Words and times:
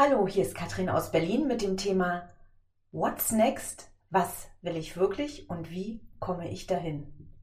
Hallo, 0.00 0.28
hier 0.28 0.44
ist 0.44 0.54
Katrin 0.54 0.88
aus 0.88 1.10
Berlin 1.10 1.48
mit 1.48 1.60
dem 1.60 1.76
Thema 1.76 2.30
What's 2.92 3.32
next? 3.32 3.90
Was 4.10 4.48
will 4.62 4.76
ich 4.76 4.96
wirklich 4.96 5.50
und 5.50 5.72
wie 5.72 6.06
komme 6.20 6.48
ich 6.48 6.68
dahin? 6.68 7.34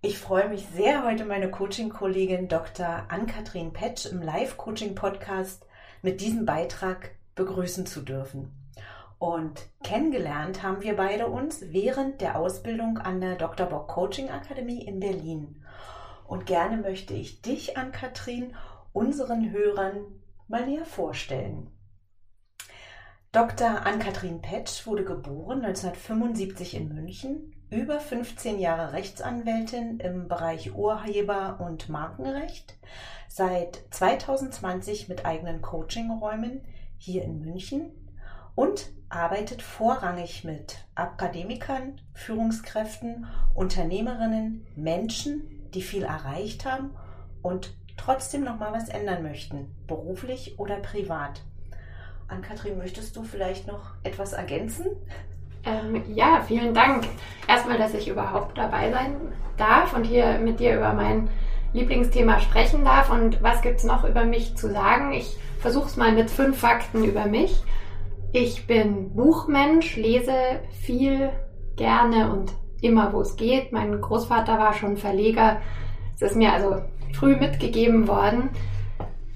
Ich 0.00 0.16
freue 0.18 0.48
mich 0.48 0.66
sehr, 0.74 1.04
heute 1.04 1.26
meine 1.26 1.50
Coaching-Kollegin 1.50 2.48
Dr. 2.48 3.04
Ann-Kathrin 3.10 3.74
Petsch 3.74 4.06
im 4.06 4.22
Live-Coaching-Podcast 4.22 5.66
mit 6.00 6.22
diesem 6.22 6.46
Beitrag 6.46 7.16
begrüßen 7.34 7.84
zu 7.84 8.00
dürfen. 8.00 8.50
Und 9.18 9.68
kennengelernt 9.82 10.62
haben 10.62 10.80
wir 10.80 10.96
beide 10.96 11.26
uns 11.26 11.60
während 11.70 12.22
der 12.22 12.38
Ausbildung 12.38 12.96
an 12.96 13.20
der 13.20 13.36
Dr. 13.36 13.66
Bock 13.66 13.88
Coaching 13.88 14.30
Akademie 14.30 14.86
in 14.86 15.00
Berlin. 15.00 15.62
Und 16.26 16.46
gerne 16.46 16.78
möchte 16.78 17.12
ich 17.12 17.42
dich, 17.42 17.76
Ann-Kathrin, 17.76 18.56
unseren 18.94 19.50
Hörern 19.50 19.98
mal 20.48 20.64
näher 20.64 20.86
vorstellen. 20.86 21.70
Dr. 23.32 23.86
Ann-Kathrin 23.86 24.42
Petsch 24.42 24.88
wurde 24.88 25.04
geboren 25.04 25.64
1975 25.64 26.74
in 26.74 26.88
München, 26.88 27.54
über 27.70 28.00
15 28.00 28.58
Jahre 28.58 28.92
Rechtsanwältin 28.92 30.00
im 30.00 30.26
Bereich 30.26 30.74
Urheber- 30.74 31.60
und 31.60 31.88
Markenrecht, 31.88 32.76
seit 33.28 33.84
2020 33.92 35.08
mit 35.08 35.26
eigenen 35.26 35.62
Coachingräumen 35.62 36.62
hier 36.98 37.22
in 37.22 37.38
München 37.38 37.92
und 38.56 38.90
arbeitet 39.10 39.62
vorrangig 39.62 40.42
mit 40.42 40.84
Akademikern, 40.96 42.00
Führungskräften, 42.14 43.26
Unternehmerinnen, 43.54 44.66
Menschen, 44.74 45.70
die 45.72 45.82
viel 45.82 46.02
erreicht 46.02 46.64
haben 46.64 46.96
und 47.42 47.76
trotzdem 47.96 48.42
noch 48.42 48.58
mal 48.58 48.72
was 48.72 48.88
ändern 48.88 49.22
möchten, 49.22 49.72
beruflich 49.86 50.58
oder 50.58 50.80
privat. 50.80 51.44
Ann-Kathrin, 52.30 52.78
möchtest 52.78 53.16
du 53.16 53.22
vielleicht 53.24 53.66
noch 53.66 53.94
etwas 54.02 54.32
ergänzen? 54.32 54.86
Ähm, 55.64 56.02
ja, 56.14 56.40
vielen 56.46 56.74
Dank. 56.74 57.04
Erstmal, 57.46 57.76
dass 57.76 57.94
ich 57.94 58.08
überhaupt 58.08 58.56
dabei 58.56 58.90
sein 58.90 59.16
darf 59.56 59.94
und 59.94 60.04
hier 60.04 60.38
mit 60.38 60.60
dir 60.60 60.76
über 60.76 60.92
mein 60.94 61.28
Lieblingsthema 61.72 62.40
sprechen 62.40 62.84
darf. 62.84 63.10
Und 63.10 63.42
was 63.42 63.62
gibt 63.62 63.78
es 63.78 63.84
noch 63.84 64.04
über 64.04 64.24
mich 64.24 64.56
zu 64.56 64.70
sagen? 64.70 65.12
Ich 65.12 65.36
versuche 65.58 65.86
es 65.86 65.96
mal 65.96 66.12
mit 66.12 66.30
fünf 66.30 66.58
Fakten 66.58 67.04
über 67.04 67.26
mich. 67.26 67.62
Ich 68.32 68.66
bin 68.66 69.14
Buchmensch, 69.14 69.96
lese 69.96 70.60
viel, 70.82 71.30
gerne 71.76 72.32
und 72.32 72.52
immer, 72.80 73.12
wo 73.12 73.20
es 73.20 73.36
geht. 73.36 73.72
Mein 73.72 74.00
Großvater 74.00 74.58
war 74.58 74.74
schon 74.74 74.96
Verleger. 74.96 75.60
Es 76.14 76.22
ist 76.22 76.36
mir 76.36 76.52
also 76.52 76.76
früh 77.12 77.36
mitgegeben 77.36 78.08
worden. 78.08 78.50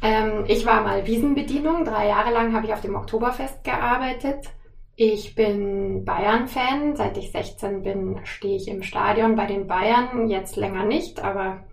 Ähm, 0.05 0.45
ich 0.49 0.67
war 0.67 0.83
mal 0.83 1.07
Wiesenbedienung. 1.07 1.87
Drei 1.87 2.09
Jahre 2.09 2.31
lang 2.31 2.55
habe 2.55 2.67
ich 2.67 2.75
auf 2.75 2.83
dem 2.83 2.95
Oktoberfest 2.95 3.65
gearbeitet. 3.65 4.51
Ich 4.97 5.35
bin 5.35 6.05
Bayern-Fan. 6.05 6.95
Seit 6.95 7.17
ich 7.17 7.33
16 7.33 7.83
bin, 7.83 8.21
stehe 8.25 8.57
ich 8.57 8.69
im 8.69 8.83
Stadion 8.83 9.35
bei 9.35 9.47
den 9.47 9.67
Bayern. 9.67 10.29
Jetzt 10.29 10.57
länger 10.57 10.85
nicht, 10.85 11.25
aber 11.25 11.65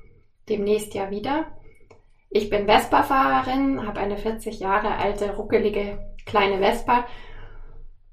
demnächst 0.47 0.93
ja 0.93 1.11
wieder. 1.11 1.47
Ich 2.29 2.49
bin 2.49 2.67
Vespa-Fahrerin, 2.67 3.85
habe 3.85 3.99
eine 3.99 4.15
40 4.15 4.61
Jahre 4.61 4.95
alte, 4.95 5.35
ruckelige 5.35 5.99
kleine 6.25 6.59
Vespa. 6.59 7.05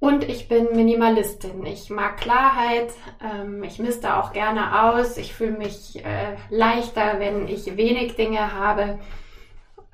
Und 0.00 0.28
ich 0.28 0.48
bin 0.48 0.74
Minimalistin. 0.74 1.64
Ich 1.64 1.90
mag 1.90 2.16
Klarheit. 2.16 2.92
Ähm, 3.22 3.62
ich 3.62 3.78
misste 3.78 4.16
auch 4.16 4.32
gerne 4.32 4.82
aus. 4.82 5.16
Ich 5.16 5.32
fühle 5.32 5.58
mich 5.58 6.04
äh, 6.04 6.34
leichter, 6.50 7.20
wenn 7.20 7.46
ich 7.46 7.76
wenig 7.76 8.16
Dinge 8.16 8.52
habe 8.52 8.98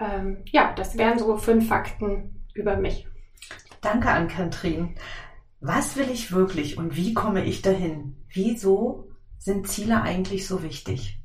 ähm, 0.05 0.45
ja, 0.53 0.73
das 0.75 0.99
wären 0.99 1.19
so 1.19 1.37
fünf 1.37 1.69
Fakten 1.69 2.47
über 2.55 2.77
mich. 2.77 3.07
Danke 3.81 4.11
an 4.11 4.29
Katrin. 4.29 4.95
Was 5.61 5.97
will 5.97 6.11
ich 6.11 6.33
wirklich 6.33 6.79
und 6.79 6.97
wie 6.97 7.15
komme 7.15 7.45
ich 7.45 7.63
dahin? 7.63 8.17
Wieso 8.33 9.09
sind 9.39 9.69
Ziele 9.69 10.03
eigentlich 10.03 10.47
so 10.47 10.63
wichtig? 10.63 11.19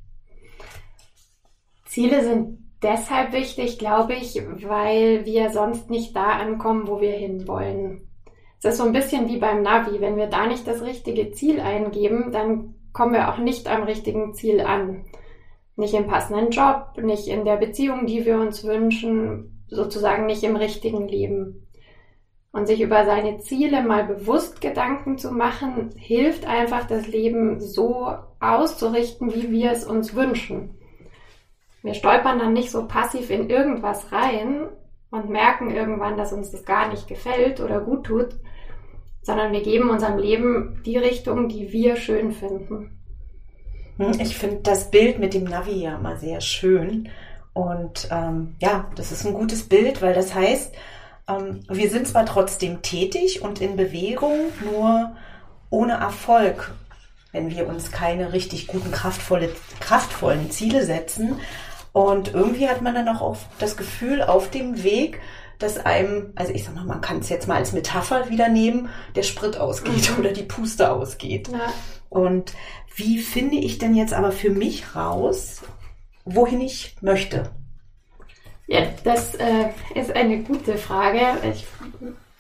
Ziele 1.86 2.24
sind 2.24 2.60
deshalb 2.82 3.34
wichtig, 3.34 3.80
glaube 3.80 4.14
ich, 4.14 4.36
weil 4.64 5.26
wir 5.26 5.50
sonst 5.50 5.90
nicht 5.90 6.16
da 6.16 6.32
ankommen, 6.34 6.88
wo 6.88 7.02
wir 7.02 7.14
hinwollen. 7.14 8.08
Es 8.60 8.66
ist 8.66 8.78
so 8.78 8.84
ein 8.84 8.94
bisschen 8.94 9.28
wie 9.30 9.38
beim 9.38 9.62
Navi. 9.62 10.02
Wenn 10.02 10.18
wir 10.18 10.28
da 10.28 10.46
nicht 10.46 10.68
das 10.68 10.82
richtige 10.82 11.32
Ziel 11.32 11.60
eingeben, 11.60 12.32
dann 12.32 12.76
kommen 12.94 13.14
wir 13.14 13.30
auch 13.30 13.38
nicht 13.38 13.68
am 13.68 13.84
richtigen 13.84 14.34
Ziel 14.34 14.62
an 14.62 15.06
nicht 15.80 15.94
im 15.94 16.08
passenden 16.08 16.52
Job, 16.52 16.98
nicht 17.02 17.28
in 17.28 17.46
der 17.46 17.58
Beziehung, 17.58 18.06
die 18.06 18.26
wir 18.26 18.40
uns 18.40 18.64
wünschen, 18.64 19.66
sozusagen 19.68 20.26
nicht 20.26 20.44
im 20.44 20.56
richtigen 20.56 21.08
Leben. 21.08 21.68
Und 22.52 22.68
sich 22.68 22.82
über 22.82 23.06
seine 23.06 23.38
Ziele 23.40 23.84
mal 23.84 24.04
bewusst 24.06 24.60
Gedanken 24.60 25.18
zu 25.18 25.32
machen, 25.32 25.92
hilft 25.96 26.46
einfach, 26.46 26.86
das 26.86 27.08
Leben 27.08 27.60
so 27.60 28.12
auszurichten, 28.40 29.34
wie 29.34 29.52
wir 29.52 29.72
es 29.72 29.86
uns 29.86 30.16
wünschen. 30.16 30.76
Wir 31.82 31.94
stolpern 31.94 32.40
dann 32.40 32.54
nicht 32.54 32.72
so 32.72 32.88
passiv 32.88 33.30
in 33.30 33.50
irgendwas 33.50 34.12
rein 34.12 34.68
und 35.12 35.30
merken 35.30 35.72
irgendwann, 35.72 36.18
dass 36.18 36.34
uns 36.34 36.52
das 36.52 36.66
gar 36.66 36.90
nicht 36.90 37.08
gefällt 37.08 37.62
oder 37.62 37.80
gut 37.80 38.06
tut, 38.06 38.30
sondern 39.22 39.54
wir 39.54 39.62
geben 39.62 39.90
unserem 39.90 40.18
Leben 40.18 40.82
die 40.86 40.98
Richtung, 40.98 41.48
die 41.48 41.72
wir 41.72 41.96
schön 41.96 42.32
finden. 42.32 42.99
Hm, 44.00 44.20
ich 44.20 44.38
finde 44.38 44.62
das 44.64 44.90
Bild 44.90 45.20
mit 45.20 45.34
dem 45.34 45.44
Navi 45.44 45.84
ja 45.84 45.96
immer 45.96 46.18
sehr 46.18 46.42
schön. 46.42 47.10
Und 47.54 48.08
ähm, 48.12 48.56
ja, 48.60 48.90
das 48.96 49.12
ist 49.12 49.26
ein 49.26 49.34
gutes 49.34 49.68
Bild, 49.68 50.02
weil 50.02 50.14
das 50.14 50.34
heißt, 50.34 50.74
ähm, 51.28 51.62
wir 51.68 51.90
sind 51.90 52.08
zwar 52.08 52.26
trotzdem 52.26 52.82
tätig 52.82 53.42
und 53.42 53.62
in 53.62 53.76
Bewegung, 53.76 54.38
nur 54.64 55.12
ohne 55.70 55.94
Erfolg, 55.94 56.74
wenn 57.32 57.50
wir 57.52 57.68
uns 57.68 57.92
keine 57.92 58.34
richtig 58.34 58.68
guten, 58.68 58.92
kraftvolle, 58.92 59.50
kraftvollen 59.80 60.50
Ziele 60.50 60.86
setzen. 60.86 61.40
Und 61.92 62.34
irgendwie 62.34 62.70
hat 62.70 62.82
man 62.82 62.96
dann 62.96 63.10
auch 63.10 63.36
das 63.60 63.76
Gefühl 63.76 64.22
auf 64.22 64.50
dem 64.50 64.84
Weg, 64.84 65.20
dass 65.58 65.78
einem, 65.78 66.32
also 66.36 66.54
ich 66.54 66.64
sag 66.64 66.76
mal, 66.76 66.86
man 66.86 67.02
kann 67.02 67.20
es 67.20 67.30
jetzt 67.30 67.48
mal 67.48 67.58
als 67.58 67.74
Metapher 67.74 68.30
wieder 68.30 68.48
nehmen, 68.48 68.88
der 69.16 69.24
Sprit 69.24 69.58
ausgeht 69.58 70.12
mhm. 70.12 70.20
oder 70.20 70.32
die 70.32 70.44
Puste 70.44 70.92
ausgeht. 70.92 71.50
Ja. 71.50 71.74
Und 72.10 72.54
wie 72.96 73.20
finde 73.20 73.58
ich 73.58 73.78
denn 73.78 73.96
jetzt 73.96 74.14
aber 74.14 74.32
für 74.32 74.52
mich 74.52 74.96
raus, 74.96 75.62
wohin 76.26 76.62
ich 76.62 76.96
möchte? 77.02 77.52
Ja, 78.68 78.82
das 79.04 79.36
äh, 79.36 79.70
ist 79.96 80.16
eine 80.16 80.44
gute 80.44 80.78
Frage. 80.78 81.22
Ich 81.52 81.66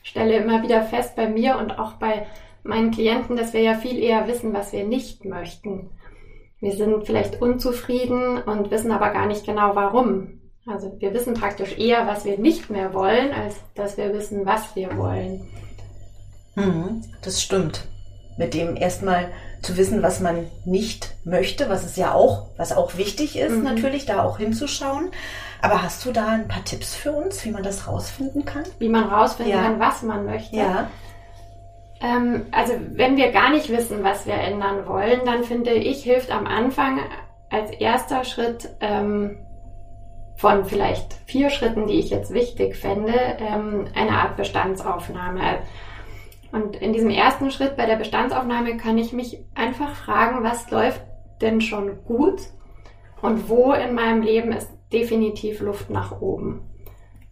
stelle 0.04 0.38
immer 0.38 0.62
wieder 0.62 0.84
fest 0.84 1.16
bei 1.16 1.28
mir 1.28 1.58
und 1.58 1.80
auch 1.80 1.94
bei 1.94 2.28
meinen 2.64 2.92
Klienten, 2.92 3.36
dass 3.36 3.54
wir 3.54 3.62
ja 3.62 3.76
viel 3.76 3.98
eher 3.98 4.28
wissen, 4.28 4.54
was 4.54 4.72
wir 4.72 4.84
nicht 4.84 5.26
möchten. 5.26 5.90
Wir 6.60 6.74
sind 6.74 7.06
vielleicht 7.06 7.42
unzufrieden 7.42 8.38
und 8.44 8.70
wissen 8.70 8.92
aber 8.92 9.12
gar 9.12 9.26
nicht 9.26 9.46
genau 9.46 9.76
warum. 9.76 10.40
Also 10.68 10.96
wir 11.00 11.14
wissen 11.14 11.34
praktisch 11.34 11.78
eher, 11.78 12.06
was 12.06 12.26
wir 12.26 12.38
nicht 12.38 12.70
mehr 12.70 12.94
wollen, 12.94 13.32
als 13.32 13.56
dass 13.76 13.98
wir 13.98 14.14
wissen, 14.14 14.46
was 14.46 14.76
wir 14.76 14.96
wollen. 14.98 15.48
Mhm, 16.56 17.04
das 17.24 17.42
stimmt. 17.42 17.88
Mit 18.38 18.54
dem 18.54 18.76
erstmal 18.76 19.32
zu 19.62 19.78
wissen, 19.78 20.02
was 20.02 20.20
man 20.20 20.48
nicht 20.66 21.16
möchte, 21.24 21.70
was 21.70 21.84
es 21.84 21.96
ja 21.96 22.14
auch, 22.14 22.48
was 22.58 22.76
auch 22.76 22.98
wichtig 22.98 23.38
ist, 23.38 23.58
mhm. 23.58 23.64
natürlich, 23.64 24.06
da 24.06 24.24
auch 24.24 24.38
hinzuschauen. 24.38 25.12
Aber 25.62 25.84
hast 25.84 26.06
du 26.06 26.12
da 26.12 26.28
ein 26.28 26.48
paar 26.48 26.64
Tipps 26.64 26.96
für 26.96 27.12
uns, 27.12 27.44
wie 27.44 27.52
man 27.52 27.64
das 27.64 27.88
rausfinden 27.88 28.46
kann? 28.46 28.64
Wie 28.80 28.90
man 28.90 29.06
rausfinden 29.06 29.54
ja. 29.54 29.62
kann, 29.62 29.80
was 29.80 30.04
man 30.04 30.26
möchte? 30.26 30.56
Ja. 30.56 30.90
Ähm, 32.02 32.46
also 32.52 32.74
wenn 32.94 33.18
wir 33.18 33.32
gar 33.32 33.52
nicht 33.52 33.70
wissen, 33.70 34.04
was 34.04 34.26
wir 34.26 34.36
ändern 34.36 34.88
wollen, 34.88 35.20
dann 35.26 35.44
finde 35.44 35.74
ich, 35.74 36.04
hilft 36.04 36.32
am 36.32 36.48
Anfang 36.48 37.00
als 37.50 37.72
erster 37.72 38.24
Schritt 38.24 38.70
ähm, 38.80 39.38
von 40.38 40.64
vielleicht 40.64 41.14
vier 41.26 41.50
Schritten, 41.50 41.88
die 41.88 42.00
ich 42.00 42.10
jetzt 42.10 42.34
wichtig 42.34 42.78
fände, 42.78 43.14
ähm, 43.40 43.88
eine 43.94 44.12
Art 44.12 44.38
Bestandsaufnahme. 44.38 45.60
Und 46.52 46.76
in 46.76 46.94
diesem 46.94 47.10
ersten 47.10 47.52
Schritt 47.52 47.78
bei 47.78 47.86
der 47.86 47.96
Bestandsaufnahme 47.96 48.78
kann 48.78 48.98
ich 48.98 49.14
mich 49.14 49.44
einfach 49.56 49.94
fragen, 49.96 50.44
was 50.44 50.70
läuft 50.72 51.02
denn 51.42 51.62
schon 51.62 52.04
gut 52.04 52.42
und 53.22 53.50
wo 53.50 53.74
in 53.74 53.94
meinem 53.94 54.22
Leben 54.22 54.52
ist 54.52 54.70
definitiv 54.92 55.62
Luft 55.62 55.90
nach 55.90 56.22
oben. 56.22 56.62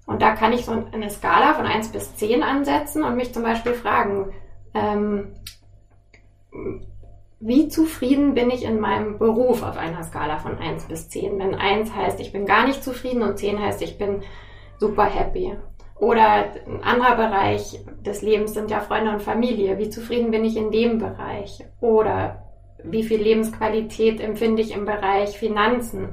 Und 0.06 0.22
da 0.22 0.36
kann 0.36 0.54
ich 0.54 0.66
so 0.66 0.72
eine 0.72 1.10
Skala 1.10 1.54
von 1.54 1.66
1 1.66 1.90
bis 1.90 2.16
10 2.16 2.44
ansetzen 2.44 3.04
und 3.04 3.16
mich 3.16 3.34
zum 3.34 3.44
Beispiel 3.44 3.74
fragen, 3.74 4.32
ähm, 4.74 5.36
wie 7.40 7.68
zufrieden 7.68 8.34
bin 8.34 8.50
ich 8.50 8.64
in 8.64 8.80
meinem 8.80 9.20
Beruf 9.20 9.64
auf 9.64 9.78
einer 9.78 10.04
Skala 10.04 10.40
von 10.40 10.58
1 10.58 10.86
bis 10.86 11.10
10? 11.10 11.38
Wenn 11.40 11.56
1 11.56 11.94
heißt, 11.94 12.20
ich 12.20 12.32
bin 12.32 12.46
gar 12.46 12.66
nicht 12.66 12.84
zufrieden 12.84 13.22
und 13.22 13.38
10 13.38 13.62
heißt, 13.62 13.82
ich 13.82 13.98
bin 13.98 14.24
super 14.80 15.06
happy. 15.06 15.56
Oder 16.00 16.46
ein 16.68 16.84
anderer 16.84 17.16
Bereich 17.16 17.80
des 18.06 18.22
Lebens 18.22 18.54
sind 18.54 18.70
ja 18.70 18.82
Freunde 18.82 19.12
und 19.12 19.22
Familie. 19.22 19.78
Wie 19.80 19.90
zufrieden 19.90 20.32
bin 20.32 20.46
ich 20.46 20.56
in 20.56 20.72
dem 20.72 21.00
Bereich? 21.00 21.66
Oder 21.82 22.44
wie 22.84 23.04
viel 23.04 23.22
Lebensqualität 23.22 24.22
empfinde 24.22 24.62
ich 24.62 24.76
im 24.76 24.86
Bereich 24.86 25.38
Finanzen? 25.38 26.10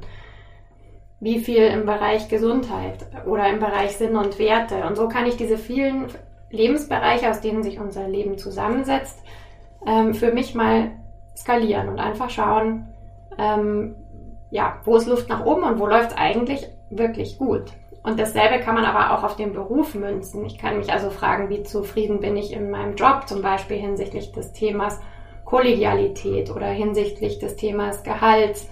Wie 1.19 1.39
viel 1.39 1.63
im 1.63 1.85
Bereich 1.85 2.29
Gesundheit 2.29 3.05
oder 3.25 3.47
im 3.47 3.59
Bereich 3.59 3.95
Sinn 3.95 4.15
und 4.15 4.39
Werte? 4.39 4.85
Und 4.85 4.95
so 4.95 5.07
kann 5.07 5.27
ich 5.27 5.37
diese 5.37 5.57
vielen 5.57 6.07
Lebensbereiche, 6.49 7.29
aus 7.29 7.41
denen 7.41 7.63
sich 7.63 7.79
unser 7.79 8.07
Leben 8.07 8.37
zusammensetzt, 8.37 9.23
ähm, 9.85 10.13
für 10.13 10.31
mich 10.31 10.55
mal 10.55 10.91
skalieren 11.35 11.89
und 11.89 11.99
einfach 11.99 12.29
schauen, 12.29 12.87
ähm, 13.37 13.95
ja, 14.51 14.79
wo 14.83 14.95
ist 14.95 15.07
Luft 15.07 15.29
nach 15.29 15.45
oben 15.45 15.63
und 15.63 15.79
wo 15.79 15.85
läuft 15.85 16.11
es 16.11 16.17
eigentlich 16.17 16.67
wirklich 16.89 17.37
gut. 17.37 17.73
Und 18.05 18.19
dasselbe 18.19 18.59
kann 18.59 18.75
man 18.75 18.85
aber 18.85 19.17
auch 19.17 19.23
auf 19.23 19.35
den 19.35 19.53
Beruf 19.53 19.95
münzen. 19.95 20.45
Ich 20.45 20.59
kann 20.59 20.77
mich 20.77 20.93
also 20.93 21.09
fragen, 21.09 21.49
wie 21.49 21.63
zufrieden 21.63 22.19
bin 22.19 22.37
ich 22.37 22.53
in 22.53 22.69
meinem 22.69 22.95
Job, 22.95 23.27
zum 23.27 23.41
Beispiel 23.41 23.77
hinsichtlich 23.77 24.31
des 24.31 24.53
Themas 24.53 25.01
Kollegialität 25.43 26.51
oder 26.51 26.67
hinsichtlich 26.67 27.39
des 27.39 27.55
Themas 27.55 28.03
Gehalts, 28.03 28.69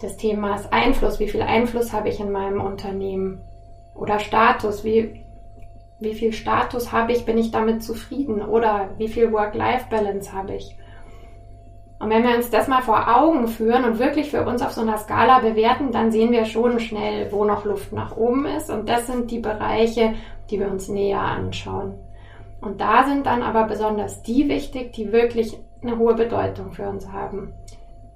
des 0.00 0.16
Themas 0.16 0.72
Einfluss, 0.72 1.20
wie 1.20 1.28
viel 1.28 1.42
Einfluss 1.42 1.92
habe 1.92 2.08
ich 2.08 2.18
in 2.18 2.32
meinem 2.32 2.62
Unternehmen 2.62 3.42
oder 3.94 4.18
Status, 4.18 4.84
wie, 4.84 5.22
wie 5.98 6.14
viel 6.14 6.32
Status 6.32 6.92
habe 6.92 7.12
ich, 7.12 7.26
bin 7.26 7.36
ich 7.36 7.50
damit 7.50 7.82
zufrieden 7.82 8.40
oder 8.40 8.88
wie 8.96 9.08
viel 9.08 9.32
Work-Life-Balance 9.32 10.32
habe 10.32 10.54
ich. 10.54 10.78
Und 12.00 12.08
wenn 12.08 12.24
wir 12.24 12.34
uns 12.34 12.48
das 12.48 12.66
mal 12.66 12.80
vor 12.80 13.14
Augen 13.14 13.46
führen 13.46 13.84
und 13.84 13.98
wirklich 13.98 14.30
für 14.30 14.46
uns 14.46 14.62
auf 14.62 14.72
so 14.72 14.80
einer 14.80 14.96
Skala 14.96 15.40
bewerten, 15.40 15.92
dann 15.92 16.10
sehen 16.10 16.32
wir 16.32 16.46
schon 16.46 16.80
schnell, 16.80 17.30
wo 17.30 17.44
noch 17.44 17.66
Luft 17.66 17.92
nach 17.92 18.16
oben 18.16 18.46
ist. 18.46 18.70
Und 18.70 18.88
das 18.88 19.06
sind 19.06 19.30
die 19.30 19.38
Bereiche, 19.38 20.14
die 20.50 20.58
wir 20.58 20.70
uns 20.70 20.88
näher 20.88 21.20
anschauen. 21.20 21.94
Und 22.62 22.80
da 22.80 23.04
sind 23.04 23.26
dann 23.26 23.42
aber 23.42 23.64
besonders 23.64 24.22
die 24.22 24.48
wichtig, 24.48 24.94
die 24.94 25.12
wirklich 25.12 25.58
eine 25.82 25.98
hohe 25.98 26.14
Bedeutung 26.14 26.72
für 26.72 26.88
uns 26.88 27.06
haben. 27.12 27.52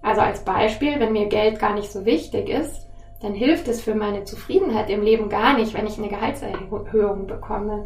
Also 0.01 0.23
als 0.23 0.45
Beispiel, 0.45 0.99
wenn 0.99 1.13
mir 1.13 1.27
Geld 1.27 1.59
gar 1.59 1.75
nicht 1.75 1.93
so 1.93 2.07
wichtig 2.07 2.49
ist, 2.49 2.89
dann 3.21 3.35
hilft 3.35 3.69
es 3.69 3.83
für 3.83 3.95
meine 3.95 4.25
Zufriedenheit 4.25 4.89
im 4.89 5.03
Leben 5.03 5.29
gar 5.29 5.59
nicht, 5.59 5.75
wenn 5.75 5.87
ich 5.87 5.99
eine 5.99 6.09
Gehaltserhöhung 6.09 7.27
bekomme. 7.27 7.85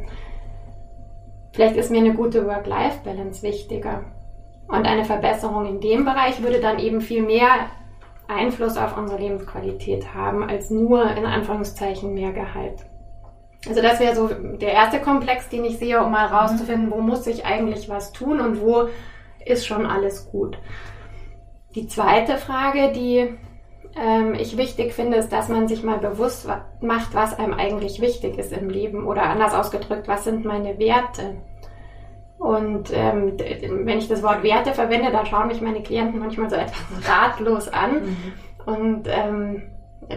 Vielleicht 1.53 1.77
ist 1.77 1.91
mir 1.91 1.99
eine 1.99 2.15
gute 2.15 2.47
Work-Life-Balance 2.47 3.43
wichtiger. 3.43 4.05
Und 4.69 4.87
eine 4.87 5.05
Verbesserung 5.05 5.67
in 5.67 5.81
dem 5.81 6.05
Bereich 6.05 6.43
würde 6.43 6.61
dann 6.61 6.79
eben 6.79 7.01
viel 7.01 7.23
mehr 7.23 7.49
Einfluss 8.29 8.77
auf 8.77 8.97
unsere 8.97 9.19
Lebensqualität 9.19 10.15
haben, 10.15 10.49
als 10.49 10.71
nur 10.71 11.11
in 11.11 11.25
Anführungszeichen 11.25 12.13
mehr 12.13 12.33
Gehalt. 12.33 12.85
Also 13.67 13.83
das 13.83 13.99
wäre 13.99 14.15
so 14.15 14.29
der 14.29 14.73
erste 14.73 15.01
Komplex, 15.01 15.49
den 15.49 15.65
ich 15.65 15.79
sehe, 15.79 16.03
um 16.03 16.11
mal 16.11 16.27
rauszufinden, 16.27 16.91
wo 16.91 17.01
muss 17.01 17.27
ich 17.27 17.45
eigentlich 17.45 17.89
was 17.89 18.13
tun 18.13 18.41
und 18.41 18.61
wo 18.61 18.89
ist 19.45 19.67
schon 19.67 19.87
alles 19.87 20.31
gut. 20.31 20.59
Die 21.75 21.87
zweite 21.87 22.37
Frage, 22.37 22.93
die 22.93 23.35
ähm, 23.97 24.35
ich 24.35 24.57
wichtig 24.57 24.93
finde, 24.93 25.17
ist, 25.17 25.33
dass 25.33 25.49
man 25.49 25.67
sich 25.67 25.83
mal 25.83 25.99
bewusst 25.99 26.49
macht, 26.81 27.15
was 27.15 27.39
einem 27.39 27.55
eigentlich 27.55 28.01
wichtig 28.01 28.39
ist 28.39 28.53
im 28.53 28.69
Leben 28.69 29.07
oder 29.07 29.25
anders 29.25 29.55
ausgedrückt, 29.55 30.07
was 30.07 30.25
sind 30.25 30.45
meine 30.45 30.79
Werte. 30.79 31.37
Und 32.39 32.93
ähm, 32.93 33.37
wenn 33.37 33.99
ich 33.99 34.09
das 34.09 34.23
Wort 34.23 34.43
Werte 34.43 34.73
verwende, 34.73 35.11
dann 35.11 35.27
schauen 35.27 35.49
mich 35.49 35.61
meine 35.61 35.83
Klienten 35.83 36.21
manchmal 36.21 36.49
so 36.49 36.57
etwas 36.57 36.79
ratlos 37.09 37.69
an. 37.69 37.95
Mhm. 37.95 38.33
Und 38.65 39.09
ähm, 39.09 39.63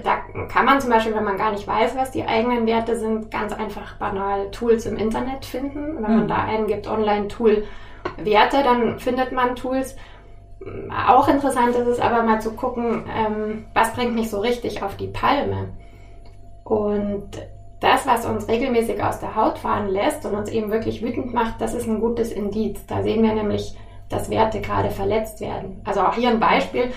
da 0.04 0.18
kann 0.48 0.66
man 0.66 0.80
zum 0.80 0.92
Beispiel, 0.92 1.16
wenn 1.16 1.24
man 1.24 1.38
gar 1.38 1.52
nicht 1.52 1.68
weiß, 1.68 1.98
was 1.98 2.12
die 2.12 2.24
eigenen 2.24 2.68
Werte 2.68 2.96
sind, 2.96 3.32
ganz 3.32 3.54
einfach 3.54 3.98
banal 3.98 4.52
Tools 4.52 4.86
im 4.86 4.98
Internet 4.98 5.46
finden. 5.46 5.96
Wenn 5.96 6.02
man 6.02 6.24
mhm. 6.24 6.28
da 6.28 6.44
eingibt, 6.44 6.88
Online-Tool 6.88 7.64
Werte, 8.18 8.64
dann 8.64 9.00
findet 9.00 9.32
man 9.32 9.56
Tools. 9.56 9.96
Auch 11.08 11.28
interessant 11.28 11.76
ist 11.76 11.88
es 11.88 12.00
aber 12.00 12.22
mal 12.22 12.40
zu 12.40 12.54
gucken, 12.54 13.06
ähm, 13.12 13.66
was 13.74 13.94
bringt 13.94 14.14
mich 14.14 14.30
so 14.30 14.40
richtig 14.40 14.84
auf 14.84 14.96
die 14.96 15.08
Palme. 15.08 15.70
Und 16.64 17.30
das, 17.82 18.06
was 18.06 18.26
uns 18.26 18.48
regelmäßig 18.48 19.04
aus 19.04 19.20
der 19.20 19.36
Haut 19.36 19.58
fahren 19.58 19.90
lässt 19.90 20.26
und 20.26 20.36
uns 20.36 20.50
eben 20.50 20.72
wirklich 20.72 21.02
wütend 21.02 21.34
macht, 21.34 21.60
das 21.60 21.74
ist 21.74 21.88
ein 21.88 22.00
gutes 22.00 22.32
Indiz. 22.32 22.86
Da 22.86 23.02
sehen 23.02 23.24
wir 23.24 23.34
nämlich, 23.34 23.76
dass 24.08 24.30
Werte 24.30 24.62
gerade 24.62 24.92
verletzt 24.92 25.42
werden. 25.42 25.82
Also 25.84 26.02
auch 26.02 26.14
hier 26.14 26.30
ein 26.30 26.40
Beispiel, 26.40 26.92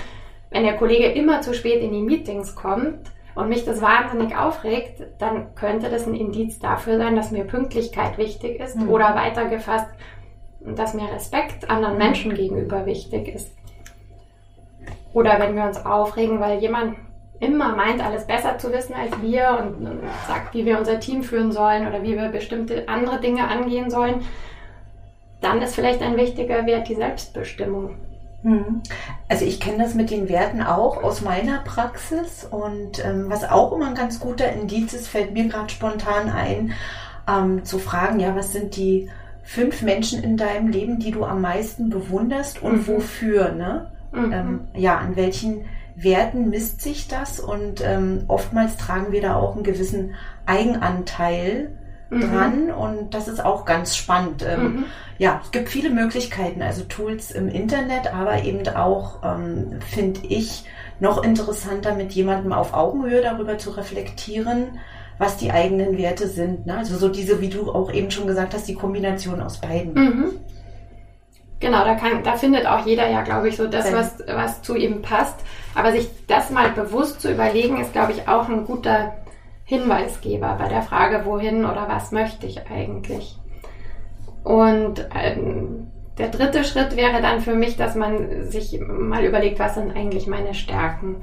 wenn 0.50 0.62
der 0.62 0.76
Kollege 0.76 1.06
immer 1.06 1.40
zu 1.40 1.54
spät 1.54 1.82
in 1.82 1.92
die 1.92 2.02
Meetings 2.02 2.54
kommt 2.54 3.10
und 3.34 3.48
mich 3.48 3.64
das 3.64 3.80
wahnsinnig 3.80 4.36
aufregt, 4.36 5.02
dann 5.18 5.54
könnte 5.54 5.88
das 5.88 6.06
ein 6.06 6.14
Indiz 6.14 6.58
dafür 6.58 6.98
sein, 6.98 7.16
dass 7.16 7.30
mir 7.30 7.44
Pünktlichkeit 7.44 8.18
wichtig 8.18 8.60
ist 8.60 8.76
mhm. 8.76 8.90
oder 8.90 9.14
weitergefasst, 9.14 9.88
dass 10.60 10.92
mir 10.92 11.10
Respekt 11.10 11.70
anderen 11.70 11.96
Menschen 11.96 12.34
gegenüber 12.34 12.84
wichtig 12.84 13.28
ist. 13.28 13.56
Oder 15.14 15.40
wenn 15.40 15.56
wir 15.56 15.64
uns 15.64 15.84
aufregen, 15.84 16.40
weil 16.40 16.58
jemand 16.58 16.96
immer 17.40 17.74
meint, 17.74 18.04
alles 18.04 18.26
besser 18.26 18.58
zu 18.58 18.72
wissen 18.72 18.94
als 18.94 19.20
wir 19.20 19.58
und, 19.60 19.86
und 19.86 20.00
sagt, 20.26 20.54
wie 20.54 20.64
wir 20.64 20.78
unser 20.78 21.00
Team 21.00 21.22
führen 21.22 21.52
sollen 21.52 21.86
oder 21.86 22.02
wie 22.02 22.16
wir 22.16 22.28
bestimmte 22.28 22.88
andere 22.88 23.20
Dinge 23.20 23.48
angehen 23.48 23.90
sollen, 23.90 24.22
dann 25.40 25.60
ist 25.60 25.74
vielleicht 25.74 26.02
ein 26.02 26.16
wichtiger 26.16 26.66
Wert 26.66 26.88
die 26.88 26.94
Selbstbestimmung. 26.94 27.96
Mhm. 28.42 28.82
Also 29.28 29.44
ich 29.44 29.58
kenne 29.58 29.82
das 29.82 29.94
mit 29.94 30.10
den 30.10 30.28
Werten 30.28 30.62
auch 30.62 31.02
aus 31.02 31.22
meiner 31.22 31.58
Praxis 31.60 32.46
und 32.48 33.04
ähm, 33.04 33.26
was 33.28 33.48
auch 33.48 33.72
immer 33.72 33.88
ein 33.88 33.94
ganz 33.94 34.20
guter 34.20 34.52
Indiz 34.52 34.92
ist, 34.92 35.08
fällt 35.08 35.32
mir 35.32 35.48
gerade 35.48 35.70
spontan 35.70 36.30
ein, 36.30 36.72
ähm, 37.26 37.64
zu 37.64 37.78
fragen, 37.78 38.20
ja, 38.20 38.36
was 38.36 38.52
sind 38.52 38.76
die 38.76 39.08
fünf 39.42 39.82
Menschen 39.82 40.22
in 40.22 40.36
deinem 40.36 40.68
Leben, 40.68 40.98
die 40.98 41.10
du 41.10 41.24
am 41.24 41.40
meisten 41.40 41.90
bewunderst 41.90 42.62
und 42.62 42.86
mhm. 42.86 42.86
wofür, 42.86 43.52
ne? 43.52 43.90
Mhm. 44.12 44.32
Ähm, 44.32 44.60
ja, 44.74 44.98
an 44.98 45.16
welchen 45.16 45.64
Werten 45.96 46.50
misst 46.50 46.80
sich 46.80 47.08
das 47.08 47.38
und 47.38 47.80
ähm, 47.84 48.24
oftmals 48.28 48.76
tragen 48.76 49.12
wir 49.12 49.22
da 49.22 49.36
auch 49.36 49.54
einen 49.54 49.64
gewissen 49.64 50.14
Eigenanteil 50.46 51.70
mhm. 52.10 52.20
dran 52.20 52.70
und 52.70 53.14
das 53.14 53.28
ist 53.28 53.44
auch 53.44 53.64
ganz 53.64 53.96
spannend. 53.96 54.44
Ähm, 54.46 54.62
mhm. 54.62 54.84
Ja, 55.18 55.40
es 55.44 55.52
gibt 55.52 55.68
viele 55.68 55.90
Möglichkeiten, 55.90 56.62
also 56.62 56.82
Tools 56.84 57.30
im 57.30 57.48
Internet, 57.48 58.12
aber 58.12 58.42
eben 58.44 58.66
auch, 58.68 59.22
ähm, 59.22 59.78
finde 59.80 60.20
ich, 60.28 60.64
noch 61.00 61.22
interessanter, 61.22 61.94
mit 61.94 62.12
jemandem 62.12 62.52
auf 62.52 62.74
Augenhöhe 62.74 63.22
darüber 63.22 63.58
zu 63.58 63.70
reflektieren, 63.70 64.78
was 65.18 65.36
die 65.36 65.52
eigenen 65.52 65.96
Werte 65.96 66.28
sind. 66.28 66.66
Ne? 66.66 66.76
Also 66.76 66.96
so 66.96 67.08
diese, 67.08 67.40
wie 67.40 67.48
du 67.48 67.70
auch 67.70 67.92
eben 67.92 68.10
schon 68.10 68.26
gesagt 68.26 68.54
hast, 68.54 68.66
die 68.66 68.74
Kombination 68.74 69.40
aus 69.40 69.60
beiden. 69.60 69.94
Mhm. 69.94 70.30
Genau, 71.64 71.82
da, 71.82 71.94
kann, 71.94 72.22
da 72.22 72.36
findet 72.36 72.66
auch 72.66 72.84
jeder 72.84 73.08
ja, 73.08 73.22
glaube 73.22 73.48
ich, 73.48 73.56
so 73.56 73.66
das, 73.66 73.90
was, 73.90 74.18
was 74.26 74.60
zu 74.60 74.76
ihm 74.76 75.00
passt. 75.00 75.40
Aber 75.74 75.92
sich 75.92 76.10
das 76.26 76.50
mal 76.50 76.68
bewusst 76.72 77.22
zu 77.22 77.32
überlegen, 77.32 77.80
ist, 77.80 77.94
glaube 77.94 78.12
ich, 78.12 78.28
auch 78.28 78.50
ein 78.50 78.66
guter 78.66 79.14
Hinweisgeber 79.64 80.56
bei 80.58 80.68
der 80.68 80.82
Frage, 80.82 81.24
wohin 81.24 81.64
oder 81.64 81.86
was 81.88 82.12
möchte 82.12 82.46
ich 82.46 82.70
eigentlich. 82.70 83.38
Und 84.42 85.08
ähm, 85.18 85.86
der 86.18 86.28
dritte 86.28 86.64
Schritt 86.64 86.96
wäre 86.96 87.22
dann 87.22 87.40
für 87.40 87.54
mich, 87.54 87.78
dass 87.78 87.94
man 87.94 88.42
sich 88.42 88.78
mal 88.78 89.24
überlegt, 89.24 89.58
was 89.58 89.74
sind 89.74 89.96
eigentlich 89.96 90.26
meine 90.26 90.52
Stärken. 90.52 91.22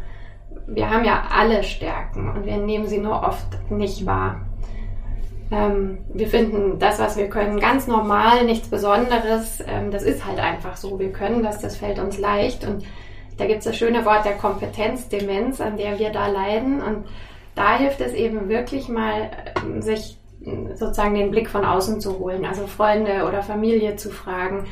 Wir 0.66 0.90
haben 0.90 1.06
ja 1.06 1.26
alle 1.38 1.62
Stärken 1.62 2.32
und 2.32 2.48
wir 2.48 2.58
nehmen 2.58 2.88
sie 2.88 2.98
nur 2.98 3.22
oft 3.22 3.70
nicht 3.70 4.08
wahr. 4.08 4.42
Ähm, 5.52 6.00
wir 6.14 6.28
finden 6.28 6.80
das, 6.80 7.00
was 7.00 7.18
wir 7.18 7.28
können, 7.28 7.60
ganz 7.60 7.86
normal, 7.88 8.46
nichts 8.46 8.70
Besonderes. 8.70 9.62
Ähm, 9.68 9.92
das 9.92 10.04
ist 10.04 10.26
halt 10.26 10.40
einfach 10.40 10.78
so. 10.78 10.98
Wir 10.98 11.12
können 11.12 11.44
das, 11.44 11.60
das 11.60 11.76
fällt 11.76 12.00
uns 12.00 12.18
leicht. 12.18 12.66
Und 12.66 12.86
da 13.38 13.46
gibt 13.46 13.60
es 13.60 13.66
das 13.66 13.78
schöne 13.78 14.06
Wort 14.06 14.26
der 14.26 14.38
Kompetenzdemenz, 14.38 15.60
an 15.60 15.78
der 15.78 16.00
wir 16.00 16.12
da 16.12 16.28
leiden. 16.28 16.82
Und 16.82 17.06
da 17.54 17.78
hilft 17.78 18.00
es 18.00 18.14
eben 18.14 18.48
wirklich 18.48 18.88
mal, 18.88 19.30
ähm, 19.58 19.82
sich 19.82 20.18
sozusagen 20.74 21.16
den 21.16 21.32
Blick 21.32 21.50
von 21.50 21.66
außen 21.66 22.02
zu 22.02 22.18
holen, 22.18 22.46
also 22.46 22.66
Freunde 22.66 23.26
oder 23.28 23.44
Familie 23.44 23.96
zu 23.96 24.10
fragen, 24.10 24.66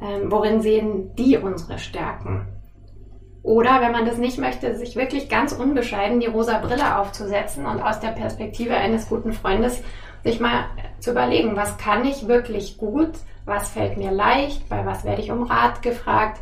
ähm, 0.00 0.30
worin 0.30 0.60
sehen 0.60 1.14
die 1.16 1.36
unsere 1.36 1.78
Stärken? 1.78 2.46
Oder 3.42 3.80
wenn 3.80 3.92
man 3.92 4.04
das 4.04 4.18
nicht 4.18 4.38
möchte, 4.38 4.76
sich 4.76 4.96
wirklich 4.96 5.28
ganz 5.28 5.52
unbescheiden 5.52 6.20
die 6.20 6.26
rosa 6.26 6.58
Brille 6.58 6.98
aufzusetzen 6.98 7.66
und 7.66 7.80
aus 7.80 7.98
der 7.98 8.10
Perspektive 8.10 8.74
eines 8.74 9.08
guten 9.08 9.32
Freundes 9.32 9.82
sich 10.22 10.40
mal 10.40 10.64
zu 10.98 11.12
überlegen, 11.12 11.56
was 11.56 11.78
kann 11.78 12.04
ich 12.04 12.28
wirklich 12.28 12.76
gut, 12.78 13.12
was 13.44 13.70
fällt 13.70 13.96
mir 13.96 14.10
leicht, 14.10 14.68
bei 14.68 14.84
was 14.84 15.04
werde 15.04 15.22
ich 15.22 15.30
um 15.30 15.44
Rat 15.44 15.82
gefragt, 15.82 16.40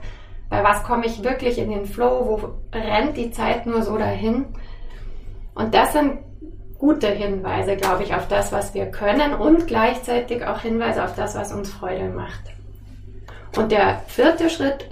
bei 0.50 0.64
was 0.64 0.82
komme 0.82 1.06
ich 1.06 1.22
wirklich 1.22 1.58
in 1.58 1.70
den 1.70 1.86
Flow, 1.86 2.26
wo 2.26 2.76
rennt 2.76 3.16
die 3.16 3.30
Zeit 3.30 3.66
nur 3.66 3.82
so 3.82 3.96
dahin. 3.98 4.46
Und 5.54 5.74
das 5.74 5.92
sind 5.92 6.18
gute 6.78 7.08
Hinweise, 7.08 7.76
glaube 7.76 8.04
ich, 8.04 8.14
auf 8.14 8.28
das, 8.28 8.52
was 8.52 8.74
wir 8.74 8.86
können 8.86 9.34
und 9.34 9.66
gleichzeitig 9.66 10.44
auch 10.44 10.60
Hinweise 10.60 11.04
auf 11.04 11.14
das, 11.14 11.34
was 11.34 11.52
uns 11.52 11.70
Freude 11.70 12.08
macht. 12.08 12.42
Und 13.56 13.72
der 13.72 14.02
vierte 14.06 14.50
Schritt 14.50 14.86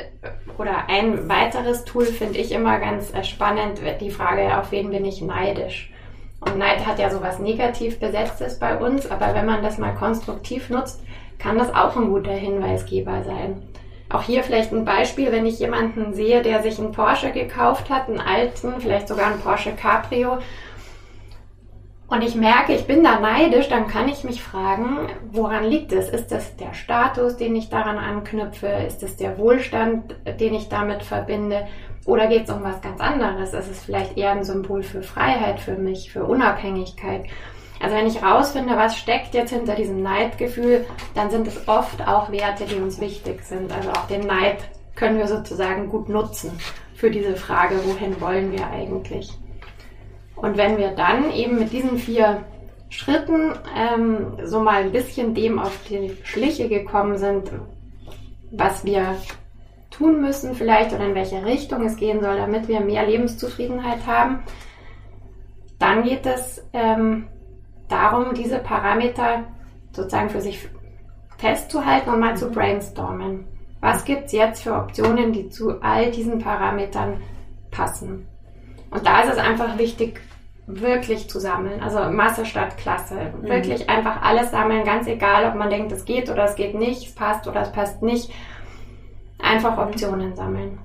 oder 0.58 0.88
ein 0.88 1.28
weiteres 1.28 1.84
Tool 1.84 2.06
finde 2.06 2.38
ich 2.38 2.52
immer 2.52 2.78
ganz 2.78 3.12
spannend, 3.26 3.80
die 4.00 4.10
Frage, 4.10 4.58
auf 4.58 4.72
wen 4.72 4.90
bin 4.90 5.04
ich 5.04 5.22
neidisch? 5.22 5.92
Und 6.40 6.58
Neid 6.58 6.86
hat 6.86 6.98
ja 6.98 7.10
sowas 7.10 7.38
negativ 7.38 7.98
besetztes 7.98 8.58
bei 8.58 8.76
uns, 8.76 9.10
aber 9.10 9.34
wenn 9.34 9.46
man 9.46 9.62
das 9.62 9.78
mal 9.78 9.94
konstruktiv 9.94 10.70
nutzt, 10.70 11.02
kann 11.38 11.58
das 11.58 11.74
auch 11.74 11.96
ein 11.96 12.08
guter 12.08 12.32
Hinweisgeber 12.32 13.22
sein. 13.24 13.62
Auch 14.08 14.22
hier 14.22 14.44
vielleicht 14.44 14.72
ein 14.72 14.84
Beispiel, 14.84 15.32
wenn 15.32 15.46
ich 15.46 15.58
jemanden 15.58 16.14
sehe, 16.14 16.42
der 16.42 16.62
sich 16.62 16.78
einen 16.78 16.92
Porsche 16.92 17.32
gekauft 17.32 17.90
hat, 17.90 18.08
einen 18.08 18.20
alten, 18.20 18.80
vielleicht 18.80 19.08
sogar 19.08 19.26
einen 19.26 19.40
Porsche 19.40 19.72
Cabrio, 19.72 20.38
und 22.08 22.22
ich 22.22 22.36
merke, 22.36 22.72
ich 22.72 22.86
bin 22.86 23.02
da 23.02 23.18
neidisch, 23.18 23.68
dann 23.68 23.88
kann 23.88 24.08
ich 24.08 24.22
mich 24.22 24.40
fragen, 24.40 25.08
woran 25.32 25.64
liegt 25.64 25.92
es? 25.92 26.08
Ist 26.08 26.30
das 26.30 26.54
der 26.56 26.72
Status, 26.72 27.36
den 27.36 27.56
ich 27.56 27.68
daran 27.68 27.98
anknüpfe? 27.98 28.68
Ist 28.86 29.02
es 29.02 29.16
der 29.16 29.38
Wohlstand, 29.38 30.14
den 30.38 30.54
ich 30.54 30.68
damit 30.68 31.02
verbinde? 31.02 31.66
Oder 32.06 32.28
geht 32.28 32.44
es 32.44 32.54
um 32.54 32.62
was 32.62 32.80
ganz 32.80 33.00
anderes? 33.00 33.52
Ist 33.52 33.70
es 33.70 33.84
vielleicht 33.84 34.16
eher 34.16 34.30
ein 34.30 34.44
Symbol 34.44 34.82
für 34.82 35.02
Freiheit 35.02 35.58
für 35.60 35.74
mich, 35.74 36.12
für 36.12 36.24
Unabhängigkeit? 36.24 37.24
Also 37.80 37.96
wenn 37.96 38.06
ich 38.06 38.22
rausfinde, 38.22 38.76
was 38.76 38.96
steckt 38.96 39.34
jetzt 39.34 39.52
hinter 39.52 39.74
diesem 39.74 40.02
Neidgefühl, 40.02 40.86
dann 41.14 41.30
sind 41.30 41.46
es 41.46 41.68
oft 41.68 42.06
auch 42.06 42.30
Werte, 42.30 42.64
die 42.64 42.76
uns 42.76 43.00
wichtig 43.00 43.42
sind. 43.42 43.72
Also 43.72 43.90
auch 43.90 44.06
den 44.06 44.26
Neid 44.26 44.58
können 44.94 45.18
wir 45.18 45.26
sozusagen 45.26 45.88
gut 45.88 46.08
nutzen 46.08 46.52
für 46.94 47.10
diese 47.10 47.36
Frage, 47.36 47.74
wohin 47.84 48.18
wollen 48.20 48.52
wir 48.52 48.66
eigentlich? 48.68 49.30
Und 50.36 50.56
wenn 50.56 50.78
wir 50.78 50.92
dann 50.92 51.32
eben 51.32 51.58
mit 51.58 51.72
diesen 51.72 51.98
vier 51.98 52.44
Schritten 52.88 53.52
ähm, 53.76 54.38
so 54.44 54.60
mal 54.60 54.82
ein 54.82 54.92
bisschen 54.92 55.34
dem 55.34 55.58
auf 55.58 55.76
die 55.90 56.16
Schliche 56.22 56.68
gekommen 56.68 57.18
sind, 57.18 57.50
was 58.52 58.84
wir 58.84 59.16
tun 59.96 60.20
müssen 60.20 60.54
vielleicht 60.54 60.92
oder 60.92 61.06
in 61.06 61.14
welche 61.14 61.44
Richtung 61.44 61.84
es 61.84 61.96
gehen 61.96 62.20
soll, 62.20 62.36
damit 62.36 62.68
wir 62.68 62.80
mehr 62.80 63.06
Lebenszufriedenheit 63.06 64.06
haben, 64.06 64.40
dann 65.78 66.02
geht 66.02 66.26
es 66.26 66.66
ähm, 66.72 67.28
darum, 67.88 68.34
diese 68.34 68.58
Parameter 68.58 69.44
sozusagen 69.92 70.30
für 70.30 70.40
sich 70.40 70.68
festzuhalten 71.38 72.10
und 72.10 72.20
mal 72.20 72.36
zu 72.36 72.50
brainstormen. 72.50 73.46
Was 73.80 74.04
gibt 74.04 74.26
es 74.26 74.32
jetzt 74.32 74.62
für 74.62 74.74
Optionen, 74.74 75.32
die 75.32 75.48
zu 75.48 75.80
all 75.82 76.10
diesen 76.10 76.38
Parametern 76.38 77.22
passen? 77.70 78.26
Und 78.90 79.06
da 79.06 79.20
ist 79.20 79.32
es 79.32 79.38
einfach 79.38 79.78
wichtig, 79.78 80.20
wirklich 80.66 81.28
zu 81.28 81.38
sammeln. 81.38 81.80
Also 81.80 82.10
Masse 82.10 82.44
statt 82.44 82.76
Klasse. 82.76 83.32
Mhm. 83.40 83.48
Wirklich 83.48 83.88
einfach 83.88 84.22
alles 84.22 84.50
sammeln, 84.50 84.84
ganz 84.84 85.06
egal, 85.06 85.48
ob 85.48 85.54
man 85.54 85.70
denkt, 85.70 85.92
es 85.92 86.04
geht 86.04 86.28
oder 86.30 86.44
es 86.44 86.56
geht 86.56 86.74
nicht, 86.74 87.06
es 87.06 87.14
passt 87.14 87.46
oder 87.46 87.62
es 87.62 87.72
passt 87.72 88.02
nicht. 88.02 88.32
Einfach 89.38 89.78
Optionen 89.78 90.34
sammeln. 90.34 90.78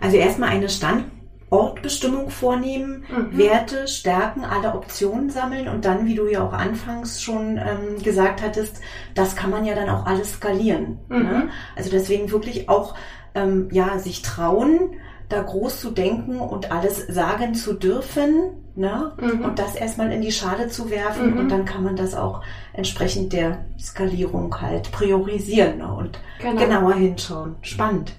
Also 0.00 0.16
erstmal 0.16 0.50
eine 0.50 0.68
Standortbestimmung 0.68 2.30
vornehmen, 2.30 3.04
mhm. 3.08 3.36
Werte, 3.36 3.88
Stärken, 3.88 4.44
alle 4.44 4.74
Optionen 4.74 5.30
sammeln 5.30 5.68
und 5.68 5.84
dann, 5.84 6.06
wie 6.06 6.14
du 6.14 6.28
ja 6.28 6.46
auch 6.46 6.52
anfangs 6.52 7.22
schon 7.22 7.58
ähm, 7.58 8.02
gesagt 8.02 8.42
hattest, 8.42 8.80
das 9.14 9.36
kann 9.36 9.50
man 9.50 9.64
ja 9.64 9.74
dann 9.74 9.90
auch 9.90 10.06
alles 10.06 10.34
skalieren. 10.34 10.98
Ne? 11.08 11.18
Mhm. 11.18 11.24
Ne? 11.24 11.48
Also 11.76 11.90
deswegen 11.90 12.30
wirklich 12.30 12.68
auch 12.68 12.94
ähm, 13.34 13.68
ja 13.72 13.98
sich 13.98 14.22
trauen, 14.22 14.96
da 15.32 15.42
groß 15.42 15.80
zu 15.80 15.90
denken 15.90 16.38
und 16.38 16.70
alles 16.70 17.06
sagen 17.06 17.54
zu 17.54 17.74
dürfen 17.74 18.52
ne? 18.74 19.12
Mhm. 19.20 19.44
und 19.44 19.58
das 19.58 19.74
erstmal 19.74 20.12
in 20.12 20.22
die 20.22 20.32
Schale 20.32 20.68
zu 20.68 20.90
werfen 20.90 21.32
mhm. 21.32 21.38
und 21.38 21.48
dann 21.48 21.64
kann 21.64 21.82
man 21.82 21.96
das 21.96 22.14
auch 22.14 22.42
entsprechend 22.72 23.32
der 23.32 23.64
Skalierung 23.78 24.60
halt 24.60 24.92
priorisieren 24.92 25.78
ne? 25.78 25.92
und 25.92 26.18
genau. 26.40 26.60
genauer 26.60 26.94
hinschauen. 26.94 27.56
Spannend. 27.62 28.12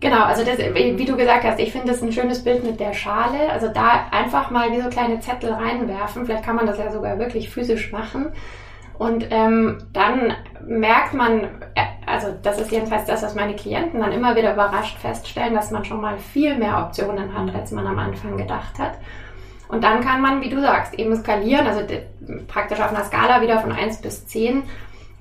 Genau, 0.00 0.22
also 0.22 0.42
das, 0.44 0.56
wie 0.56 1.04
du 1.04 1.14
gesagt 1.14 1.44
hast, 1.44 1.60
ich 1.60 1.72
finde 1.72 1.88
das 1.88 2.02
ein 2.02 2.10
schönes 2.10 2.42
Bild 2.42 2.64
mit 2.64 2.80
der 2.80 2.94
Schale. 2.94 3.50
Also 3.50 3.68
da 3.68 4.06
einfach 4.10 4.50
mal 4.50 4.72
wie 4.72 4.80
so 4.80 4.88
kleine 4.88 5.20
Zettel 5.20 5.52
reinwerfen. 5.52 6.24
Vielleicht 6.24 6.44
kann 6.44 6.56
man 6.56 6.66
das 6.66 6.78
ja 6.78 6.90
sogar 6.90 7.18
wirklich 7.18 7.50
physisch 7.50 7.92
machen. 7.92 8.32
Und 9.00 9.28
ähm, 9.30 9.78
dann 9.94 10.34
merkt 10.66 11.14
man, 11.14 11.44
äh, 11.74 11.86
also 12.04 12.34
das 12.42 12.60
ist 12.60 12.70
jedenfalls 12.70 13.06
das, 13.06 13.22
was 13.22 13.34
meine 13.34 13.56
Klienten 13.56 13.98
dann 13.98 14.12
immer 14.12 14.36
wieder 14.36 14.52
überrascht 14.52 14.98
feststellen, 14.98 15.54
dass 15.54 15.70
man 15.70 15.86
schon 15.86 16.02
mal 16.02 16.18
viel 16.18 16.58
mehr 16.58 16.84
Optionen 16.86 17.32
hat, 17.32 17.54
als 17.54 17.72
man 17.72 17.86
am 17.86 17.98
Anfang 17.98 18.36
gedacht 18.36 18.78
hat. 18.78 18.98
Und 19.68 19.84
dann 19.84 20.02
kann 20.02 20.20
man, 20.20 20.42
wie 20.42 20.50
du 20.50 20.60
sagst, 20.60 20.92
eben 20.98 21.16
skalieren, 21.16 21.66
also 21.66 21.80
praktisch 22.46 22.78
auf 22.78 22.90
einer 22.90 23.04
Skala 23.04 23.40
wieder 23.40 23.60
von 23.60 23.72
1 23.72 24.02
bis 24.02 24.26
10 24.26 24.64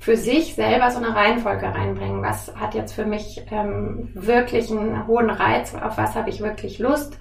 für 0.02 0.18
sich 0.18 0.56
selber 0.56 0.92
so 0.92 0.98
eine 0.98 1.16
Reihenfolge 1.16 1.74
reinbringen. 1.74 2.22
Was 2.22 2.54
hat 2.60 2.76
jetzt 2.76 2.92
für 2.92 3.06
mich 3.06 3.46
ähm, 3.50 4.10
wirklich 4.14 4.70
einen 4.70 5.08
hohen 5.08 5.30
Reiz? 5.30 5.74
Auf 5.74 5.98
was 5.98 6.16
habe 6.16 6.30
ich 6.30 6.42
wirklich 6.42 6.80
Lust? 6.80 7.18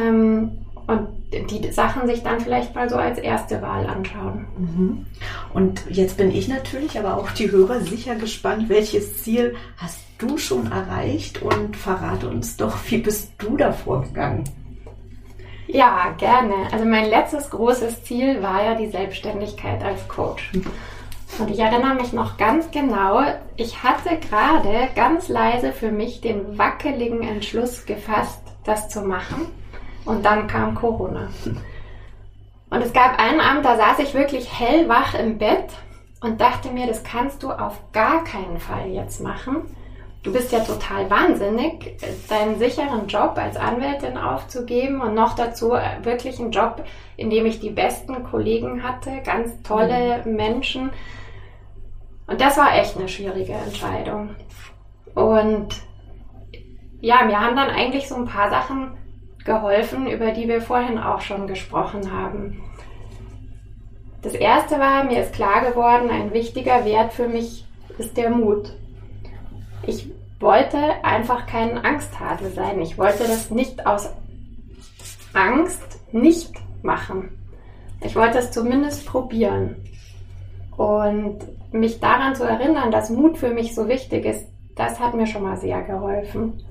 Ähm, 0.00 0.64
und 0.86 1.08
die 1.32 1.70
Sachen 1.72 2.06
sich 2.06 2.22
dann 2.22 2.40
vielleicht 2.40 2.74
mal 2.74 2.88
so 2.88 2.96
als 2.96 3.18
erste 3.18 3.62
Wahl 3.62 3.86
anschauen. 3.86 4.46
Mhm. 4.58 5.06
Und 5.54 5.84
jetzt 5.88 6.16
bin 6.16 6.30
ich 6.30 6.48
natürlich, 6.48 6.98
aber 6.98 7.16
auch 7.16 7.30
die 7.30 7.50
Hörer 7.50 7.80
sicher 7.80 8.16
gespannt, 8.16 8.68
welches 8.68 9.22
Ziel 9.22 9.54
hast 9.76 10.00
du 10.18 10.38
schon 10.38 10.70
erreicht 10.70 11.42
und 11.42 11.76
verrate 11.76 12.28
uns 12.28 12.56
doch, 12.56 12.76
wie 12.88 12.98
bist 12.98 13.32
du 13.38 13.56
da 13.56 13.72
vorgegangen? 13.72 14.44
Ja, 15.66 16.14
gerne. 16.18 16.54
Also 16.70 16.84
mein 16.84 17.08
letztes 17.08 17.48
großes 17.50 18.04
Ziel 18.04 18.42
war 18.42 18.62
ja 18.62 18.74
die 18.74 18.90
Selbstständigkeit 18.90 19.82
als 19.82 20.06
Coach. 20.06 20.52
Und 21.38 21.50
ich 21.50 21.58
erinnere 21.58 21.94
mich 21.94 22.12
noch 22.12 22.36
ganz 22.36 22.70
genau, 22.70 23.22
ich 23.56 23.82
hatte 23.82 24.18
gerade 24.18 24.88
ganz 24.94 25.28
leise 25.28 25.72
für 25.72 25.90
mich 25.90 26.20
den 26.20 26.58
wackeligen 26.58 27.22
Entschluss 27.22 27.86
gefasst, 27.86 28.42
das 28.64 28.90
zu 28.90 29.00
machen. 29.00 29.46
Und 30.04 30.24
dann 30.24 30.46
kam 30.46 30.74
Corona. 30.74 31.28
Und 32.70 32.82
es 32.82 32.92
gab 32.92 33.18
einen 33.18 33.40
Abend, 33.40 33.64
da 33.64 33.76
saß 33.76 33.98
ich 33.98 34.14
wirklich 34.14 34.58
hellwach 34.58 35.14
im 35.14 35.38
Bett 35.38 35.66
und 36.20 36.40
dachte 36.40 36.70
mir, 36.70 36.86
das 36.86 37.04
kannst 37.04 37.42
du 37.42 37.50
auf 37.50 37.78
gar 37.92 38.24
keinen 38.24 38.58
Fall 38.58 38.88
jetzt 38.88 39.20
machen. 39.20 39.62
Du 40.22 40.32
bist 40.32 40.52
ja 40.52 40.60
total 40.60 41.10
wahnsinnig, 41.10 41.96
deinen 42.28 42.56
sicheren 42.56 43.08
Job 43.08 43.36
als 43.36 43.56
Anwältin 43.56 44.16
aufzugeben 44.16 45.00
und 45.00 45.14
noch 45.14 45.34
dazu 45.34 45.72
wirklich 46.02 46.38
einen 46.38 46.52
Job, 46.52 46.84
in 47.16 47.28
dem 47.28 47.44
ich 47.44 47.58
die 47.58 47.70
besten 47.70 48.22
Kollegen 48.22 48.84
hatte, 48.84 49.20
ganz 49.24 49.60
tolle 49.62 50.22
mhm. 50.24 50.36
Menschen. 50.36 50.90
Und 52.28 52.40
das 52.40 52.56
war 52.56 52.78
echt 52.78 52.96
eine 52.96 53.08
schwierige 53.08 53.52
Entscheidung. 53.52 54.36
Und 55.14 55.68
ja, 57.00 57.24
mir 57.24 57.40
haben 57.40 57.56
dann 57.56 57.68
eigentlich 57.68 58.08
so 58.08 58.14
ein 58.14 58.26
paar 58.26 58.48
Sachen 58.48 58.96
geholfen, 59.44 60.06
über 60.06 60.32
die 60.32 60.48
wir 60.48 60.60
vorhin 60.60 60.98
auch 60.98 61.20
schon 61.20 61.46
gesprochen 61.46 62.12
haben. 62.12 62.62
Das 64.22 64.34
erste 64.34 64.78
war, 64.78 65.04
mir 65.04 65.22
ist 65.22 65.34
klar 65.34 65.62
geworden, 65.68 66.10
ein 66.10 66.32
wichtiger 66.32 66.84
Wert 66.84 67.12
für 67.12 67.28
mich 67.28 67.66
ist 67.98 68.16
der 68.16 68.30
Mut. 68.30 68.72
Ich 69.86 70.10
wollte 70.38 70.78
einfach 71.02 71.46
kein 71.46 71.78
Angsthase 71.84 72.50
sein. 72.50 72.80
Ich 72.80 72.98
wollte 72.98 73.24
das 73.24 73.50
nicht 73.50 73.86
aus 73.86 74.10
Angst 75.32 76.00
nicht 76.12 76.52
machen. 76.82 77.30
Ich 78.00 78.16
wollte 78.16 78.38
es 78.38 78.50
zumindest 78.50 79.06
probieren. 79.06 79.76
Und 80.76 81.38
mich 81.72 82.00
daran 82.00 82.34
zu 82.34 82.44
erinnern, 82.44 82.90
dass 82.90 83.10
Mut 83.10 83.38
für 83.38 83.50
mich 83.50 83.74
so 83.74 83.88
wichtig 83.88 84.24
ist, 84.24 84.46
das 84.74 84.98
hat 85.00 85.14
mir 85.14 85.26
schon 85.26 85.42
mal 85.42 85.56
sehr 85.56 85.82
geholfen. 85.82 86.62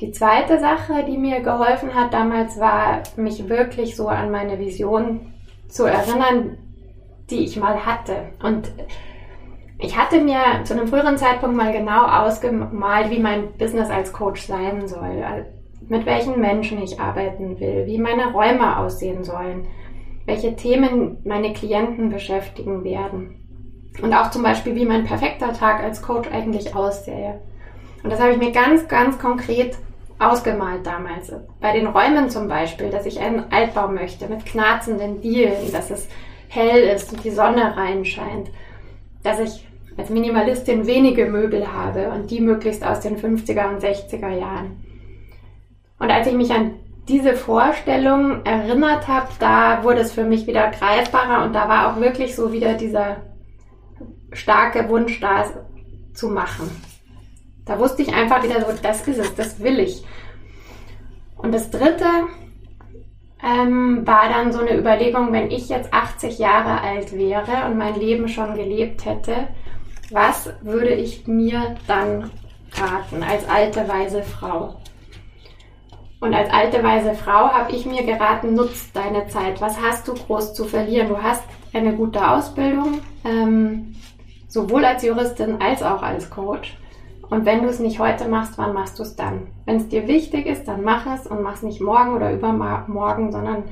Die 0.00 0.10
zweite 0.10 0.58
Sache, 0.58 1.04
die 1.06 1.16
mir 1.16 1.40
geholfen 1.40 1.94
hat 1.94 2.12
damals, 2.12 2.58
war, 2.58 3.02
mich 3.16 3.48
wirklich 3.48 3.94
so 3.94 4.08
an 4.08 4.30
meine 4.30 4.58
Vision 4.58 5.32
zu 5.68 5.84
erinnern, 5.84 6.58
die 7.30 7.44
ich 7.44 7.56
mal 7.56 7.86
hatte. 7.86 8.30
Und 8.42 8.72
ich 9.78 9.96
hatte 9.96 10.20
mir 10.20 10.40
zu 10.64 10.74
einem 10.74 10.88
früheren 10.88 11.16
Zeitpunkt 11.16 11.56
mal 11.56 11.72
genau 11.72 12.06
ausgemalt, 12.06 13.10
wie 13.10 13.20
mein 13.20 13.52
Business 13.52 13.88
als 13.88 14.12
Coach 14.12 14.42
sein 14.42 14.88
soll, 14.88 15.24
mit 15.88 16.06
welchen 16.06 16.40
Menschen 16.40 16.82
ich 16.82 16.98
arbeiten 16.98 17.60
will, 17.60 17.86
wie 17.86 17.98
meine 17.98 18.32
Räume 18.32 18.78
aussehen 18.78 19.22
sollen, 19.22 19.68
welche 20.26 20.56
Themen 20.56 21.18
meine 21.24 21.52
Klienten 21.52 22.08
beschäftigen 22.08 22.82
werden. 22.82 23.36
Und 24.02 24.12
auch 24.12 24.30
zum 24.30 24.42
Beispiel, 24.42 24.74
wie 24.74 24.86
mein 24.86 25.04
perfekter 25.04 25.52
Tag 25.52 25.82
als 25.82 26.02
Coach 26.02 26.28
eigentlich 26.32 26.74
aussähe. 26.74 27.40
Und 28.02 28.12
das 28.12 28.20
habe 28.20 28.32
ich 28.32 28.38
mir 28.38 28.50
ganz, 28.50 28.88
ganz 28.88 29.18
konkret 29.18 29.78
ausgemalt 30.18 30.86
damals. 30.86 31.32
Bei 31.60 31.72
den 31.72 31.86
Räumen 31.86 32.30
zum 32.30 32.48
Beispiel, 32.48 32.90
dass 32.90 33.06
ich 33.06 33.20
einen 33.20 33.52
Altbau 33.52 33.88
möchte 33.88 34.28
mit 34.28 34.46
knarzenden 34.46 35.20
Dielen, 35.20 35.72
dass 35.72 35.90
es 35.90 36.08
hell 36.48 36.82
ist 36.82 37.12
und 37.12 37.24
die 37.24 37.30
Sonne 37.30 37.76
reinscheint. 37.76 38.50
Dass 39.22 39.40
ich 39.40 39.66
als 39.96 40.10
Minimalistin 40.10 40.86
wenige 40.86 41.26
Möbel 41.26 41.72
habe 41.72 42.10
und 42.10 42.30
die 42.30 42.40
möglichst 42.40 42.84
aus 42.84 43.00
den 43.00 43.16
50er 43.16 43.68
und 43.68 43.82
60er 43.82 44.30
Jahren. 44.30 44.84
Und 45.98 46.10
als 46.10 46.26
ich 46.26 46.34
mich 46.34 46.52
an 46.52 46.74
diese 47.08 47.34
Vorstellung 47.34 48.44
erinnert 48.44 49.08
habe, 49.08 49.28
da 49.38 49.84
wurde 49.84 50.00
es 50.00 50.12
für 50.12 50.24
mich 50.24 50.46
wieder 50.46 50.70
greifbarer 50.70 51.44
und 51.44 51.52
da 51.52 51.68
war 51.68 51.92
auch 51.92 52.00
wirklich 52.00 52.34
so 52.34 52.52
wieder 52.52 52.74
dieser 52.74 53.16
starke 54.32 54.88
Wunsch 54.88 55.20
da, 55.20 55.44
zu 56.14 56.28
machen. 56.28 56.70
Da 57.64 57.78
wusste 57.78 58.02
ich 58.02 58.14
einfach 58.14 58.42
wieder 58.42 58.60
so, 58.60 58.66
das 58.82 59.06
ist 59.06 59.18
es, 59.18 59.34
das 59.34 59.60
will 59.60 59.78
ich. 59.78 60.04
Und 61.36 61.52
das 61.52 61.70
dritte 61.70 62.06
ähm, 63.42 64.06
war 64.06 64.28
dann 64.28 64.52
so 64.52 64.60
eine 64.60 64.76
Überlegung, 64.76 65.32
wenn 65.32 65.50
ich 65.50 65.68
jetzt 65.68 65.92
80 65.92 66.38
Jahre 66.38 66.80
alt 66.80 67.12
wäre 67.12 67.66
und 67.66 67.76
mein 67.76 67.98
Leben 67.98 68.28
schon 68.28 68.54
gelebt 68.54 69.04
hätte, 69.04 69.48
was 70.10 70.50
würde 70.62 70.94
ich 70.94 71.26
mir 71.26 71.76
dann 71.86 72.30
raten 72.72 73.22
als 73.22 73.48
alte, 73.48 73.86
weise 73.88 74.22
Frau? 74.22 74.76
Und 76.20 76.32
als 76.32 76.50
alte, 76.50 76.82
weise 76.82 77.14
Frau 77.14 77.50
habe 77.50 77.72
ich 77.72 77.84
mir 77.84 78.02
geraten, 78.02 78.54
nutzt 78.54 78.96
deine 78.96 79.26
Zeit. 79.26 79.60
Was 79.60 79.78
hast 79.78 80.08
du 80.08 80.14
groß 80.14 80.54
zu 80.54 80.64
verlieren? 80.64 81.08
Du 81.08 81.22
hast 81.22 81.44
eine 81.74 81.94
gute 81.94 82.26
Ausbildung, 82.26 83.00
ähm, 83.24 83.94
sowohl 84.48 84.84
als 84.86 85.02
Juristin 85.02 85.60
als 85.60 85.82
auch 85.82 86.02
als 86.02 86.30
Coach. 86.30 86.78
Und 87.34 87.46
wenn 87.46 87.62
du 87.62 87.68
es 87.68 87.80
nicht 87.80 87.98
heute 87.98 88.28
machst, 88.28 88.58
wann 88.58 88.74
machst 88.74 88.96
du 89.00 89.02
es 89.02 89.16
dann? 89.16 89.48
Wenn 89.64 89.78
es 89.78 89.88
dir 89.88 90.06
wichtig 90.06 90.46
ist, 90.46 90.68
dann 90.68 90.84
mach 90.84 91.04
es 91.04 91.26
und 91.26 91.42
mach 91.42 91.54
es 91.54 91.62
nicht 91.62 91.80
morgen 91.80 92.14
oder 92.14 92.32
übermorgen, 92.32 93.32
sondern 93.32 93.64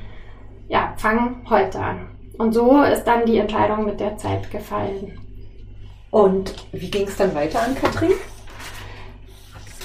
ja, 0.66 0.94
fang 0.96 1.36
heute 1.48 1.78
an. 1.78 2.08
Und 2.38 2.54
so 2.54 2.82
ist 2.82 3.04
dann 3.04 3.24
die 3.24 3.38
Entscheidung 3.38 3.84
mit 3.84 4.00
der 4.00 4.16
Zeit 4.16 4.50
gefallen. 4.50 5.16
Und 6.10 6.56
wie 6.72 6.90
ging 6.90 7.06
es 7.06 7.16
dann 7.16 7.36
weiter 7.36 7.62
an 7.62 7.76
Katrin? 7.76 8.10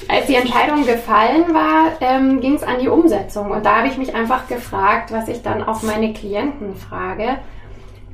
Als 0.07 0.25
die 0.25 0.35
Entscheidung 0.35 0.83
gefallen 0.83 1.53
war, 1.53 2.01
ähm, 2.01 2.41
ging 2.41 2.55
es 2.55 2.63
an 2.63 2.79
die 2.79 2.89
Umsetzung. 2.89 3.51
Und 3.51 3.63
da 3.63 3.77
habe 3.77 3.89
ich 3.89 3.97
mich 3.99 4.15
einfach 4.15 4.47
gefragt, 4.47 5.11
was 5.11 5.27
ich 5.27 5.43
dann 5.43 5.61
auch 5.61 5.83
meine 5.83 6.13
Klienten 6.13 6.73
frage. 6.73 7.37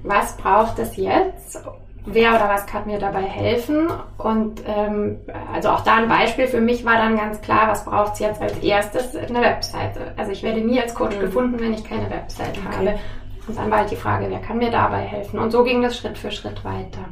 Was 0.04 0.36
braucht 0.36 0.78
es 0.80 0.98
jetzt? 0.98 1.64
Wer 2.06 2.32
oder 2.32 2.50
was 2.50 2.66
kann 2.66 2.86
mir 2.86 3.00
dabei 3.00 3.24
helfen? 3.24 3.88
Und 4.18 4.62
ähm, 4.68 5.20
also 5.54 5.70
auch 5.70 5.82
da 5.82 5.96
ein 5.96 6.10
Beispiel 6.10 6.48
für 6.48 6.60
mich 6.60 6.84
war 6.84 6.96
dann 6.96 7.16
ganz 7.16 7.42
klar, 7.42 7.70
was 7.70 7.86
braucht 7.86 8.14
es 8.14 8.20
jetzt 8.20 8.42
als 8.42 8.58
erstes? 8.58 9.16
Eine 9.16 9.42
Webseite. 9.42 10.14
Also 10.18 10.32
ich 10.32 10.44
werde 10.44 10.62
nie 10.62 10.82
als 10.82 10.94
Coach 10.94 11.16
mhm. 11.16 11.22
gefunden, 11.22 11.60
wenn 11.60 11.74
ich 11.74 11.84
keine 11.84 12.10
Webseite 12.10 12.60
okay. 12.60 12.78
habe. 12.78 13.00
Und 13.48 13.58
dann 13.58 13.72
war 13.72 13.80
halt 13.80 13.92
die 13.92 13.96
Frage, 13.96 14.26
wer 14.30 14.40
kann 14.40 14.58
mir 14.58 14.72
dabei 14.72 15.02
helfen? 15.02 15.40
Und 15.40 15.52
so 15.52 15.64
ging 15.64 15.82
das 15.82 15.98
Schritt 15.98 16.18
für 16.18 16.32
Schritt 16.32 16.64
weiter. 16.64 17.06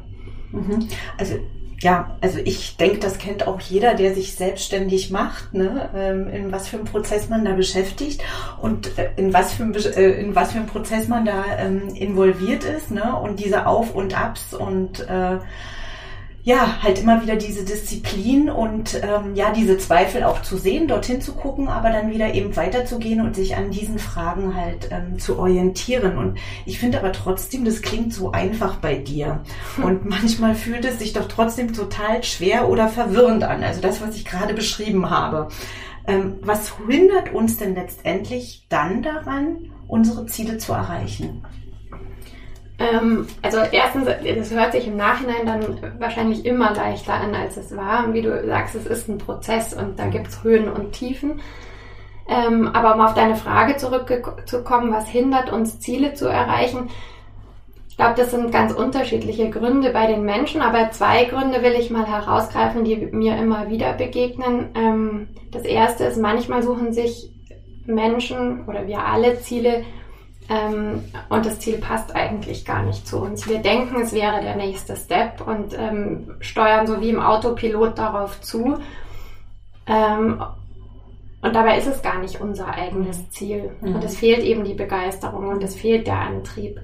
Mhm. 0.51 0.87
Also 1.17 1.35
ja, 1.81 2.15
also 2.21 2.37
ich 2.43 2.77
denke, 2.77 2.99
das 2.99 3.17
kennt 3.17 3.47
auch 3.47 3.59
jeder, 3.59 3.95
der 3.95 4.13
sich 4.13 4.35
selbstständig 4.35 5.09
macht, 5.09 5.53
ne? 5.55 5.89
Ähm, 5.95 6.27
in 6.27 6.51
was 6.51 6.67
für 6.67 6.77
einem 6.77 6.85
Prozess 6.85 7.27
man 7.27 7.43
da 7.43 7.53
beschäftigt 7.53 8.23
und 8.61 8.97
äh, 8.99 9.09
in 9.15 9.33
was 9.33 9.53
für, 9.53 9.63
ein, 9.63 9.73
äh, 9.73 10.11
in 10.21 10.35
was 10.35 10.51
für 10.51 10.59
einem 10.59 10.67
Prozess 10.67 11.07
man 11.07 11.25
da 11.25 11.43
ähm, 11.57 11.89
involviert 11.95 12.63
ist, 12.63 12.91
ne? 12.91 13.15
Und 13.15 13.39
diese 13.39 13.65
Auf 13.65 13.95
und 13.95 14.19
Abs 14.19 14.53
und 14.53 14.99
äh, 15.09 15.39
ja, 16.43 16.81
halt 16.81 16.99
immer 16.99 17.21
wieder 17.21 17.35
diese 17.35 17.63
Disziplin 17.63 18.49
und 18.49 18.99
ähm, 19.03 19.35
ja, 19.35 19.51
diese 19.51 19.77
Zweifel 19.77 20.23
auch 20.23 20.41
zu 20.41 20.57
sehen, 20.57 20.87
dorthin 20.87 21.21
zu 21.21 21.33
gucken, 21.33 21.67
aber 21.67 21.91
dann 21.91 22.09
wieder 22.09 22.33
eben 22.33 22.55
weiterzugehen 22.55 23.21
und 23.21 23.35
sich 23.35 23.55
an 23.55 23.69
diesen 23.69 23.99
Fragen 23.99 24.55
halt 24.55 24.89
ähm, 24.91 25.19
zu 25.19 25.37
orientieren. 25.37 26.17
Und 26.17 26.39
ich 26.65 26.79
finde 26.79 26.99
aber 26.99 27.11
trotzdem, 27.11 27.63
das 27.63 27.83
klingt 27.83 28.13
so 28.13 28.31
einfach 28.31 28.77
bei 28.77 28.95
dir. 28.95 29.43
Und 29.83 30.05
manchmal 30.09 30.55
fühlt 30.55 30.83
es 30.85 30.97
sich 30.97 31.13
doch 31.13 31.27
trotzdem 31.27 31.73
total 31.73 32.23
schwer 32.23 32.69
oder 32.69 32.87
verwirrend 32.87 33.43
an. 33.43 33.63
Also 33.63 33.79
das, 33.79 34.01
was 34.01 34.15
ich 34.15 34.25
gerade 34.25 34.55
beschrieben 34.55 35.11
habe. 35.11 35.49
Ähm, 36.07 36.39
was 36.41 36.73
hindert 36.87 37.31
uns 37.33 37.57
denn 37.57 37.75
letztendlich 37.75 38.65
dann 38.69 39.03
daran, 39.03 39.71
unsere 39.87 40.25
Ziele 40.25 40.57
zu 40.57 40.73
erreichen? 40.73 41.43
Ähm, 42.81 43.27
also 43.41 43.59
erstens, 43.71 44.05
das 44.05 44.51
hört 44.51 44.71
sich 44.71 44.87
im 44.87 44.97
Nachhinein 44.97 45.45
dann 45.45 45.99
wahrscheinlich 45.99 46.45
immer 46.45 46.73
leichter 46.73 47.13
an, 47.13 47.35
als 47.35 47.57
es 47.57 47.75
war. 47.75 48.05
Und 48.05 48.13
wie 48.13 48.21
du 48.21 48.45
sagst, 48.45 48.75
es 48.75 48.85
ist 48.85 49.07
ein 49.07 49.17
Prozess 49.17 49.73
und 49.73 49.99
da 49.99 50.07
gibt 50.07 50.27
es 50.27 50.43
Höhen 50.43 50.69
und 50.69 50.93
Tiefen. 50.93 51.41
Ähm, 52.27 52.69
aber 52.73 52.95
um 52.95 53.01
auf 53.01 53.13
deine 53.13 53.35
Frage 53.35 53.77
zurückzukommen, 53.77 54.91
was 54.91 55.07
hindert 55.07 55.51
uns, 55.51 55.79
Ziele 55.79 56.13
zu 56.13 56.27
erreichen? 56.27 56.89
Ich 57.89 57.97
glaube, 57.97 58.15
das 58.15 58.31
sind 58.31 58.51
ganz 58.51 58.73
unterschiedliche 58.73 59.49
Gründe 59.49 59.91
bei 59.91 60.07
den 60.07 60.23
Menschen, 60.23 60.61
aber 60.61 60.91
zwei 60.91 61.25
Gründe 61.25 61.61
will 61.61 61.73
ich 61.73 61.91
mal 61.91 62.07
herausgreifen, 62.07 62.83
die 62.83 62.95
mir 63.11 63.37
immer 63.37 63.69
wieder 63.69 63.93
begegnen. 63.93 64.69
Ähm, 64.75 65.27
das 65.51 65.63
erste 65.63 66.05
ist, 66.05 66.17
manchmal 66.17 66.63
suchen 66.63 66.93
sich 66.93 67.31
Menschen 67.85 68.65
oder 68.65 68.87
wir 68.87 69.05
alle 69.05 69.39
Ziele, 69.39 69.83
ähm, 70.51 71.05
und 71.29 71.45
das 71.45 71.59
Ziel 71.59 71.77
passt 71.77 72.13
eigentlich 72.13 72.65
gar 72.65 72.83
nicht 72.83 73.07
zu 73.07 73.21
uns. 73.21 73.47
Wir 73.47 73.59
denken, 73.59 74.01
es 74.01 74.11
wäre 74.11 74.41
der 74.41 74.57
nächste 74.57 74.97
Step 74.97 75.39
und 75.47 75.73
ähm, 75.77 76.35
steuern 76.41 76.87
so 76.87 76.99
wie 76.99 77.09
im 77.09 77.21
Autopilot 77.21 77.97
darauf 77.97 78.41
zu. 78.41 78.77
Ähm, 79.87 80.43
und 81.41 81.55
dabei 81.55 81.77
ist 81.77 81.87
es 81.87 82.01
gar 82.01 82.19
nicht 82.19 82.41
unser 82.41 82.67
eigenes 82.67 83.29
Ziel. 83.29 83.71
Mhm. 83.79 83.95
Und 83.95 84.03
es 84.03 84.17
fehlt 84.17 84.43
eben 84.43 84.65
die 84.65 84.73
Begeisterung 84.73 85.47
und 85.47 85.63
es 85.63 85.75
fehlt 85.75 86.05
der 86.05 86.19
Antrieb 86.19 86.81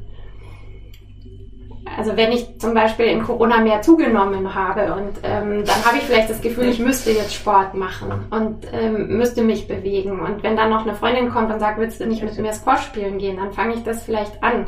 also 1.98 2.16
wenn 2.16 2.32
ich 2.32 2.60
zum 2.60 2.76
Beispiel 2.76 3.08
in 3.08 3.24
Corona 3.24 3.60
mehr 3.60 3.82
zugenommen 3.82 4.54
habe 4.54 4.94
und 4.94 5.18
ähm, 5.24 5.66
dann 5.66 5.84
habe 5.84 5.98
ich 5.98 6.04
vielleicht 6.04 6.30
das 6.30 6.42
Gefühl, 6.42 6.66
ich 6.66 6.78
müsste 6.78 7.10
jetzt 7.10 7.34
Sport 7.34 7.74
machen 7.74 8.12
und 8.30 8.68
ähm, 8.72 9.18
müsste 9.18 9.42
mich 9.42 9.68
bewegen. 9.68 10.20
Und 10.20 10.44
wenn 10.44 10.56
dann 10.56 10.70
noch 10.70 10.84
eine 10.84 10.94
Freundin 10.94 11.32
kommt 11.32 11.52
und 11.52 11.60
sagt, 11.60 11.80
willst 11.80 12.00
du 12.00 12.06
nicht 12.06 12.22
mit 12.22 12.38
mir 12.38 12.54
Squash 12.54 12.84
spielen 12.84 13.18
gehen, 13.18 13.38
dann 13.38 13.52
fange 13.52 13.74
ich 13.74 13.84
das 13.84 14.04
vielleicht 14.04 14.44
an. 14.44 14.68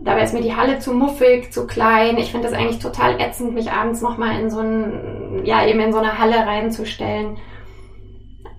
Dabei 0.00 0.22
ist 0.24 0.34
mir 0.34 0.42
die 0.42 0.56
Halle 0.56 0.80
zu 0.80 0.92
muffig, 0.92 1.52
zu 1.52 1.68
klein. 1.68 2.18
Ich 2.18 2.32
finde 2.32 2.48
das 2.48 2.58
eigentlich 2.58 2.80
total 2.80 3.20
ätzend, 3.20 3.54
mich 3.54 3.70
abends 3.70 4.02
nochmal 4.02 4.40
in 4.40 4.50
so 4.50 4.58
ein, 4.58 5.42
ja, 5.44 5.64
eben 5.66 5.78
in 5.78 5.92
so 5.92 5.98
eine 5.98 6.18
Halle 6.18 6.38
reinzustellen. 6.38 7.36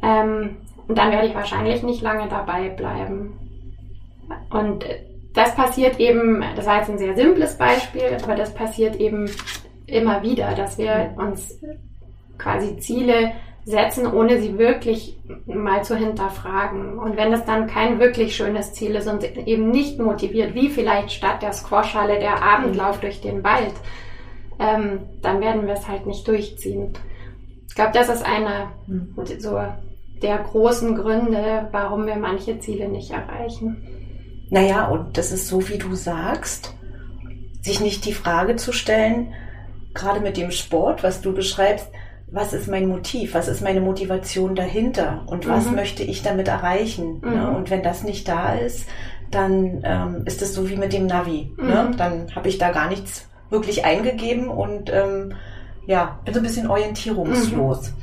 Ähm, 0.02 0.56
und 0.88 0.98
dann 0.98 1.12
werde 1.12 1.28
ich 1.28 1.36
wahrscheinlich 1.36 1.84
nicht 1.84 2.02
lange 2.02 2.30
dabei 2.30 2.70
bleiben. 2.70 3.38
Und 4.50 4.86
das 5.34 5.56
passiert 5.56 6.00
eben, 6.00 6.44
das 6.56 6.66
war 6.66 6.78
jetzt 6.78 6.90
ein 6.90 6.98
sehr 6.98 7.16
simples 7.16 7.58
Beispiel, 7.58 8.18
aber 8.24 8.36
das 8.36 8.54
passiert 8.54 8.96
eben 8.96 9.30
immer 9.86 10.24
wieder, 10.24 10.54
dass 10.56 10.78
wir 10.78 11.14
uns 11.18 11.60
quasi 12.38 12.78
Ziele 12.78 13.32
setzen, 13.66 14.12
ohne 14.12 14.40
sie 14.40 14.58
wirklich 14.58 15.18
mal 15.46 15.84
zu 15.84 15.96
hinterfragen. 15.96 16.98
Und 16.98 17.18
wenn 17.18 17.34
es 17.34 17.46
dann 17.46 17.68
kein 17.68 18.00
wirklich 18.00 18.36
schönes 18.36 18.74
Ziel 18.74 18.96
ist 18.96 19.08
und 19.08 19.24
eben 19.48 19.70
nicht 19.70 20.00
motiviert, 20.00 20.56
wie 20.56 20.70
vielleicht 20.70 21.12
statt 21.12 21.42
der 21.42 21.54
Squashhalle 21.54 22.20
der 22.20 22.42
Abendlauf 22.42 23.00
durch 23.00 23.22
den 23.22 23.44
Wald, 23.44 23.74
ähm, 24.60 25.02
dann 25.22 25.40
werden 25.42 25.68
wir 25.68 25.74
es 25.74 25.88
halt 25.88 26.06
nicht 26.06 26.28
durchziehen. 26.28 26.94
Ich 27.68 27.76
glaube, 27.76 27.92
das 27.94 28.10
ist 28.10 28.26
einer 28.26 28.72
so 29.38 29.60
der 30.22 30.38
großen 30.40 30.96
Gründe, 30.96 31.70
warum 31.72 32.06
wir 32.06 32.18
manche 32.18 32.60
Ziele 32.60 32.90
nicht 32.90 33.12
erreichen. 33.12 33.99
Naja, 34.50 34.88
und 34.88 35.18
das 35.18 35.32
ist 35.32 35.48
so, 35.48 35.68
wie 35.70 35.78
du 35.78 35.96
sagst, 35.96 36.74
sich 37.62 37.80
nicht 37.80 38.06
die 38.06 38.14
Frage 38.14 38.56
zu 38.56 38.72
stellen, 38.72 39.34
gerade 39.94 40.20
mit 40.20 40.38
dem 40.38 40.52
Sport, 40.52 41.04
was 41.04 41.22
du 41.22 41.34
beschreibst, 41.34 41.88
was 42.32 42.54
ist 42.54 42.68
mein 42.68 42.88
Motiv, 42.88 43.34
was 43.34 43.48
ist 43.48 43.62
meine 43.62 43.82
Motivation 43.82 44.56
dahinter 44.56 45.24
und 45.26 45.48
was 45.48 45.66
mhm. 45.66 45.76
möchte 45.76 46.04
ich 46.04 46.22
damit 46.22 46.48
erreichen. 46.48 47.20
Ne? 47.22 47.28
Mhm. 47.28 47.36
Ne? 47.36 47.52
Und 47.52 47.70
wenn 47.70 47.84
das 47.84 48.04
nicht 48.04 48.28
da 48.28 48.54
ist, 48.54 48.86
dann 49.32 49.82
ähm, 49.84 50.24
ist 50.26 50.42
es 50.42 50.54
so 50.54 50.70
wie 50.70 50.76
mit 50.78 50.94
dem 50.94 51.08
Navi. 51.08 51.52
Ne? 51.58 51.64
Mhm. 51.64 51.70
Ne? 51.70 51.92
Dann 51.98 52.36
habe 52.36 52.50
ich 52.50 52.58
da 52.58 52.72
gar 52.72 52.90
nichts 52.90 53.28
wirklich 53.50 53.84
eingegeben 53.84 54.48
und 54.48 54.92
ähm, 54.92 55.34
ja, 55.88 56.20
bin 56.24 56.34
so 56.34 56.40
ein 56.40 56.44
bisschen 56.44 56.70
orientierungslos. 56.70 57.90
Mhm. 57.90 57.96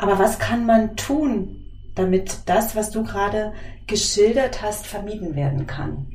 Aber 0.00 0.18
was 0.18 0.38
kann 0.38 0.66
man 0.66 0.96
tun, 0.96 1.67
damit 1.98 2.40
das, 2.46 2.76
was 2.76 2.90
du 2.90 3.04
gerade 3.04 3.52
geschildert 3.86 4.62
hast, 4.62 4.86
vermieden 4.86 5.34
werden 5.34 5.66
kann? 5.66 6.06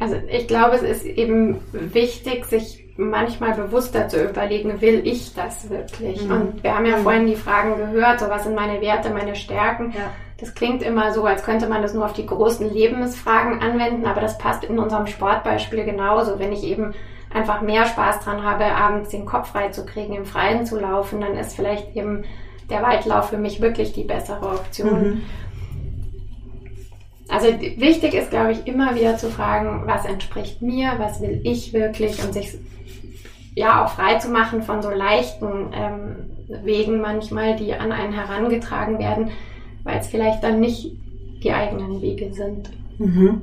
Also 0.00 0.16
ich 0.30 0.46
glaube, 0.46 0.76
es 0.76 0.82
ist 0.82 1.04
eben 1.04 1.58
wichtig, 1.72 2.44
sich 2.46 2.84
manchmal 2.96 3.54
bewusster 3.54 4.08
zu 4.08 4.22
überlegen, 4.22 4.80
will 4.80 5.06
ich 5.06 5.34
das 5.34 5.70
wirklich? 5.70 6.24
Mhm. 6.24 6.30
Und 6.30 6.62
wir 6.62 6.74
haben 6.74 6.86
ja 6.86 6.98
mhm. 6.98 7.02
vorhin 7.02 7.26
die 7.26 7.36
Fragen 7.36 7.76
gehört, 7.76 8.20
so 8.20 8.28
was 8.28 8.44
sind 8.44 8.54
meine 8.54 8.80
Werte, 8.80 9.10
meine 9.10 9.36
Stärken. 9.36 9.92
Ja. 9.92 10.10
Das 10.38 10.54
klingt 10.54 10.82
immer 10.82 11.12
so, 11.12 11.24
als 11.24 11.42
könnte 11.42 11.68
man 11.68 11.82
das 11.82 11.94
nur 11.94 12.04
auf 12.04 12.12
die 12.12 12.26
großen 12.26 12.72
Lebensfragen 12.72 13.60
anwenden, 13.60 14.06
aber 14.06 14.20
das 14.20 14.38
passt 14.38 14.62
in 14.64 14.78
unserem 14.78 15.06
Sportbeispiel 15.06 15.84
genauso. 15.84 16.38
Wenn 16.38 16.52
ich 16.52 16.62
eben 16.62 16.94
einfach 17.32 17.60
mehr 17.60 17.86
Spaß 17.86 18.20
dran 18.20 18.44
habe, 18.44 18.64
abends 18.64 19.10
den 19.10 19.26
Kopf 19.26 19.50
frei 19.50 19.68
zu 19.68 19.84
kriegen, 19.84 20.14
im 20.14 20.24
Freien 20.24 20.64
zu 20.64 20.78
laufen, 20.78 21.20
dann 21.20 21.36
ist 21.36 21.54
vielleicht 21.54 21.96
eben 21.96 22.24
der 22.70 22.82
Waldlauf 22.82 23.30
für 23.30 23.38
mich 23.38 23.60
wirklich 23.60 23.92
die 23.92 24.04
bessere 24.04 24.46
Option. 24.46 25.02
Mhm. 25.02 25.22
Also 27.28 27.48
wichtig 27.48 28.14
ist, 28.14 28.30
glaube 28.30 28.52
ich, 28.52 28.66
immer 28.66 28.94
wieder 28.94 29.18
zu 29.18 29.28
fragen, 29.28 29.82
was 29.84 30.06
entspricht 30.06 30.62
mir, 30.62 30.94
was 30.96 31.20
will 31.20 31.40
ich 31.44 31.74
wirklich 31.74 32.22
und 32.24 32.32
sich 32.32 32.58
ja 33.54 33.84
auch 33.84 33.90
frei 33.90 34.14
zu 34.16 34.30
machen 34.30 34.62
von 34.62 34.80
so 34.80 34.90
leichten 34.90 35.70
ähm, 35.74 36.16
Wegen 36.64 37.00
manchmal, 37.02 37.56
die 37.56 37.74
an 37.74 37.92
einen 37.92 38.14
herangetragen 38.14 38.98
werden, 38.98 39.30
weil 39.84 39.98
es 39.98 40.06
vielleicht 40.06 40.42
dann 40.42 40.60
nicht 40.60 40.96
die 41.42 41.52
eigenen 41.52 42.00
Wege 42.00 42.32
sind. 42.32 42.70
Mhm. 42.98 43.42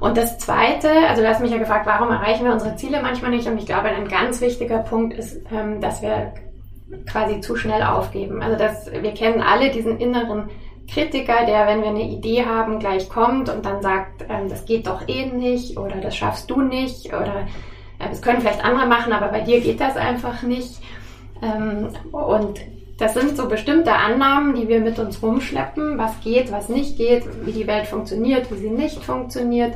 Und 0.00 0.16
das 0.16 0.38
Zweite, 0.38 0.90
also 1.08 1.22
du 1.22 1.28
hast 1.28 1.40
mich 1.40 1.50
ja 1.50 1.58
gefragt, 1.58 1.86
warum 1.86 2.10
erreichen 2.10 2.44
wir 2.44 2.52
unsere 2.52 2.76
Ziele 2.76 3.02
manchmal 3.02 3.32
nicht? 3.32 3.48
Und 3.48 3.58
ich 3.58 3.66
glaube, 3.66 3.88
ein 3.88 4.08
ganz 4.08 4.40
wichtiger 4.40 4.78
Punkt 4.78 5.12
ist, 5.12 5.40
ähm, 5.52 5.80
dass 5.80 6.00
wir 6.00 6.32
quasi 7.10 7.40
zu 7.40 7.56
schnell 7.56 7.82
aufgeben. 7.82 8.42
Also 8.42 8.56
dass 8.56 8.90
wir 8.90 9.12
kennen 9.12 9.42
alle 9.42 9.70
diesen 9.70 9.98
inneren 9.98 10.48
Kritiker, 10.88 11.44
der, 11.46 11.66
wenn 11.66 11.82
wir 11.82 11.90
eine 11.90 12.08
Idee 12.08 12.46
haben, 12.46 12.78
gleich 12.78 13.08
kommt 13.08 13.50
und 13.50 13.66
dann 13.66 13.82
sagt, 13.82 14.24
ähm, 14.28 14.48
das 14.48 14.64
geht 14.64 14.86
doch 14.86 15.06
eh 15.06 15.26
nicht 15.26 15.76
oder 15.76 15.96
das 15.96 16.16
schaffst 16.16 16.50
du 16.50 16.62
nicht 16.62 17.08
oder 17.08 17.46
äh, 17.98 18.08
das 18.08 18.22
können 18.22 18.40
vielleicht 18.40 18.64
andere 18.64 18.86
machen, 18.86 19.12
aber 19.12 19.28
bei 19.28 19.40
dir 19.40 19.60
geht 19.60 19.80
das 19.80 19.96
einfach 19.96 20.42
nicht. 20.42 20.80
Ähm, 21.42 21.90
und 22.10 22.60
das 22.96 23.14
sind 23.14 23.36
so 23.36 23.48
bestimmte 23.48 23.92
Annahmen, 23.92 24.56
die 24.56 24.66
wir 24.66 24.80
mit 24.80 24.98
uns 24.98 25.22
rumschleppen, 25.22 25.98
was 25.98 26.18
geht, 26.20 26.50
was 26.50 26.68
nicht 26.68 26.96
geht, 26.96 27.24
wie 27.44 27.52
die 27.52 27.66
Welt 27.66 27.86
funktioniert, 27.86 28.50
wie 28.50 28.56
sie 28.56 28.70
nicht 28.70 29.04
funktioniert. 29.04 29.74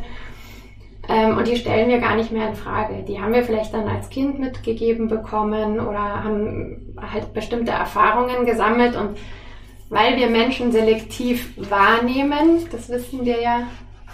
Ähm, 1.08 1.36
und 1.36 1.48
die 1.48 1.56
stellen 1.56 1.88
wir 1.88 1.98
gar 1.98 2.14
nicht 2.14 2.30
mehr 2.30 2.48
in 2.48 2.54
Frage. 2.54 3.02
Die 3.02 3.20
haben 3.20 3.34
wir 3.34 3.42
vielleicht 3.42 3.74
dann 3.74 3.88
als 3.88 4.08
Kind 4.08 4.38
mitgegeben 4.38 5.08
bekommen 5.08 5.80
oder 5.80 6.24
haben 6.24 6.94
halt 7.00 7.34
bestimmte 7.34 7.72
Erfahrungen 7.72 8.46
gesammelt. 8.46 8.96
Und 8.96 9.18
weil 9.88 10.16
wir 10.16 10.28
Menschen 10.28 10.70
selektiv 10.70 11.52
wahrnehmen, 11.70 12.66
das 12.70 12.88
wissen 12.88 13.24
wir 13.24 13.42
ja 13.42 13.62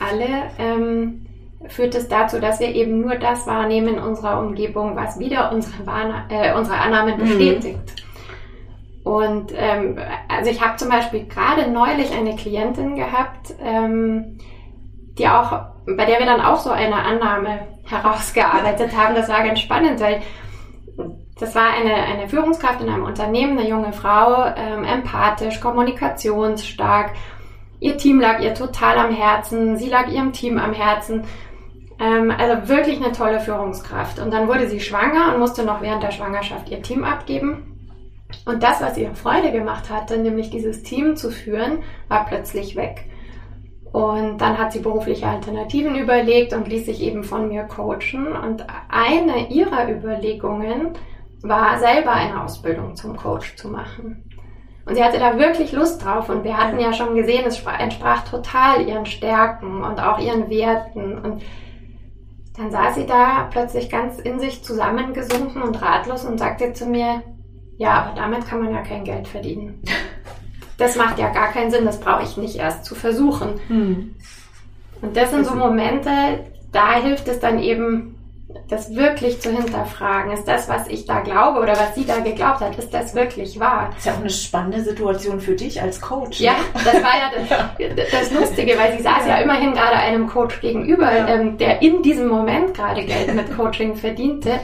alle, 0.01 0.51
ähm, 0.59 1.27
führt 1.67 1.95
es 1.95 2.09
dazu, 2.09 2.41
dass 2.41 2.61
wir 2.61 2.75
eben 2.75 3.01
nur 3.01 3.17
das 3.17 3.47
wahrnehmen 3.47 3.95
in 3.95 4.03
unserer 4.03 4.41
Umgebung, 4.41 4.97
was 4.97 5.19
wieder 5.19 5.53
unsere, 5.53 5.87
Wahrne 5.87 6.25
äh, 6.31 6.55
unsere 6.55 6.79
Annahmen 6.79 7.17
mhm. 7.17 7.21
bestätigt. 7.21 7.75
Mhm. 7.75 8.09
Und 9.11 9.53
ähm, 9.57 9.99
also 10.29 10.51
ich 10.51 10.61
habe 10.61 10.77
zum 10.77 10.89
Beispiel 10.89 11.27
gerade 11.27 11.71
neulich 11.71 12.13
eine 12.13 12.37
Klientin 12.37 12.95
gehabt, 12.95 13.55
ähm, 13.63 14.39
die 15.19 15.29
auch, 15.29 15.53
bei 15.87 16.05
der 16.05 16.19
wir 16.19 16.27
dann 16.27 16.41
auch 16.41 16.59
so 16.59 16.71
eine 16.71 16.97
Annahme 16.97 17.67
herausgearbeitet 17.85 18.97
haben. 18.97 19.15
Das 19.15 19.29
war 19.29 19.43
ganz 19.43 19.61
spannend, 19.61 20.01
weil 20.01 20.23
das 21.39 21.55
war 21.55 21.71
eine, 21.73 21.95
eine 21.95 22.29
Führungskraft 22.29 22.81
in 22.81 22.89
einem 22.89 23.05
Unternehmen, 23.05 23.59
eine 23.59 23.69
junge 23.69 23.93
Frau, 23.93 24.45
ähm, 24.57 24.85
empathisch, 24.85 25.61
kommunikationsstark. 25.61 27.13
Ihr 27.81 27.97
Team 27.97 28.21
lag 28.21 28.41
ihr 28.41 28.55
total 28.55 28.99
am 28.99 29.15
Herzen, 29.15 29.77
sie 29.77 29.89
lag 29.89 30.09
ihrem 30.09 30.33
Team 30.33 30.59
am 30.59 30.73
Herzen. 30.73 31.25
Ähm, 32.01 32.33
also 32.37 32.69
wirklich 32.69 33.03
eine 33.03 33.13
tolle 33.13 33.41
Führungskraft. 33.41 34.19
Und 34.19 34.33
dann 34.33 34.49
wurde 34.49 34.69
sie 34.69 34.81
schwanger 34.81 35.33
und 35.33 35.41
musste 35.41 35.65
noch 35.65 35.81
während 35.81 36.03
der 36.03 36.11
Schwangerschaft 36.11 36.69
ihr 36.71 36.83
Team 36.83 37.05
abgeben. 37.05 37.79
Und 38.45 38.63
das, 38.63 38.83
was 38.83 38.99
ihr 38.99 39.15
Freude 39.15 39.53
gemacht 39.53 39.91
hatte, 39.91 40.19
nämlich 40.19 40.51
dieses 40.51 40.83
Team 40.83 41.17
zu 41.17 41.31
führen, 41.31 41.83
war 42.09 42.27
plötzlich 42.27 42.77
weg. 42.77 43.08
Und 43.93 44.39
dann 44.39 44.59
hat 44.59 44.73
sie 44.73 44.81
berufliche 44.81 45.27
Alternativen 45.27 45.95
überlegt 45.97 46.53
und 46.53 46.69
ließ 46.69 46.87
sich 46.87 47.03
eben 47.03 47.25
von 47.25 47.49
mir 47.49 47.65
coachen. 47.65 48.27
Und 48.27 48.67
eine 48.89 49.49
ihrer 49.49 49.91
Überlegungen 49.91 50.93
war, 51.43 51.79
selber 51.79 52.13
eine 52.13 52.43
Ausbildung 52.43 52.97
zum 52.97 53.17
Coach 53.17 53.57
zu 53.57 53.69
machen. 53.69 54.25
Und 54.85 54.95
sie 54.95 55.05
hatte 55.05 55.19
da 55.19 55.39
wirklich 55.39 55.73
Lust 55.73 56.05
drauf. 56.05 56.29
Und 56.29 56.45
wir 56.45 56.57
hatten 56.57 56.79
ja 56.79 56.93
schon 56.93 57.15
gesehen, 57.15 57.47
es 57.47 57.63
entsprach 57.65 58.29
total 58.29 58.87
ihren 58.87 59.07
Stärken 59.07 59.83
und 59.83 60.01
auch 60.01 60.19
ihren 60.19 60.51
Werten. 60.51 61.19
Und 61.19 61.43
dann 62.57 62.71
saß 62.71 62.97
sie 62.97 63.07
da 63.07 63.49
plötzlich 63.51 63.89
ganz 63.89 64.19
in 64.19 64.41
sich 64.41 64.65
zusammengesunken 64.65 65.63
und 65.63 65.81
ratlos 65.81 66.25
und 66.25 66.39
sagte 66.39 66.73
zu 66.73 66.87
mir, 66.87 67.23
ja, 67.77 68.03
aber 68.03 68.17
damit 68.17 68.47
kann 68.47 68.63
man 68.63 68.75
ja 68.75 68.83
kein 68.83 69.05
Geld 69.05 69.29
verdienen. 69.29 69.83
Das 70.79 70.97
macht 70.97 71.19
ja 71.19 71.29
gar 71.29 71.53
keinen 71.53 71.71
Sinn, 71.71 71.85
das 71.85 72.01
brauche 72.01 72.23
ich 72.23 72.37
nicht 72.37 72.57
erst 72.57 72.85
zu 72.85 72.95
versuchen. 72.95 73.61
Hm. 73.69 74.15
Und 75.03 75.17
das 75.17 75.31
sind 75.31 75.45
so 75.45 75.55
Momente, 75.55 76.11
da 76.73 76.95
hilft 76.95 77.29
es 77.29 77.41
dann 77.41 77.59
eben, 77.59 78.15
das 78.69 78.95
wirklich 78.95 79.41
zu 79.41 79.51
hinterfragen. 79.51 80.33
Ist 80.33 80.49
das, 80.49 80.69
was 80.69 80.89
ich 80.89 81.05
da 81.05 81.21
glaube 81.21 81.61
oder 81.61 81.73
was 81.73 81.95
sie 81.95 82.07
da 82.07 82.21
geglaubt 82.21 82.61
hat, 82.61 82.79
ist 82.79 82.93
das 82.93 83.15
wirklich 83.15 83.61
wahr? 83.61 83.89
Das 83.91 83.99
ist 83.99 84.07
ja 84.07 84.13
auch 84.15 84.21
eine 84.21 84.31
spannende 84.31 84.83
Situation 84.83 85.41
für 85.41 85.55
dich 85.55 85.81
als 85.81 86.01
Coach. 86.01 86.41
Ja, 86.41 86.53
ne? 86.53 86.59
das 86.75 86.95
war 86.95 87.13
ja 87.19 87.69
das, 87.97 88.11
das 88.11 88.33
Lustige, 88.33 88.79
weil 88.79 88.97
sie 88.97 89.03
saß 89.03 89.27
ja, 89.27 89.37
ja 89.37 89.43
immerhin 89.43 89.73
gerade 89.73 89.97
einem 89.97 90.29
Coach 90.29 90.61
gegenüber, 90.61 91.15
ja. 91.15 91.29
ähm, 91.29 91.59
der 91.59 91.83
in 91.83 92.03
diesem 92.03 92.29
Moment 92.29 92.75
gerade 92.75 93.05
Geld 93.05 93.35
mit 93.35 93.55
Coaching 93.55 93.97
verdiente. 93.97 94.61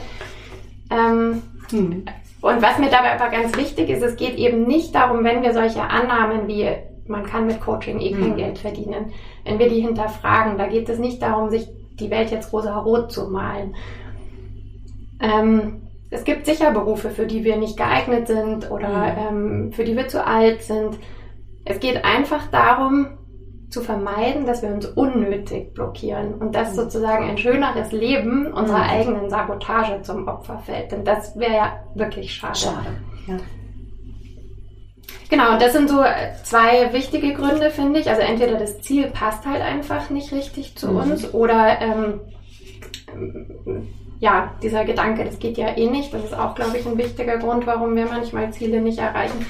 Ähm, 0.89 1.43
hm. 1.69 2.05
Und 2.45 2.61
was 2.61 2.77
mir 2.77 2.91
dabei 2.91 3.19
aber 3.19 3.31
ganz 3.31 3.57
wichtig 3.57 3.89
ist, 3.89 4.03
es 4.03 4.17
geht 4.17 4.35
eben 4.35 4.67
nicht 4.67 4.93
darum, 4.93 5.23
wenn 5.23 5.41
wir 5.41 5.51
solche 5.51 5.81
Annahmen 5.81 6.47
wie 6.47 6.69
man 7.07 7.23
kann 7.23 7.47
mit 7.47 7.59
Coaching 7.59 7.99
eh 7.99 8.11
kein 8.11 8.33
mhm. 8.33 8.35
Geld 8.35 8.59
verdienen, 8.59 9.13
wenn 9.45 9.57
wir 9.57 9.67
die 9.67 9.81
hinterfragen, 9.81 10.59
da 10.59 10.67
geht 10.67 10.87
es 10.87 10.99
nicht 10.99 11.23
darum, 11.23 11.49
sich 11.49 11.67
die 11.99 12.11
Welt 12.11 12.29
jetzt 12.29 12.53
rosa-rot 12.53 13.11
zu 13.11 13.31
malen. 13.31 13.73
Ähm, 15.19 15.87
es 16.11 16.23
gibt 16.23 16.45
sicher 16.45 16.69
Berufe, 16.69 17.09
für 17.09 17.25
die 17.25 17.43
wir 17.43 17.57
nicht 17.57 17.77
geeignet 17.77 18.27
sind 18.27 18.69
oder 18.69 18.89
mhm. 18.89 19.17
ähm, 19.27 19.71
für 19.71 19.83
die 19.83 19.97
wir 19.97 20.07
zu 20.07 20.23
alt 20.23 20.61
sind. 20.61 20.99
Es 21.65 21.79
geht 21.79 22.05
einfach 22.05 22.51
darum, 22.51 23.07
zu 23.75 23.81
vermeiden, 23.81 24.45
dass 24.45 24.61
wir 24.61 24.69
uns 24.69 24.85
unnötig 24.85 25.73
blockieren 25.73 26.35
und 26.35 26.55
dass 26.55 26.71
mhm. 26.71 26.75
sozusagen 26.75 27.29
ein 27.29 27.37
schöneres 27.37 27.91
Leben 27.91 28.47
unserer 28.53 28.85
mhm. 28.85 28.89
eigenen 28.89 29.29
Sabotage 29.29 30.01
zum 30.01 30.29
Opfer 30.29 30.59
fällt. 30.59 30.93
Denn 30.93 31.03
das 31.03 31.37
wäre 31.37 31.53
ja 31.53 31.73
wirklich 31.93 32.33
schade. 32.33 32.57
Schade, 32.57 32.87
ja. 33.27 33.35
Genau, 35.29 35.53
und 35.53 35.61
das 35.61 35.73
sind 35.73 35.89
so 35.89 36.01
zwei 36.43 36.93
wichtige 36.93 37.33
Gründe, 37.33 37.69
finde 37.69 37.99
ich. 37.99 38.09
Also 38.09 38.21
entweder 38.21 38.57
das 38.57 38.79
Ziel 38.79 39.07
passt 39.07 39.45
halt 39.45 39.61
einfach 39.61 40.09
nicht 40.09 40.31
richtig 40.31 40.77
zu 40.77 40.87
mhm. 40.91 40.97
uns 40.97 41.33
oder 41.33 41.81
ähm, 41.81 42.21
ja, 44.21 44.53
dieser 44.63 44.85
Gedanke, 44.85 45.25
das 45.25 45.37
geht 45.37 45.57
ja 45.57 45.75
eh 45.75 45.89
nicht. 45.89 46.13
Das 46.13 46.23
ist 46.23 46.33
auch, 46.33 46.55
glaube 46.55 46.77
ich, 46.77 46.85
ein 46.85 46.97
wichtiger 46.97 47.39
Grund, 47.39 47.67
warum 47.67 47.93
wir 47.97 48.05
manchmal 48.05 48.53
Ziele 48.53 48.79
nicht 48.79 48.99
erreichen. 48.99 49.45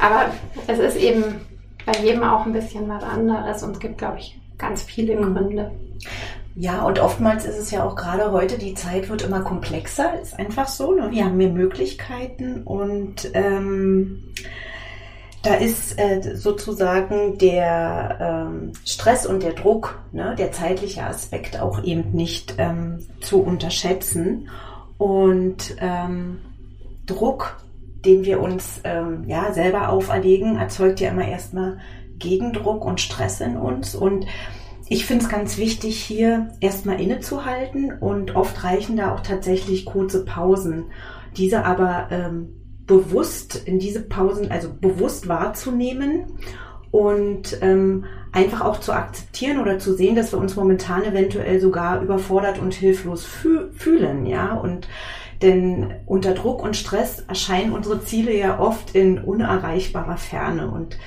Aber 0.00 0.32
es 0.66 0.80
ist 0.80 0.96
eben 0.96 1.40
bei 1.86 1.92
jedem 2.02 2.22
auch 2.22 2.46
ein 2.46 2.52
bisschen 2.52 2.88
was 2.88 3.02
anderes 3.02 3.62
und 3.62 3.72
es 3.72 3.78
gibt, 3.78 3.98
glaube 3.98 4.18
ich, 4.18 4.40
ganz 4.58 4.82
viele 4.82 5.16
mhm. 5.16 5.34
Gründe. 5.34 5.70
Ja, 6.54 6.82
und 6.82 6.98
oftmals 6.98 7.46
ist 7.46 7.58
es 7.58 7.70
ja 7.70 7.84
auch 7.84 7.96
gerade 7.96 8.30
heute, 8.30 8.58
die 8.58 8.74
Zeit 8.74 9.08
wird 9.08 9.22
immer 9.22 9.40
komplexer, 9.40 10.20
ist 10.20 10.38
einfach 10.38 10.68
so. 10.68 10.92
Ne? 10.92 11.10
Wir 11.10 11.24
haben 11.24 11.38
mehr 11.38 11.48
Möglichkeiten 11.48 12.62
und 12.64 13.30
ähm, 13.32 14.22
da 15.42 15.54
ist 15.54 15.98
äh, 15.98 16.36
sozusagen 16.36 17.38
der 17.38 18.18
ähm, 18.20 18.72
Stress 18.84 19.26
und 19.26 19.42
der 19.42 19.54
Druck, 19.54 20.00
ne, 20.12 20.36
der 20.38 20.52
zeitliche 20.52 21.04
Aspekt 21.04 21.60
auch 21.60 21.82
eben 21.82 22.12
nicht 22.12 22.54
ähm, 22.58 23.06
zu 23.20 23.42
unterschätzen. 23.42 24.48
Und 24.98 25.74
ähm, 25.78 26.38
Druck 27.06 27.56
den 28.04 28.24
wir 28.24 28.40
uns 28.40 28.80
ähm, 28.84 29.24
ja 29.26 29.52
selber 29.52 29.88
auferlegen, 29.88 30.56
erzeugt 30.56 31.00
ja 31.00 31.10
immer 31.10 31.26
erstmal 31.26 31.78
Gegendruck 32.18 32.84
und 32.84 33.00
Stress 33.00 33.40
in 33.40 33.56
uns. 33.56 33.94
Und 33.94 34.26
ich 34.88 35.06
finde 35.06 35.24
es 35.24 35.30
ganz 35.30 35.58
wichtig, 35.58 36.02
hier 36.02 36.48
erstmal 36.60 37.00
innezuhalten 37.00 37.92
und 37.98 38.36
oft 38.36 38.62
reichen 38.64 38.96
da 38.96 39.14
auch 39.14 39.20
tatsächlich 39.20 39.84
kurze 39.84 40.24
Pausen. 40.24 40.86
Diese 41.36 41.64
aber 41.64 42.08
ähm, 42.10 42.48
bewusst 42.86 43.56
in 43.64 43.78
diese 43.78 44.02
Pausen, 44.02 44.50
also 44.50 44.68
bewusst 44.72 45.28
wahrzunehmen 45.28 46.38
und 46.90 47.58
ähm, 47.62 48.04
einfach 48.32 48.60
auch 48.60 48.80
zu 48.80 48.92
akzeptieren 48.92 49.60
oder 49.60 49.78
zu 49.78 49.94
sehen, 49.94 50.14
dass 50.14 50.32
wir 50.32 50.38
uns 50.38 50.56
momentan 50.56 51.04
eventuell 51.04 51.60
sogar 51.60 52.02
überfordert 52.02 52.58
und 52.58 52.74
hilflos 52.74 53.24
fü 53.24 53.70
fühlen, 53.72 54.26
ja, 54.26 54.54
und 54.54 54.88
denn 55.42 55.94
unter 56.06 56.34
Druck 56.34 56.62
und 56.62 56.76
Stress 56.76 57.20
erscheinen 57.20 57.72
unsere 57.72 58.02
Ziele 58.04 58.36
ja 58.36 58.58
oft 58.58 58.94
in 58.94 59.18
unerreichbarer 59.18 60.16
Ferne. 60.16 60.70
Und 60.70 60.98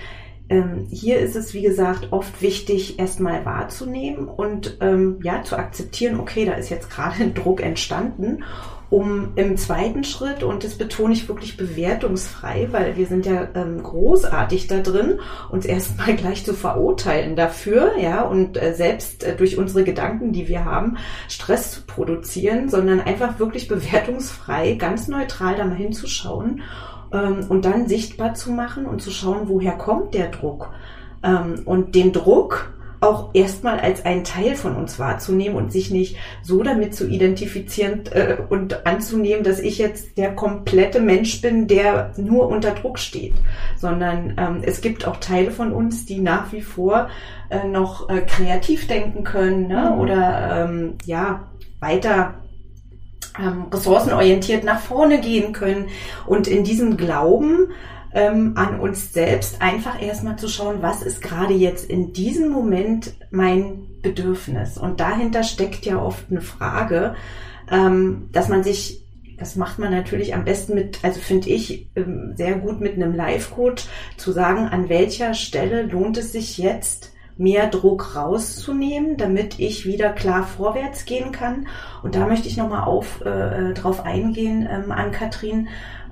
ähm, 0.50 0.88
hier 0.92 1.20
ist 1.20 1.36
es, 1.36 1.54
wie 1.54 1.62
gesagt, 1.62 2.12
oft 2.12 2.42
wichtig, 2.42 3.00
erstmal 3.00 3.46
wahrzunehmen 3.46 4.28
und 4.28 4.78
ähm, 4.82 5.20
ja, 5.24 5.44
zu 5.44 5.58
akzeptieren, 5.58 6.20
okay, 6.20 6.46
da 6.46 6.54
ist 6.54 6.70
jetzt 6.70 6.90
gerade 6.90 7.24
ein 7.24 7.34
Druck 7.36 7.62
entstanden 7.62 8.44
um 8.90 9.30
im 9.36 9.58
zweiten 9.58 10.04
Schritt, 10.04 10.44
und 10.44 10.64
das 10.64 10.76
betone 10.76 11.14
ich 11.14 11.28
wirklich 11.28 11.58
bewertungsfrei, 11.58 12.68
weil 12.72 12.96
wir 12.96 13.08
sind 13.08 13.26
ja 13.26 13.48
ähm, 13.56 13.82
großartig 13.82 14.68
da 14.68 14.80
drin, 14.80 15.20
uns 15.50 15.66
erstmal 15.66 16.16
gleich 16.16 16.46
zu 16.46 16.54
verurteilen 16.54 17.36
dafür, 17.36 17.98
ja, 18.00 18.22
und 18.22 18.62
äh, 18.62 18.74
selbst 18.74 19.24
äh, 19.24 19.36
durch 19.36 19.58
unsere 19.58 19.84
Gedanken, 19.84 20.34
die 20.34 20.48
wir 20.48 20.66
haben, 20.66 20.98
Stress 21.28 21.72
zu 21.72 21.82
produzieren, 21.82 22.70
sondern 22.70 23.02
einfach 23.02 23.40
wirklich 23.40 23.68
bewertungsfrei, 23.68 24.74
ganz 24.74 25.08
neutral 25.08 25.56
da 25.56 25.66
mal 25.66 25.76
hinzuschauen 25.76 26.62
ähm, 27.12 27.46
und 27.50 27.66
dann 27.66 27.88
sichtbar 27.88 28.34
zu 28.34 28.52
machen 28.52 28.86
und 28.86 29.02
zu 29.02 29.12
schauen, 29.12 29.48
woher 29.48 29.74
kommt 29.74 30.14
der 30.14 30.30
Druck. 30.30 30.72
Ähm, 31.24 31.62
und 31.66 31.96
den 31.96 32.14
Druck 32.14 32.74
auch 33.06 33.30
erstmal 33.34 33.80
als 33.80 34.04
einen 34.06 34.24
Teil 34.24 34.56
von 34.56 34.76
uns 34.76 35.00
wahrzunehmen 35.00 35.56
und 35.56 35.72
sich 35.72 35.92
nicht 35.92 36.18
so 36.42 36.64
damit 36.64 36.96
zu 36.96 37.08
identifizieren 37.08 38.02
äh, 38.12 38.38
und 38.50 38.86
anzunehmen, 38.86 39.44
dass 39.44 39.60
ich 39.60 39.78
jetzt 39.78 40.18
der 40.18 40.34
komplette 40.34 41.00
Mensch 41.00 41.42
bin, 41.42 41.68
der 41.68 42.12
nur 42.18 42.48
unter 42.48 42.72
Druck 42.72 43.00
steht, 43.00 43.36
sondern 43.78 44.36
ähm, 44.38 44.62
es 44.64 44.82
gibt 44.82 45.08
auch 45.08 45.18
Teile 45.18 45.52
von 45.52 45.72
uns, 45.72 46.06
die 46.06 46.20
nach 46.20 46.52
wie 46.52 46.62
vor 46.62 47.10
äh, 47.50 47.68
noch 47.68 48.10
äh, 48.10 48.22
kreativ 48.22 48.88
denken 48.88 49.24
können 49.24 49.68
ne? 49.68 49.92
Mhm. 49.94 50.00
oder 50.02 50.66
ähm, 50.66 50.94
ja 51.06 51.48
weiter 51.80 52.36
ähm, 53.40 53.66
ressourcenorientiert 53.72 54.64
nach 54.64 54.80
vorne 54.80 55.20
gehen 55.20 55.54
können 55.54 55.90
und 56.26 56.48
in 56.48 56.64
diesem 56.64 56.98
Glauben 56.98 57.68
ähm, 58.16 58.54
an 58.56 58.80
uns 58.80 59.14
selbst 59.14 59.62
einfach 59.62 60.02
erstmal 60.02 60.38
zu 60.38 60.48
schauen, 60.48 60.82
was 60.82 61.04
ist 61.04 61.22
gerade 61.22 61.54
jetzt 61.54 61.88
in 61.90 62.14
diesem 62.14 62.50
Moment 62.50 63.14
mein 63.30 63.88
Bedürfnis. 64.02 64.78
Und 64.78 65.00
dahinter 65.02 65.44
steckt 65.44 65.86
ja 65.86 66.02
oft 66.02 66.32
eine 66.32 66.42
Frage, 66.42 67.16
ähm, 67.70 68.30
dass 68.32 68.50
man 68.50 68.64
sich 68.64 69.02
das 69.38 69.58
macht 69.58 69.80
man 69.80 69.92
natürlich 69.92 70.34
am 70.34 70.46
besten 70.46 70.76
mit, 70.76 71.04
also 71.04 71.20
finde 71.20 71.50
ich 71.50 71.90
ähm, 71.98 72.32
sehr 72.38 72.56
gut 72.56 72.80
mit 72.80 72.94
einem 72.94 73.14
Live-Coach 73.14 73.84
zu 74.16 74.32
sagen, 74.32 74.68
an 74.70 74.88
welcher 74.88 75.34
Stelle 75.34 75.82
lohnt 75.82 76.16
es 76.16 76.32
sich 76.32 76.58
jetzt, 76.58 77.12
mehr 77.38 77.68
Druck 77.68 78.16
rauszunehmen, 78.16 79.18
damit 79.18 79.60
ich 79.60 79.86
wieder 79.86 80.10
klar 80.10 80.44
vorwärts 80.44 81.06
gehen 81.06 81.32
kann. 81.32 81.68
Und 82.04 82.16
da 82.16 82.28
möchte 82.28 82.48
ich 82.48 82.58
nochmal 82.58 82.84
auf, 82.84 83.22
äh, 83.22 83.74
drauf 83.74 84.06
eingehen, 84.06 84.68
ähm, 84.72 84.92
an 84.92 85.12
Katrin, 85.12 85.68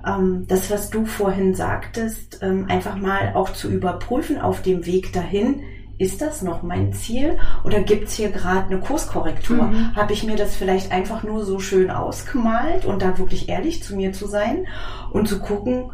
ähm, 0.06 0.46
das, 0.48 0.70
was 0.70 0.90
du 0.90 1.06
vorhin 1.06 1.54
sagtest, 1.54 2.40
ähm, 2.42 2.66
einfach 2.68 2.96
mal 2.96 3.32
auch 3.34 3.50
zu 3.50 3.70
überprüfen 3.70 4.40
auf 4.40 4.62
dem 4.62 4.86
Weg 4.86 5.12
dahin. 5.12 5.62
Ist 5.96 6.20
das 6.20 6.42
noch 6.42 6.62
mein 6.64 6.92
Ziel 6.92 7.38
oder 7.62 7.80
gibt's 7.80 8.14
hier 8.14 8.30
gerade 8.30 8.66
eine 8.66 8.80
Kurskorrektur? 8.80 9.62
Mhm. 9.62 9.94
Habe 9.94 10.12
ich 10.12 10.24
mir 10.24 10.34
das 10.34 10.56
vielleicht 10.56 10.90
einfach 10.90 11.22
nur 11.22 11.44
so 11.44 11.60
schön 11.60 11.90
ausgemalt 11.90 12.84
und 12.84 13.00
da 13.00 13.16
wirklich 13.16 13.48
ehrlich 13.48 13.82
zu 13.82 13.94
mir 13.94 14.12
zu 14.12 14.26
sein 14.26 14.66
und 15.12 15.28
zu 15.28 15.38
gucken, 15.38 15.92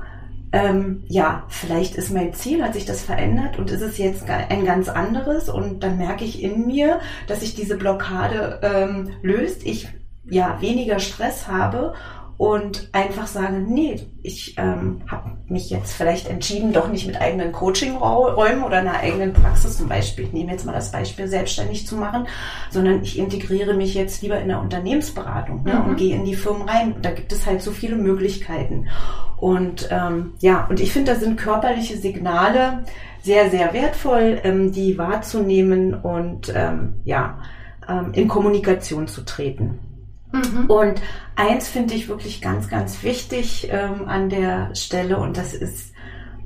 ähm, 0.52 1.04
ja, 1.06 1.44
vielleicht 1.48 1.94
ist 1.94 2.10
mein 2.10 2.34
Ziel, 2.34 2.62
hat 2.62 2.74
sich 2.74 2.84
das 2.84 3.02
verändert 3.02 3.58
und 3.58 3.70
ist 3.70 3.82
es 3.82 3.98
jetzt 3.98 4.28
ein 4.28 4.64
ganz 4.64 4.88
anderes 4.88 5.48
und 5.48 5.82
dann 5.82 5.96
merke 5.96 6.24
ich 6.24 6.42
in 6.42 6.66
mir, 6.66 7.00
dass 7.28 7.40
sich 7.40 7.54
diese 7.54 7.76
Blockade 7.76 8.60
ähm, 8.62 9.10
löst, 9.22 9.64
ich 9.64 9.88
ja 10.28 10.60
weniger 10.60 10.98
Stress 10.98 11.48
habe 11.48 11.94
und 12.40 12.88
einfach 12.92 13.26
sagen, 13.26 13.66
nee, 13.68 14.00
ich 14.22 14.54
ähm, 14.56 15.02
habe 15.08 15.32
mich 15.48 15.68
jetzt 15.68 15.92
vielleicht 15.92 16.26
entschieden, 16.26 16.72
doch 16.72 16.88
nicht 16.88 17.06
mit 17.06 17.20
eigenen 17.20 17.52
Coaching-Räumen 17.52 18.64
oder 18.64 18.78
einer 18.78 18.94
eigenen 18.94 19.34
Praxis 19.34 19.76
zum 19.76 19.90
Beispiel, 19.90 20.24
ich 20.24 20.32
nehme 20.32 20.50
jetzt 20.50 20.64
mal 20.64 20.72
das 20.72 20.90
Beispiel, 20.90 21.28
selbstständig 21.28 21.86
zu 21.86 21.96
machen, 21.96 22.26
sondern 22.70 23.02
ich 23.02 23.18
integriere 23.18 23.74
mich 23.74 23.92
jetzt 23.92 24.22
lieber 24.22 24.40
in 24.40 24.48
der 24.48 24.58
Unternehmensberatung 24.58 25.64
ne, 25.64 25.74
mhm. 25.74 25.90
und 25.90 25.96
gehe 25.98 26.16
in 26.16 26.24
die 26.24 26.34
Firmen 26.34 26.66
rein. 26.66 26.94
Da 27.02 27.10
gibt 27.10 27.30
es 27.30 27.44
halt 27.44 27.60
so 27.60 27.72
viele 27.72 27.96
Möglichkeiten. 27.96 28.88
Und 29.36 29.90
ähm, 29.90 30.32
ja, 30.38 30.66
und 30.70 30.80
ich 30.80 30.94
finde, 30.94 31.12
da 31.12 31.20
sind 31.20 31.36
körperliche 31.36 31.98
Signale 31.98 32.84
sehr, 33.20 33.50
sehr 33.50 33.74
wertvoll, 33.74 34.40
ähm, 34.44 34.72
die 34.72 34.96
wahrzunehmen 34.96 35.92
und 35.92 36.50
ähm, 36.56 36.94
ja, 37.04 37.42
ähm, 37.86 38.12
in 38.14 38.28
Kommunikation 38.28 39.08
zu 39.08 39.26
treten. 39.26 39.89
Mhm. 40.32 40.66
Und 40.66 41.02
eins 41.36 41.68
finde 41.68 41.94
ich 41.94 42.08
wirklich 42.08 42.40
ganz, 42.40 42.68
ganz 42.68 43.02
wichtig 43.02 43.68
ähm, 43.70 44.08
an 44.08 44.28
der 44.28 44.74
Stelle 44.74 45.18
und 45.18 45.36
das 45.36 45.54
ist, 45.54 45.92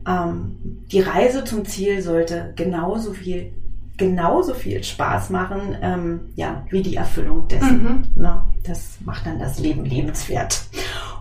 ähm, 0.07 0.57
die 0.91 1.01
Reise 1.01 1.45
zum 1.45 1.65
Ziel 1.65 2.03
sollte 2.03 2.53
genauso 2.57 3.13
viel, 3.13 3.53
genauso 3.97 4.55
viel 4.55 4.83
Spaß 4.83 5.31
machen, 5.31 5.77
ähm, 5.81 6.21
ja, 6.35 6.65
wie 6.71 6.83
die 6.83 6.97
Erfüllung 6.97 7.49
dessen. 7.49 7.83
Mhm. 8.15 8.23
Ne? 8.23 8.43
Das 8.65 8.99
macht 9.05 9.27
dann 9.27 9.39
das 9.39 9.59
Leben 9.59 9.85
lebenswert. 9.85 10.63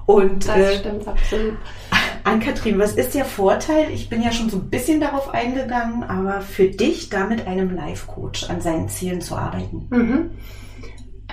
Und, 0.05 0.47
das 0.47 0.57
äh, 0.57 0.79
stimmt 0.79 1.07
absolut. 1.07 1.57
Ann-Kathrin, 2.25 2.79
was 2.79 2.93
ist 2.93 3.15
der 3.15 3.25
Vorteil? 3.25 3.91
Ich 3.91 4.09
bin 4.09 4.21
ja 4.21 4.31
schon 4.31 4.49
so 4.49 4.57
ein 4.57 4.69
bisschen 4.69 5.01
darauf 5.01 5.33
eingegangen, 5.33 6.03
aber 6.03 6.41
für 6.41 6.69
dich 6.69 7.09
da 7.09 7.25
mit 7.25 7.47
einem 7.47 7.73
Life-Coach 7.75 8.49
an 8.49 8.61
seinen 8.61 8.87
Zielen 8.87 9.21
zu 9.21 9.35
arbeiten. 9.35 9.87
Mhm. 9.89 10.31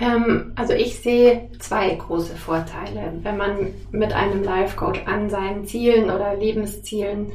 Ähm, 0.00 0.52
also 0.56 0.72
ich 0.72 1.00
sehe 1.00 1.50
zwei 1.58 1.94
große 1.94 2.36
Vorteile, 2.36 3.12
wenn 3.22 3.36
man 3.36 3.74
mit 3.92 4.12
einem 4.12 4.42
Life 4.42 4.76
Coach 4.76 5.02
an 5.06 5.28
seinen 5.28 5.66
Zielen 5.66 6.04
oder 6.04 6.34
Lebenszielen 6.34 7.32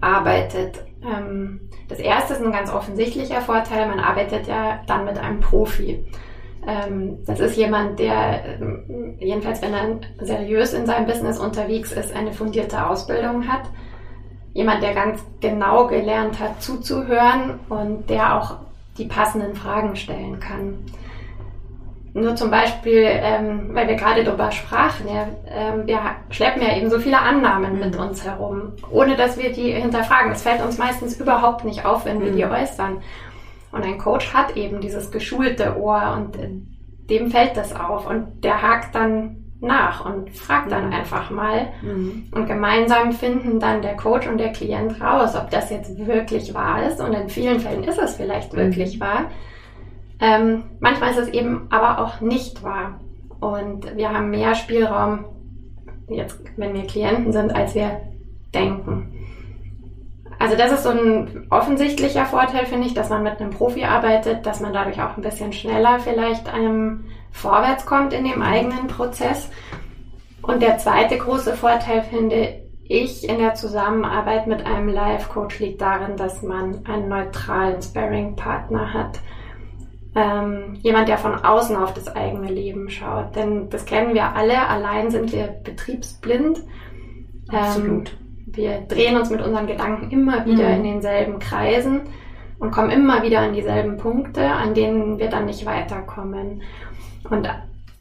arbeitet. 0.00 0.84
Ähm, 1.04 1.60
das 1.88 1.98
erste 1.98 2.34
ist 2.34 2.42
ein 2.42 2.52
ganz 2.52 2.72
offensichtlicher 2.72 3.40
Vorteil, 3.40 3.88
man 3.88 4.00
arbeitet 4.00 4.46
ja 4.46 4.80
dann 4.86 5.04
mit 5.04 5.18
einem 5.18 5.40
Profi. 5.40 6.04
Ähm, 6.66 7.18
das 7.26 7.40
ist 7.40 7.56
jemand, 7.56 7.98
der, 7.98 8.58
jedenfalls 9.18 9.60
wenn 9.62 9.74
er 9.74 10.00
seriös 10.20 10.72
in 10.72 10.86
seinem 10.86 11.06
Business 11.06 11.38
unterwegs 11.38 11.92
ist, 11.92 12.14
eine 12.14 12.32
fundierte 12.32 12.86
Ausbildung 12.86 13.48
hat. 13.48 13.62
Jemand, 14.54 14.82
der 14.82 14.94
ganz 14.94 15.22
genau 15.40 15.86
gelernt 15.86 16.40
hat 16.40 16.62
zuzuhören 16.62 17.60
und 17.68 18.08
der 18.10 18.36
auch 18.36 18.56
die 18.96 19.04
passenden 19.04 19.54
Fragen 19.54 19.94
stellen 19.94 20.40
kann. 20.40 20.78
Nur 22.20 22.36
zum 22.36 22.50
Beispiel, 22.50 23.04
ähm, 23.04 23.70
weil 23.72 23.88
wir 23.88 23.94
gerade 23.94 24.24
darüber 24.24 24.50
sprachen, 24.50 25.06
ja, 25.08 25.28
ähm, 25.48 25.86
wir 25.86 26.00
schleppen 26.30 26.62
ja 26.62 26.76
eben 26.76 26.90
so 26.90 26.98
viele 26.98 27.18
Annahmen 27.18 27.78
mit 27.78 27.94
mhm. 27.94 28.00
uns 28.00 28.24
herum, 28.24 28.72
ohne 28.90 29.16
dass 29.16 29.38
wir 29.38 29.52
die 29.52 29.72
hinterfragen. 29.72 30.30
Das 30.30 30.42
fällt 30.42 30.62
uns 30.62 30.78
meistens 30.78 31.18
überhaupt 31.20 31.64
nicht 31.64 31.84
auf, 31.84 32.04
wenn 32.04 32.20
wir 32.20 32.32
die 32.32 32.44
mhm. 32.44 32.52
äußern. 32.52 32.98
Und 33.70 33.84
ein 33.84 33.98
Coach 33.98 34.32
hat 34.32 34.56
eben 34.56 34.80
dieses 34.80 35.10
geschulte 35.10 35.78
Ohr 35.78 36.16
und 36.16 36.36
äh, 36.36 36.48
dem 37.10 37.30
fällt 37.30 37.56
das 37.56 37.74
auf 37.74 38.08
und 38.08 38.44
der 38.44 38.62
hakt 38.62 38.94
dann 38.94 39.44
nach 39.60 40.04
und 40.04 40.30
fragt 40.30 40.70
dann 40.70 40.86
mhm. 40.86 40.92
einfach 40.92 41.30
mal. 41.30 41.68
Mhm. 41.82 42.28
Und 42.32 42.46
gemeinsam 42.46 43.12
finden 43.12 43.58
dann 43.58 43.82
der 43.82 43.96
Coach 43.96 44.26
und 44.26 44.38
der 44.38 44.52
Klient 44.52 45.00
raus, 45.00 45.34
ob 45.34 45.50
das 45.50 45.70
jetzt 45.70 46.06
wirklich 46.06 46.54
wahr 46.54 46.86
ist. 46.86 47.00
Und 47.00 47.12
in 47.12 47.28
vielen 47.28 47.60
Fällen 47.60 47.84
ist 47.84 47.98
es 47.98 48.16
vielleicht 48.16 48.52
mhm. 48.52 48.58
wirklich 48.58 49.00
wahr. 49.00 49.30
Ähm, 50.20 50.64
manchmal 50.80 51.10
ist 51.10 51.18
es 51.18 51.28
eben 51.28 51.68
aber 51.70 52.02
auch 52.02 52.20
nicht 52.20 52.62
wahr. 52.62 53.00
Und 53.40 53.96
wir 53.96 54.10
haben 54.10 54.30
mehr 54.30 54.54
Spielraum, 54.54 55.24
jetzt, 56.08 56.40
wenn 56.56 56.74
wir 56.74 56.86
Klienten 56.86 57.32
sind, 57.32 57.54
als 57.54 57.74
wir 57.74 58.00
denken. 58.54 59.14
Also 60.40 60.56
das 60.56 60.72
ist 60.72 60.84
so 60.84 60.90
ein 60.90 61.46
offensichtlicher 61.50 62.24
Vorteil, 62.24 62.66
finde 62.66 62.86
ich, 62.86 62.94
dass 62.94 63.10
man 63.10 63.22
mit 63.22 63.40
einem 63.40 63.50
Profi 63.50 63.84
arbeitet, 63.84 64.46
dass 64.46 64.60
man 64.60 64.72
dadurch 64.72 65.02
auch 65.02 65.16
ein 65.16 65.22
bisschen 65.22 65.52
schneller 65.52 65.98
vielleicht 65.98 66.52
einem 66.52 67.06
vorwärts 67.32 67.86
kommt 67.86 68.12
in 68.12 68.24
dem 68.24 68.42
eigenen 68.42 68.86
Prozess. 68.86 69.50
Und 70.42 70.62
der 70.62 70.78
zweite 70.78 71.18
große 71.18 71.54
Vorteil 71.54 72.02
finde 72.02 72.54
ich 72.84 73.28
in 73.28 73.38
der 73.38 73.54
Zusammenarbeit 73.54 74.46
mit 74.46 74.64
einem 74.64 74.88
Life-Coach 74.88 75.58
liegt 75.58 75.80
darin, 75.80 76.16
dass 76.16 76.42
man 76.42 76.86
einen 76.86 77.08
neutralen 77.08 77.82
Sparring-Partner 77.82 78.94
hat 78.94 79.20
ähm, 80.14 80.74
jemand, 80.82 81.08
der 81.08 81.18
von 81.18 81.34
außen 81.34 81.76
auf 81.76 81.94
das 81.94 82.08
eigene 82.08 82.50
Leben 82.50 82.88
schaut. 82.90 83.36
Denn 83.36 83.68
das 83.70 83.84
kennen 83.84 84.14
wir 84.14 84.34
alle, 84.34 84.68
allein 84.68 85.10
sind 85.10 85.32
wir 85.32 85.46
betriebsblind. 85.46 86.62
Absolut. 87.48 88.10
Ähm, 88.10 88.28
wir 88.46 88.80
drehen 88.88 89.16
uns 89.16 89.30
mit 89.30 89.42
unseren 89.42 89.66
Gedanken 89.66 90.10
immer 90.10 90.46
wieder 90.46 90.68
mhm. 90.68 90.74
in 90.76 90.82
denselben 90.84 91.38
Kreisen 91.38 92.02
und 92.58 92.70
kommen 92.70 92.90
immer 92.90 93.22
wieder 93.22 93.40
an 93.40 93.52
dieselben 93.52 93.98
Punkte, 93.98 94.50
an 94.50 94.74
denen 94.74 95.18
wir 95.18 95.28
dann 95.28 95.46
nicht 95.46 95.64
weiterkommen. 95.66 96.62
Und 97.30 97.48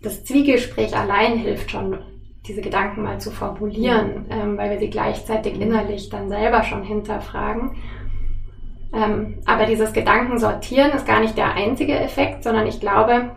das 0.02 0.24
Zwiegespräch 0.24 0.96
allein 0.96 1.38
hilft 1.38 1.72
schon, 1.72 1.98
diese 2.48 2.62
Gedanken 2.62 3.04
mal 3.04 3.20
zu 3.20 3.30
formulieren, 3.30 4.26
mhm. 4.26 4.32
ähm, 4.32 4.58
weil 4.58 4.72
wir 4.72 4.80
sie 4.80 4.90
gleichzeitig 4.90 5.60
innerlich 5.60 6.10
dann 6.10 6.30
selber 6.30 6.64
schon 6.64 6.82
hinterfragen 6.82 7.72
ähm, 8.94 9.40
aber 9.46 9.66
dieses 9.66 9.94
Gedankensortieren 9.94 10.92
ist 10.92 11.06
gar 11.06 11.20
nicht 11.20 11.38
der 11.38 11.54
einzige 11.54 11.98
Effekt, 12.00 12.44
sondern 12.44 12.68
ich 12.68 12.80
glaube, 12.80 13.32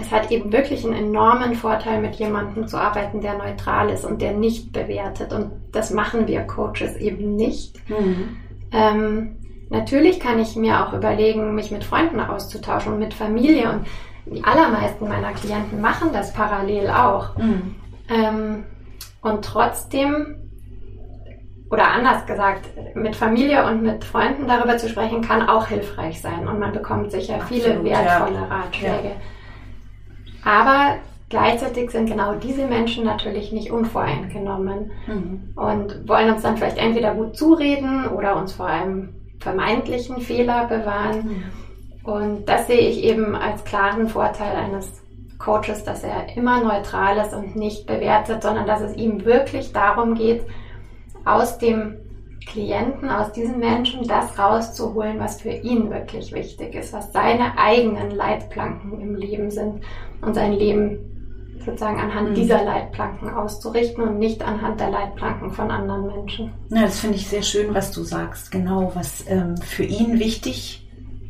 es 0.00 0.10
hat 0.10 0.30
eben 0.30 0.52
wirklich 0.52 0.84
einen 0.84 0.94
enormen 0.94 1.54
Vorteil, 1.54 2.00
mit 2.00 2.16
jemandem 2.16 2.66
zu 2.66 2.78
arbeiten, 2.78 3.20
der 3.20 3.36
neutral 3.36 3.90
ist 3.90 4.04
und 4.04 4.22
der 4.22 4.32
nicht 4.32 4.72
bewertet. 4.72 5.32
Und 5.32 5.50
das 5.72 5.90
machen 5.90 6.26
wir 6.26 6.42
Coaches 6.42 6.96
eben 6.96 7.36
nicht. 7.36 7.76
Mhm. 7.88 8.36
Ähm, 8.72 9.36
natürlich 9.68 10.20
kann 10.20 10.38
ich 10.38 10.56
mir 10.56 10.86
auch 10.86 10.94
überlegen, 10.94 11.54
mich 11.54 11.70
mit 11.70 11.84
Freunden 11.84 12.20
auszutauschen 12.20 12.94
und 12.94 12.98
mit 12.98 13.14
Familie. 13.14 13.70
Und 13.70 13.86
die 14.34 14.44
allermeisten 14.44 15.08
meiner 15.08 15.32
Klienten 15.32 15.80
machen 15.80 16.10
das 16.12 16.32
parallel 16.32 16.88
auch. 16.88 17.36
Mhm. 17.36 17.74
Ähm, 18.08 18.64
und 19.22 19.44
trotzdem 19.44 20.36
oder 21.70 21.88
anders 21.88 22.26
gesagt, 22.26 22.68
mit 22.94 23.14
Familie 23.14 23.64
und 23.64 23.82
mit 23.82 24.04
Freunden 24.04 24.48
darüber 24.48 24.76
zu 24.76 24.88
sprechen, 24.88 25.22
kann 25.22 25.48
auch 25.48 25.68
hilfreich 25.68 26.20
sein 26.20 26.48
und 26.48 26.58
man 26.58 26.72
bekommt 26.72 27.12
sicher 27.12 27.36
Absolut, 27.36 27.62
viele 27.62 27.84
wertvolle 27.84 28.34
ja. 28.34 28.44
Ratschläge. 28.44 29.08
Ja. 29.08 30.42
Aber 30.44 30.96
gleichzeitig 31.28 31.90
sind 31.90 32.06
genau 32.06 32.34
diese 32.34 32.66
Menschen 32.66 33.04
natürlich 33.04 33.52
nicht 33.52 33.70
unvoreingenommen 33.70 34.90
mhm. 35.06 35.52
und 35.54 36.08
wollen 36.08 36.32
uns 36.32 36.42
dann 36.42 36.56
vielleicht 36.56 36.78
entweder 36.78 37.14
gut 37.14 37.36
zureden 37.36 38.08
oder 38.08 38.36
uns 38.36 38.52
vor 38.52 38.66
einem 38.66 39.14
vermeintlichen 39.38 40.20
Fehler 40.20 40.66
bewahren. 40.66 41.24
Mhm. 41.24 41.44
Und 42.02 42.48
das 42.48 42.66
sehe 42.66 42.80
ich 42.80 43.04
eben 43.04 43.36
als 43.36 43.62
klaren 43.64 44.08
Vorteil 44.08 44.56
eines 44.56 45.02
Coaches, 45.38 45.84
dass 45.84 46.02
er 46.02 46.36
immer 46.36 46.62
neutral 46.62 47.16
ist 47.18 47.32
und 47.32 47.54
nicht 47.54 47.86
bewertet, 47.86 48.42
sondern 48.42 48.66
dass 48.66 48.80
es 48.80 48.96
ihm 48.96 49.24
wirklich 49.24 49.72
darum 49.72 50.14
geht, 50.14 50.42
aus 51.24 51.58
dem 51.58 51.96
Klienten, 52.46 53.10
aus 53.10 53.32
diesen 53.32 53.58
Menschen 53.58 54.06
das 54.06 54.38
rauszuholen, 54.38 55.18
was 55.18 55.40
für 55.40 55.50
ihn 55.50 55.90
wirklich 55.90 56.32
wichtig 56.32 56.74
ist, 56.74 56.92
was 56.92 57.12
seine 57.12 57.58
eigenen 57.58 58.10
Leitplanken 58.10 59.00
im 59.00 59.14
Leben 59.14 59.50
sind 59.50 59.82
und 60.22 60.34
sein 60.34 60.52
Leben 60.52 60.98
sozusagen 61.64 62.00
anhand 62.00 62.30
mhm. 62.30 62.34
dieser 62.34 62.64
Leitplanken 62.64 63.30
auszurichten 63.30 64.02
und 64.02 64.18
nicht 64.18 64.42
anhand 64.42 64.80
der 64.80 64.90
Leitplanken 64.90 65.50
von 65.50 65.70
anderen 65.70 66.06
Menschen. 66.06 66.52
Ja, 66.70 66.82
das 66.82 67.00
finde 67.00 67.16
ich 67.16 67.28
sehr 67.28 67.42
schön, 67.42 67.74
was 67.74 67.92
du 67.92 68.02
sagst. 68.02 68.50
Genau, 68.50 68.92
was 68.94 69.24
ähm, 69.28 69.56
für 69.58 69.84
ihn 69.84 70.18
wichtig 70.18 70.88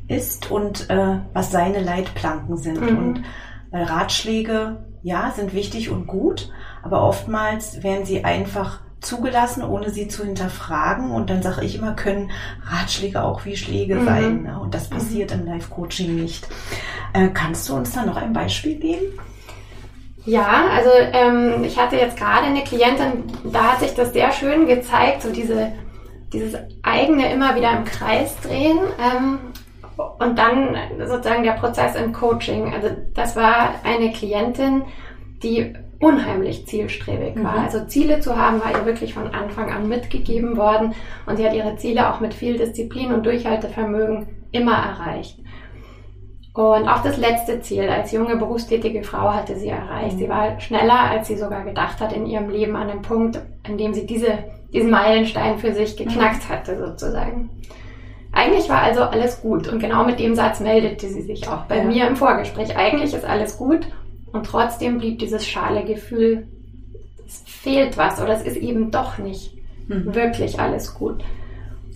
ist 0.09 0.50
und 0.50 0.88
äh, 0.90 1.18
was 1.33 1.50
seine 1.50 1.83
Leitplanken 1.83 2.57
sind. 2.57 2.81
Mhm. 2.81 2.98
Und 2.98 3.22
weil 3.70 3.85
Ratschläge, 3.85 4.85
ja, 5.03 5.33
sind 5.35 5.55
wichtig 5.55 5.90
und 5.90 6.07
gut, 6.07 6.50
aber 6.83 7.03
oftmals 7.03 7.83
werden 7.83 8.05
sie 8.05 8.24
einfach 8.24 8.81
zugelassen, 9.00 9.62
ohne 9.64 9.90
sie 9.90 10.08
zu 10.08 10.24
hinterfragen. 10.24 11.10
Und 11.10 11.30
dann 11.30 11.42
sage 11.42 11.64
ich 11.64 11.76
immer, 11.76 11.94
können 11.94 12.30
Ratschläge 12.64 13.22
auch 13.22 13.44
wie 13.44 13.56
Schläge 13.56 13.96
mhm. 13.96 14.04
sein. 14.04 14.42
Ne? 14.42 14.60
Und 14.60 14.74
das 14.74 14.90
mhm. 14.90 14.94
passiert 14.94 15.34
mhm. 15.34 15.40
im 15.40 15.46
Live-Coaching 15.46 16.14
nicht. 16.14 16.48
Äh, 17.12 17.28
kannst 17.28 17.68
du 17.68 17.74
uns 17.74 17.92
da 17.92 18.04
noch 18.04 18.16
ein 18.16 18.32
Beispiel 18.32 18.76
geben? 18.76 19.18
Ja, 20.26 20.66
also 20.74 20.90
ähm, 21.12 21.64
ich 21.64 21.78
hatte 21.78 21.96
jetzt 21.96 22.18
gerade 22.18 22.46
eine 22.46 22.62
Klientin, 22.62 23.24
da 23.44 23.72
hat 23.72 23.80
sich 23.80 23.94
das 23.94 24.12
sehr 24.12 24.30
schön 24.32 24.66
gezeigt, 24.66 25.22
so 25.22 25.32
diese, 25.32 25.72
dieses 26.32 26.60
eigene 26.82 27.32
immer 27.32 27.56
wieder 27.56 27.72
im 27.72 27.84
Kreis 27.84 28.36
drehen. 28.42 28.78
Ähm, 28.98 29.38
und 30.18 30.38
dann 30.38 30.76
sozusagen 31.06 31.42
der 31.42 31.52
Prozess 31.52 31.94
im 31.94 32.12
Coaching. 32.12 32.72
Also 32.72 32.90
das 33.14 33.36
war 33.36 33.74
eine 33.84 34.12
Klientin, 34.12 34.82
die 35.42 35.74
unheimlich 36.00 36.66
zielstrebig 36.66 37.36
war. 37.36 37.52
Mhm. 37.52 37.64
Also 37.64 37.84
Ziele 37.84 38.20
zu 38.20 38.36
haben, 38.36 38.60
war 38.60 38.72
ihr 38.72 38.86
wirklich 38.86 39.14
von 39.14 39.28
Anfang 39.28 39.70
an 39.70 39.88
mitgegeben 39.88 40.56
worden 40.56 40.94
und 41.26 41.36
sie 41.36 41.46
hat 41.46 41.54
ihre 41.54 41.76
Ziele 41.76 42.12
auch 42.12 42.20
mit 42.20 42.34
viel 42.34 42.56
Disziplin 42.56 43.12
und 43.12 43.24
Durchhaltevermögen 43.24 44.26
immer 44.50 44.76
erreicht. 44.76 45.38
Und 46.52 46.88
auch 46.88 47.02
das 47.02 47.16
letzte 47.16 47.60
Ziel 47.60 47.88
als 47.88 48.10
junge 48.10 48.36
berufstätige 48.36 49.04
Frau 49.04 49.32
hatte 49.32 49.54
sie 49.54 49.68
erreicht. 49.68 50.18
Sie 50.18 50.24
mhm. 50.24 50.30
war 50.30 50.60
schneller, 50.60 50.98
als 51.10 51.28
sie 51.28 51.36
sogar 51.36 51.64
gedacht 51.64 52.00
hat 52.00 52.12
in 52.12 52.26
ihrem 52.26 52.48
Leben 52.48 52.74
an 52.74 52.88
dem 52.88 53.02
Punkt, 53.02 53.40
an 53.68 53.78
dem 53.78 53.94
sie 53.94 54.06
diese, 54.06 54.38
diesen 54.72 54.90
Meilenstein 54.90 55.58
für 55.58 55.72
sich 55.72 55.96
geknackt 55.96 56.48
mhm. 56.48 56.52
hatte 56.52 56.78
sozusagen. 56.78 57.50
Eigentlich 58.32 58.68
war 58.68 58.82
also 58.82 59.02
alles 59.02 59.42
gut 59.42 59.68
und 59.68 59.80
genau 59.80 60.04
mit 60.04 60.18
dem 60.18 60.34
Satz 60.34 60.60
meldete 60.60 61.08
sie 61.08 61.22
sich 61.22 61.48
auch 61.48 61.64
bei 61.64 61.78
ja. 61.78 61.84
mir 61.84 62.06
im 62.06 62.16
Vorgespräch. 62.16 62.76
Eigentlich 62.76 63.12
ist 63.12 63.24
alles 63.24 63.58
gut 63.58 63.88
und 64.32 64.46
trotzdem 64.46 64.98
blieb 64.98 65.18
dieses 65.18 65.46
schale 65.46 65.84
Gefühl, 65.84 66.46
es 67.26 67.42
fehlt 67.46 67.96
was 67.96 68.20
oder 68.20 68.34
es 68.34 68.42
ist 68.42 68.56
eben 68.56 68.90
doch 68.90 69.18
nicht 69.18 69.54
mhm. 69.88 70.14
wirklich 70.14 70.58
alles 70.58 70.94
gut. 70.94 71.22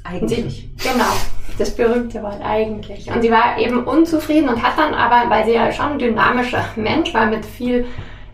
Eigentlich. 0.04 0.68
Sie, 0.76 0.88
genau, 0.88 1.12
das 1.58 1.74
berühmte 1.74 2.22
Wort 2.22 2.40
eigentlich. 2.44 3.10
Und 3.10 3.22
sie 3.22 3.30
war 3.30 3.58
eben 3.58 3.84
unzufrieden 3.84 4.48
und 4.50 4.62
hat 4.62 4.76
dann 4.76 4.92
aber, 4.92 5.30
weil 5.30 5.46
sie 5.46 5.52
ja 5.52 5.72
schon 5.72 5.92
ein 5.92 5.98
dynamischer 5.98 6.64
Mensch 6.76 7.14
war 7.14 7.26
mit 7.26 7.44
viel 7.44 7.86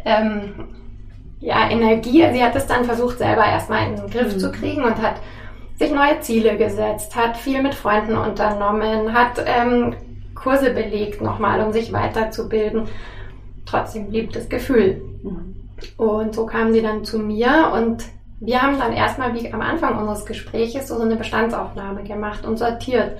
ähm, 0.04 0.52
ja, 1.40 1.70
Energie, 1.70 2.24
sie 2.32 2.42
hat 2.42 2.54
es 2.54 2.66
dann 2.66 2.84
versucht, 2.84 3.18
selber 3.18 3.44
erstmal 3.44 3.88
in 3.88 3.96
den 3.96 4.10
Griff 4.10 4.34
mhm. 4.34 4.38
zu 4.38 4.52
kriegen 4.52 4.82
und 4.82 5.00
hat 5.00 5.16
sich 5.78 5.92
neue 5.92 6.20
Ziele 6.20 6.56
gesetzt, 6.58 7.16
hat 7.16 7.36
viel 7.36 7.62
mit 7.62 7.74
Freunden 7.74 8.16
unternommen, 8.16 9.14
hat 9.14 9.42
ähm, 9.46 9.94
Kurse 10.34 10.70
belegt 10.70 11.22
nochmal, 11.22 11.62
um 11.62 11.72
sich 11.72 11.92
weiterzubilden. 11.92 12.88
Trotzdem 13.70 14.08
blieb 14.08 14.32
das 14.32 14.48
Gefühl. 14.48 15.00
Mhm. 15.22 15.56
Und 15.96 16.34
so 16.34 16.46
kam 16.46 16.72
sie 16.72 16.82
dann 16.82 17.04
zu 17.04 17.18
mir 17.18 17.72
und 17.74 18.04
wir 18.40 18.62
haben 18.62 18.78
dann 18.78 18.92
erstmal 18.92 19.34
wie 19.34 19.52
am 19.52 19.60
Anfang 19.60 19.98
unseres 19.98 20.26
Gesprächs 20.26 20.88
so 20.88 20.98
eine 20.98 21.16
Bestandsaufnahme 21.16 22.02
gemacht 22.02 22.44
und 22.44 22.58
sortiert. 22.58 23.18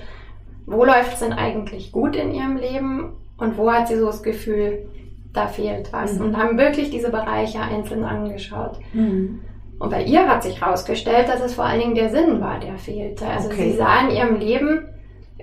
Wo 0.65 0.83
läuft 0.83 1.13
es 1.13 1.19
denn 1.19 1.33
eigentlich 1.33 1.91
gut 1.91 2.15
in 2.15 2.33
ihrem 2.33 2.57
Leben 2.57 3.13
und 3.37 3.57
wo 3.57 3.71
hat 3.71 3.87
sie 3.87 3.97
so 3.97 4.07
das 4.07 4.23
Gefühl, 4.23 4.85
da 5.33 5.47
fehlt 5.47 5.93
was? 5.93 6.15
Mhm. 6.15 6.25
Und 6.25 6.37
haben 6.37 6.57
wirklich 6.57 6.89
diese 6.89 7.09
Bereiche 7.09 7.59
einzeln 7.61 8.03
angeschaut. 8.03 8.79
Mhm. 8.93 9.39
Und 9.79 9.89
bei 9.89 10.03
ihr 10.03 10.27
hat 10.27 10.43
sich 10.43 10.61
herausgestellt, 10.61 11.27
dass 11.27 11.41
es 11.41 11.55
vor 11.55 11.65
allen 11.65 11.79
Dingen 11.79 11.95
der 11.95 12.09
Sinn 12.09 12.39
war, 12.41 12.59
der 12.59 12.77
fehlte. 12.77 13.25
Also 13.25 13.49
okay. 13.49 13.71
sie 13.71 13.77
sah 13.77 14.01
in 14.01 14.15
ihrem 14.15 14.35
Leben 14.35 14.87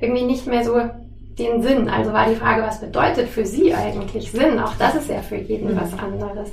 irgendwie 0.01 0.25
nicht 0.25 0.47
mehr 0.47 0.65
so 0.65 0.79
den 1.39 1.63
Sinn. 1.63 1.89
Also 1.89 2.13
war 2.13 2.29
die 2.29 2.37
Frage, 2.37 2.63
was 2.63 2.81
bedeutet 2.81 3.29
für 3.29 3.47
sie 3.47 3.75
eigentlich 3.75 4.31
Sinn? 4.31 4.59
Auch 4.59 4.75
das 4.79 4.95
ist 4.95 5.09
ja 5.09 5.21
für 5.21 5.37
jeden 5.37 5.75
mhm. 5.75 5.81
was 5.81 5.99
anderes. 5.99 6.51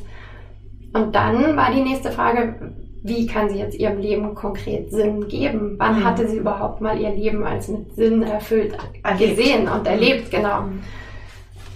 Und 0.93 1.13
dann 1.13 1.57
war 1.57 1.71
die 1.71 1.81
nächste 1.81 2.11
Frage, 2.11 2.73
wie 3.03 3.27
kann 3.27 3.49
sie 3.49 3.59
jetzt 3.59 3.77
ihrem 3.77 3.99
Leben 3.99 4.33
konkret 4.33 4.91
Sinn 4.91 5.27
geben? 5.27 5.75
Wann 5.77 5.99
mhm. 5.99 6.05
hatte 6.05 6.27
sie 6.27 6.37
überhaupt 6.37 6.81
mal 6.81 6.99
ihr 6.99 7.11
Leben 7.11 7.45
als 7.45 7.67
mit 7.67 7.95
Sinn 7.95 8.23
erfüllt 8.23 8.75
erlebt. 9.03 9.35
gesehen 9.35 9.67
und 9.67 9.85
erlebt? 9.85 10.31
Genau. 10.31 10.61
Mhm. 10.61 10.81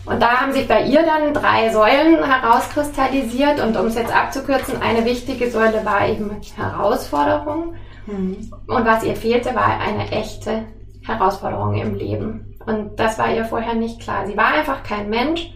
Und 0.05 0.21
da 0.21 0.41
haben 0.41 0.53
sich 0.53 0.67
bei 0.67 0.85
ihr 0.85 1.03
dann 1.03 1.33
drei 1.35 1.69
Säulen 1.69 2.23
herauskristallisiert. 2.23 3.61
Und 3.61 3.77
um 3.77 3.87
es 3.87 3.95
jetzt 3.95 4.15
abzukürzen, 4.15 4.81
eine 4.81 5.05
wichtige 5.05 5.51
Säule 5.51 5.85
war 5.85 6.07
eben 6.07 6.31
Herausforderung. 6.55 7.75
Mhm. 8.07 8.51
Und 8.65 8.85
was 8.85 9.03
ihr 9.03 9.15
fehlte, 9.15 9.53
war 9.53 9.79
eine 9.79 10.09
echte 10.11 10.63
Herausforderung 11.05 11.75
im 11.75 11.93
Leben. 11.93 12.48
Und 12.69 12.99
das 12.99 13.17
war 13.17 13.33
ihr 13.33 13.45
vorher 13.45 13.73
nicht 13.73 13.99
klar. 13.99 14.27
Sie 14.27 14.37
war 14.37 14.53
einfach 14.53 14.83
kein 14.83 15.09
Mensch, 15.09 15.51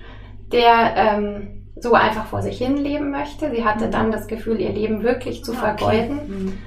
der 0.51 0.95
ähm, 0.95 1.67
so 1.75 1.93
einfach 1.93 2.25
vor 2.25 2.41
sich 2.41 2.57
hin 2.57 2.75
leben 2.77 3.11
möchte. 3.11 3.51
Sie 3.51 3.63
hatte 3.63 3.85
mhm. 3.85 3.91
dann 3.91 4.11
das 4.11 4.25
Gefühl, 4.27 4.59
ihr 4.59 4.71
Leben 4.71 5.03
wirklich 5.03 5.43
zu 5.43 5.53
ah, 5.53 5.55
vergeuden. 5.55 6.19
Okay. 6.19 6.31
Mhm. 6.31 6.57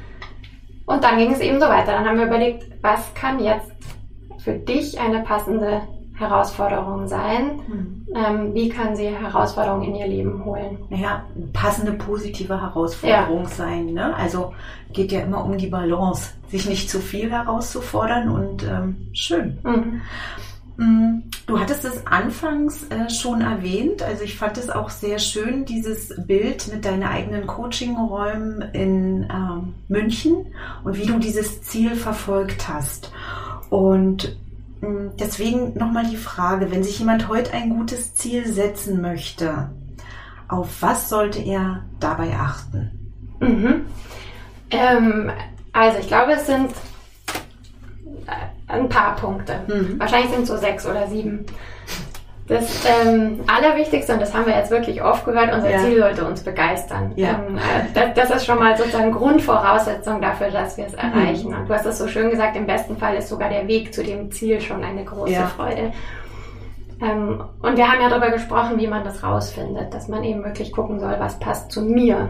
Und 0.87 1.03
dann 1.03 1.19
ging 1.19 1.33
es 1.33 1.41
eben 1.41 1.59
so 1.59 1.67
weiter. 1.67 1.93
Dann 1.93 2.07
haben 2.07 2.19
wir 2.19 2.27
überlegt, 2.27 2.65
was 2.81 3.13
kann 3.15 3.43
jetzt 3.43 3.73
für 4.39 4.53
dich 4.53 5.01
eine 5.01 5.25
passende 5.25 5.83
Herausforderung 6.17 7.07
sein? 7.07 7.61
Mhm. 7.69 8.07
Ähm, 8.15 8.55
wie 8.55 8.69
kann 8.69 8.97
sie 8.97 9.09
Herausforderungen 9.09 9.85
in 9.85 9.95
ihr 9.97 10.07
Leben 10.07 10.45
holen? 10.45 10.79
Naja, 10.89 11.25
passende 11.53 11.93
positive 11.93 12.61
Herausforderung 12.61 13.43
ja. 13.43 13.49
sein. 13.49 13.87
Ne? 13.93 14.15
Also 14.17 14.55
geht 14.93 15.13
ja 15.13 15.21
immer 15.21 15.45
um 15.45 15.59
die 15.59 15.67
Balance, 15.67 16.31
sich 16.49 16.67
nicht 16.67 16.89
zu 16.89 17.01
viel 17.01 17.31
herauszufordern 17.31 18.31
und 18.31 18.63
ähm, 18.63 19.09
schön. 19.13 19.59
Mhm. 19.63 20.01
Mm, 20.79 21.23
du 21.47 21.59
hattest 21.59 21.85
es 21.85 22.07
anfangs 22.07 22.85
äh, 22.89 23.09
schon 23.09 23.41
erwähnt, 23.41 24.03
also 24.03 24.25
ich 24.25 24.37
fand 24.37 24.59
es 24.59 24.69
auch 24.69 24.91
sehr 24.91 25.19
schön, 25.19 25.65
dieses 25.65 26.15
Bild 26.27 26.71
mit 26.71 26.85
deinen 26.85 27.03
eigenen 27.03 27.47
Coachingräumen 27.47 28.61
in 28.75 29.27
ähm, 29.31 29.75
München 29.89 30.47
und 30.85 30.99
wie 30.99 31.07
du 31.07 31.19
dieses 31.19 31.63
Ziel 31.63 31.95
verfolgt 31.95 32.69
hast. 32.69 33.11
Und 33.71 34.37
deswegen 34.83 35.75
nochmal 35.75 36.07
die 36.07 36.17
Frage, 36.17 36.71
wenn 36.71 36.85
sich 36.85 36.99
jemand 36.99 37.29
heute 37.29 37.53
ein 37.53 37.71
gutes 37.71 38.15
Ziel 38.15 38.47
setzen 38.47 39.01
möchte, 39.01 39.71
auf 40.49 40.81
was 40.81 41.09
sollte 41.09 41.41
er 41.41 41.85
dabei 41.99 42.35
achten? 42.35 43.12
Mhm. 43.41 43.87
Ähm, 44.71 45.31
also 45.73 45.99
ich 45.99 46.09
glaube, 46.09 46.33
es 46.33 46.47
sind 46.47 46.71
äh, 48.27 48.73
ein 48.73 48.89
paar 48.89 49.17
Punkte. 49.17 49.61
Mhm. 49.67 49.99
Wahrscheinlich 49.99 50.31
sind 50.31 50.43
es 50.43 50.49
so 50.49 50.57
sechs 50.57 50.87
oder 50.87 51.07
sieben. 51.09 51.47
Das 52.47 52.87
ähm, 53.05 53.41
Allerwichtigste, 53.49 54.13
und 54.13 54.23
das 54.23 54.33
haben 54.33 54.47
wir 54.47 54.57
jetzt 54.57 54.71
wirklich 54.71 55.03
oft 55.03 55.25
gehört, 55.25 55.53
unser 55.53 55.71
ja. 55.71 55.79
Ziel 55.79 55.99
sollte 55.99 56.25
uns 56.25 56.45
begeistern. 56.45 57.13
Ja. 57.17 57.41
Ähm, 57.49 57.57
äh, 57.57 57.61
das, 57.93 58.15
das, 58.15 58.37
ist 58.37 58.47
schon 58.47 58.61
mal 58.61 58.77
sozusagen 58.77 59.11
Grundvoraussetzung 59.11 60.21
dafür, 60.21 60.51
dass 60.51 60.77
wir 60.77 60.87
es 60.87 60.93
mhm. 60.93 60.99
erreichen. 60.99 61.51
Mhm. 61.51 61.57
Und 61.57 61.69
du 61.69 61.75
hast 61.75 61.87
es 61.87 61.99
so 61.99 62.07
schön 62.07 62.31
gesagt, 62.31 62.57
im 62.57 62.67
besten 62.67 62.97
Fall 62.99 63.17
ist 63.17 63.29
sogar 63.29 63.49
der 63.49 63.67
Weg 63.67 63.93
zu 63.93 64.05
dem 64.05 64.31
Ziel 64.31 64.61
schon 64.61 64.85
eine 64.85 65.05
große 65.05 65.33
ja. 65.33 65.47
Freude. 65.47 65.93
Ähm, 67.01 67.43
und 67.61 67.77
wir 67.77 67.91
haben 67.91 68.01
ja 68.01 68.09
darüber 68.09 68.31
gesprochen, 68.31 68.79
wie 68.79 68.87
man 68.87 69.03
das 69.03 69.25
rausfindet, 69.25 69.93
dass 69.93 70.07
man 70.07 70.23
eben 70.23 70.45
wirklich 70.45 70.73
gucken 70.73 71.01
soll, 71.01 71.17
was 71.19 71.39
passt 71.41 71.73
zu 71.73 71.83
mir 71.83 72.29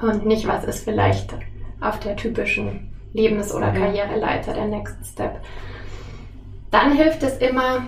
und 0.00 0.24
nicht, 0.24 0.46
was 0.46 0.64
ist 0.64 0.84
vielleicht 0.84 1.34
auf 1.80 1.98
der 1.98 2.14
typischen 2.14 2.92
Lebens- 3.12 3.52
oder 3.52 3.72
Karriereleiter 3.72 4.54
der 4.54 4.66
Next 4.66 4.96
Step. 5.04 5.40
Dann 6.70 6.92
hilft 6.92 7.22
es 7.22 7.38
immer, 7.38 7.82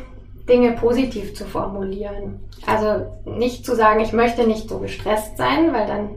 Dinge 0.49 0.72
positiv 0.72 1.34
zu 1.34 1.45
formulieren. 1.45 2.40
Also 2.66 3.07
nicht 3.24 3.64
zu 3.64 3.74
sagen, 3.74 4.01
ich 4.01 4.12
möchte 4.12 4.47
nicht 4.47 4.68
so 4.68 4.78
gestresst 4.78 5.36
sein, 5.36 5.72
weil 5.72 5.86
dann 5.86 6.11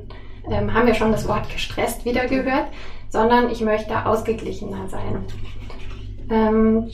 ähm, 0.50 0.74
haben 0.74 0.88
wir 0.88 0.94
schon 0.94 1.12
das 1.12 1.28
Wort 1.28 1.50
gestresst 1.52 2.06
wieder 2.06 2.28
gehört, 2.28 2.68
sondern 3.10 3.50
ich 3.50 3.62
möchte 3.62 4.06
ausgeglichener 4.06 4.88
sein. 4.90 5.26
Ähm, 6.30 6.90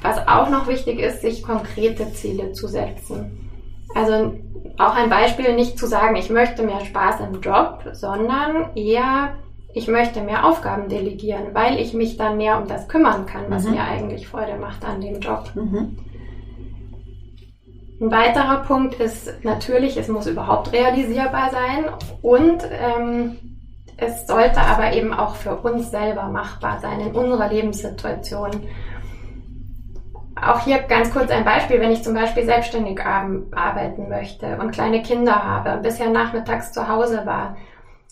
was 0.00 0.28
auch 0.28 0.48
noch 0.48 0.68
wichtig 0.68 1.00
ist, 1.00 1.22
sich 1.22 1.42
konkrete 1.42 2.12
Ziele 2.12 2.52
zu 2.52 2.68
setzen. 2.68 3.50
Also 3.94 4.34
auch 4.78 4.94
ein 4.94 5.10
Beispiel, 5.10 5.54
nicht 5.54 5.78
zu 5.78 5.86
sagen, 5.86 6.16
ich 6.16 6.30
möchte 6.30 6.62
mehr 6.62 6.84
Spaß 6.84 7.20
im 7.20 7.40
Job, 7.40 7.84
sondern 7.92 8.74
eher 8.76 9.34
ich 9.74 9.88
möchte 9.88 10.22
mehr 10.22 10.46
Aufgaben 10.46 10.88
delegieren, 10.88 11.48
weil 11.52 11.80
ich 11.80 11.94
mich 11.94 12.16
dann 12.16 12.36
mehr 12.36 12.58
um 12.60 12.68
das 12.68 12.86
kümmern 12.86 13.26
kann, 13.26 13.46
was 13.48 13.64
mhm. 13.64 13.72
mir 13.72 13.82
eigentlich 13.82 14.28
Freude 14.28 14.56
macht 14.56 14.84
an 14.84 15.00
dem 15.00 15.18
Job. 15.20 15.50
Mhm. 15.54 15.98
Ein 18.00 18.10
weiterer 18.10 18.62
Punkt 18.62 18.94
ist 18.96 19.44
natürlich, 19.44 19.96
es 19.96 20.08
muss 20.08 20.26
überhaupt 20.26 20.72
realisierbar 20.72 21.50
sein 21.50 21.84
und 22.22 22.62
ähm, 22.70 23.36
es 23.96 24.26
sollte 24.26 24.60
aber 24.60 24.92
eben 24.92 25.14
auch 25.14 25.36
für 25.36 25.56
uns 25.56 25.90
selber 25.90 26.24
machbar 26.24 26.80
sein 26.80 27.00
in 27.00 27.12
unserer 27.14 27.48
Lebenssituation. 27.48 28.50
Auch 30.34 30.60
hier 30.60 30.78
ganz 30.78 31.12
kurz 31.12 31.30
ein 31.30 31.44
Beispiel, 31.44 31.80
wenn 31.80 31.92
ich 31.92 32.02
zum 32.02 32.14
Beispiel 32.14 32.44
selbstständig 32.44 33.00
arbeiten 33.00 34.08
möchte 34.08 34.58
und 34.58 34.72
kleine 34.72 35.00
Kinder 35.02 35.44
habe 35.44 35.74
und 35.74 35.82
bisher 35.82 36.10
nachmittags 36.10 36.72
zu 36.72 36.88
Hause 36.88 37.24
war, 37.24 37.56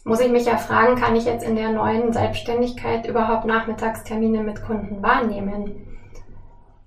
muss 0.04 0.20
ich 0.20 0.30
mich 0.30 0.46
ja 0.46 0.56
fragen, 0.56 0.96
kann 0.96 1.16
ich 1.16 1.24
jetzt 1.24 1.44
in 1.44 1.56
der 1.56 1.70
neuen 1.70 2.12
Selbstständigkeit 2.12 3.06
überhaupt 3.06 3.44
Nachmittagstermine 3.44 4.42
mit 4.42 4.64
Kunden 4.64 5.02
wahrnehmen? 5.02 5.98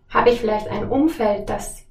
Habe 0.10 0.30
ich 0.30 0.39
vielleicht 0.39 0.70
ein 0.70 0.88
Umfeld, 0.88 1.50
das 1.50 1.84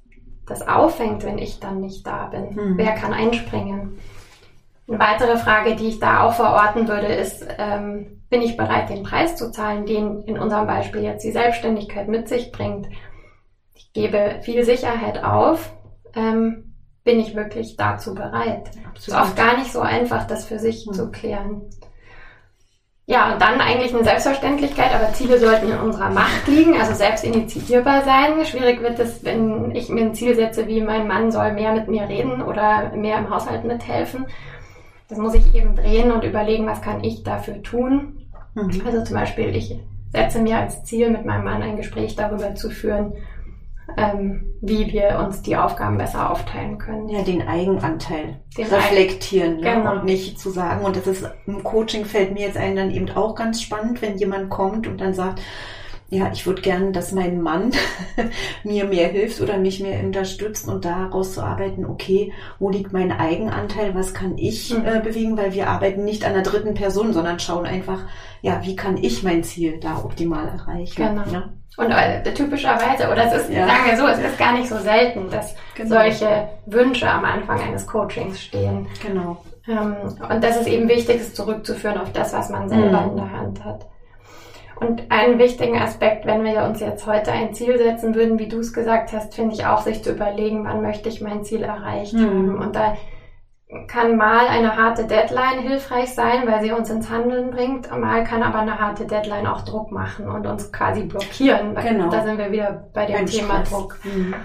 das 0.45 0.67
auffängt, 0.67 1.23
wenn 1.23 1.37
ich 1.37 1.59
dann 1.59 1.81
nicht 1.81 2.05
da 2.05 2.27
bin? 2.27 2.55
Mhm. 2.55 2.77
Wer 2.77 2.93
kann 2.93 3.13
einspringen? 3.13 3.97
Eine 4.87 4.99
weitere 4.99 5.37
Frage, 5.37 5.75
die 5.75 5.87
ich 5.87 5.99
da 5.99 6.23
auch 6.23 6.33
verorten 6.33 6.87
würde, 6.87 7.07
ist, 7.07 7.45
ähm, 7.57 8.21
bin 8.29 8.41
ich 8.41 8.55
bereit, 8.55 8.89
den 8.89 9.03
Preis 9.03 9.35
zu 9.35 9.51
zahlen, 9.51 9.85
den 9.85 10.21
in 10.23 10.37
unserem 10.37 10.67
Beispiel 10.67 11.01
jetzt 11.01 11.23
die 11.23 11.31
Selbstständigkeit 11.31 12.07
mit 12.07 12.27
sich 12.27 12.51
bringt? 12.51 12.87
Ich 13.73 13.93
gebe 13.93 14.39
viel 14.41 14.63
Sicherheit 14.63 15.23
auf. 15.23 15.73
Ähm, 16.15 16.75
bin 17.03 17.19
ich 17.19 17.35
wirklich 17.35 17.77
dazu 17.77 18.13
bereit? 18.13 18.71
Es 18.95 19.07
ist 19.07 19.15
oft 19.15 19.35
gar 19.35 19.57
nicht 19.57 19.71
so 19.71 19.79
einfach, 19.79 20.25
das 20.27 20.45
für 20.45 20.59
sich 20.59 20.85
mhm. 20.85 20.93
zu 20.93 21.11
klären. 21.11 21.61
Ja, 23.07 23.33
und 23.33 23.41
dann 23.41 23.61
eigentlich 23.61 23.93
eine 23.93 24.03
Selbstverständlichkeit, 24.03 24.93
aber 24.95 25.13
Ziele 25.13 25.37
sollten 25.37 25.71
in 25.71 25.77
unserer 25.77 26.09
Macht 26.09 26.47
liegen, 26.47 26.79
also 26.79 26.93
selbst 26.93 27.23
initiierbar 27.23 28.03
sein. 28.03 28.43
Schwierig 28.45 28.81
wird 28.81 28.97
es, 28.97 29.23
wenn 29.23 29.75
ich 29.75 29.89
mir 29.89 30.05
ein 30.05 30.15
Ziel 30.15 30.33
setze, 30.33 30.67
wie 30.67 30.81
mein 30.81 31.07
Mann 31.07 31.31
soll 31.31 31.51
mehr 31.53 31.73
mit 31.73 31.87
mir 31.87 32.09
reden 32.09 32.41
oder 32.41 32.91
mehr 32.95 33.19
im 33.19 33.29
Haushalt 33.29 33.63
mithelfen. 33.63 34.25
Das 35.07 35.19
muss 35.19 35.35
ich 35.35 35.53
eben 35.53 35.75
drehen 35.75 36.11
und 36.11 36.23
überlegen, 36.23 36.65
was 36.65 36.81
kann 36.81 37.03
ich 37.03 37.21
dafür 37.21 37.61
tun. 37.61 38.25
Mhm. 38.55 38.81
Also 38.83 39.03
zum 39.03 39.17
Beispiel, 39.17 39.55
ich 39.55 39.79
setze 40.11 40.41
mir 40.41 40.57
als 40.57 40.83
Ziel, 40.83 41.11
mit 41.11 41.25
meinem 41.25 41.43
Mann 41.43 41.61
ein 41.61 41.77
Gespräch 41.77 42.15
darüber 42.15 42.55
zu 42.55 42.71
führen, 42.71 43.13
ähm, 43.97 44.53
wie 44.61 44.91
wir 44.91 45.19
uns 45.25 45.41
die 45.41 45.55
Aufgaben 45.55 45.97
besser 45.97 46.31
aufteilen 46.31 46.77
können. 46.77 47.09
Ja, 47.09 47.21
den 47.21 47.47
Eigenanteil 47.47 48.41
den 48.57 48.65
reflektieren 48.65 49.53
Eigen, 49.53 49.61
ne? 49.61 49.75
genau. 49.75 49.91
und 49.93 50.05
nicht 50.05 50.39
zu 50.39 50.49
sagen. 50.49 50.83
Und 50.83 50.95
das 50.95 51.07
ist 51.07 51.29
im 51.45 51.63
Coaching 51.63 52.05
fällt 52.05 52.33
mir 52.33 52.47
jetzt 52.47 52.57
ein 52.57 52.75
dann 52.75 52.91
eben 52.91 53.09
auch 53.11 53.35
ganz 53.35 53.61
spannend, 53.61 54.01
wenn 54.01 54.17
jemand 54.17 54.49
kommt 54.49 54.87
und 54.87 54.99
dann 54.99 55.13
sagt, 55.13 55.41
ja, 56.09 56.31
ich 56.31 56.45
würde 56.45 56.61
gerne, 56.61 56.91
dass 56.91 57.11
mein 57.11 57.41
Mann 57.41 57.71
mir 58.63 58.85
mehr 58.85 59.07
hilft 59.07 59.41
oder 59.41 59.57
mich 59.57 59.79
mehr 59.79 60.03
unterstützt 60.03 60.67
und 60.67 60.85
daraus 60.85 61.33
zu 61.33 61.41
arbeiten, 61.41 61.85
okay, 61.85 62.31
wo 62.59 62.69
liegt 62.69 62.93
mein 62.93 63.11
Eigenanteil, 63.11 63.95
was 63.95 64.13
kann 64.13 64.37
ich 64.37 64.71
mhm. 64.71 64.85
äh, 64.85 64.99
bewegen, 64.99 65.35
weil 65.35 65.53
wir 65.53 65.67
arbeiten 65.67 66.03
nicht 66.03 66.23
an 66.23 66.33
der 66.33 66.43
dritten 66.43 66.75
Person, 66.75 67.11
sondern 67.11 67.39
schauen 67.39 67.65
einfach, 67.65 68.03
ja, 68.41 68.61
wie 68.63 68.75
kann 68.75 68.97
ich 68.97 69.23
mein 69.23 69.43
Ziel 69.43 69.79
da 69.79 69.97
optimal 69.97 70.47
erreichen. 70.47 70.95
Genau. 70.95 71.23
Ja? 71.31 71.49
Und 71.77 71.91
äh, 71.91 72.23
typischerweise, 72.33 73.09
oder 73.11 73.25
es 73.25 73.43
ist, 73.43 73.49
ja. 73.51 73.67
sagen 73.67 73.85
wir 73.85 73.97
so, 73.97 74.07
es 74.07 74.19
ist 74.19 74.39
gar 74.39 74.53
nicht 74.53 74.69
so 74.69 74.77
selten, 74.77 75.29
dass 75.29 75.55
genau. 75.75 75.95
solche 75.95 76.47
Wünsche 76.65 77.09
am 77.09 77.25
Anfang 77.25 77.59
eines 77.61 77.85
Coachings 77.85 78.41
stehen. 78.41 78.87
Genau. 79.05 79.37
Ähm, 79.67 79.95
und 80.29 80.43
das 80.43 80.61
ist 80.61 80.67
eben 80.67 80.87
wichtig, 80.87 81.17
es 81.19 81.33
zurückzuführen 81.33 81.97
auf 81.97 82.11
das, 82.13 82.33
was 82.33 82.49
man 82.49 82.69
selber 82.69 83.01
mhm. 83.01 83.09
in 83.09 83.15
der 83.17 83.31
Hand 83.31 83.65
hat. 83.65 83.85
Und 84.79 85.03
einen 85.09 85.39
wichtigen 85.39 85.77
Aspekt, 85.77 86.25
wenn 86.25 86.43
wir 86.43 86.63
uns 86.63 86.81
jetzt 86.81 87.07
heute 87.07 87.31
ein 87.31 87.53
Ziel 87.53 87.77
setzen 87.77 88.13
würden, 88.13 88.39
wie 88.39 88.49
du 88.49 88.59
es 88.59 88.73
gesagt 88.73 89.13
hast, 89.13 89.33
finde 89.33 89.55
ich 89.55 89.65
auch, 89.65 89.81
sich 89.81 90.03
zu 90.03 90.11
überlegen, 90.11 90.65
wann 90.65 90.81
möchte 90.81 91.07
ich 91.07 91.21
mein 91.21 91.43
Ziel 91.43 91.63
erreicht 91.63 92.13
mhm. 92.13 92.25
haben. 92.25 92.57
Und 92.59 92.75
da 92.75 92.95
kann 93.87 94.15
mal 94.15 94.47
eine 94.47 94.75
harte 94.75 95.05
Deadline 95.05 95.59
hilfreich 95.59 96.13
sein, 96.13 96.45
weil 96.45 96.61
sie 96.61 96.71
uns 96.71 96.89
ins 96.89 97.09
Handeln 97.09 97.49
bringt. 97.49 97.89
Mal 97.89 98.23
kann 98.23 98.43
aber 98.43 98.59
eine 98.59 98.79
harte 98.79 99.05
Deadline 99.05 99.47
auch 99.47 99.61
Druck 99.61 99.91
machen 99.91 100.29
und 100.29 100.45
uns 100.45 100.71
quasi 100.71 101.03
blockieren. 101.03 101.75
Genau. 101.75 102.09
Da 102.09 102.23
sind 102.23 102.37
wir 102.37 102.51
wieder 102.51 102.87
bei 102.93 103.05
dem 103.07 103.15
Beim 103.15 103.25
Thema 103.25 103.65
Stress. 103.65 103.69
Druck. 103.69 103.99
Mhm. 104.03 104.35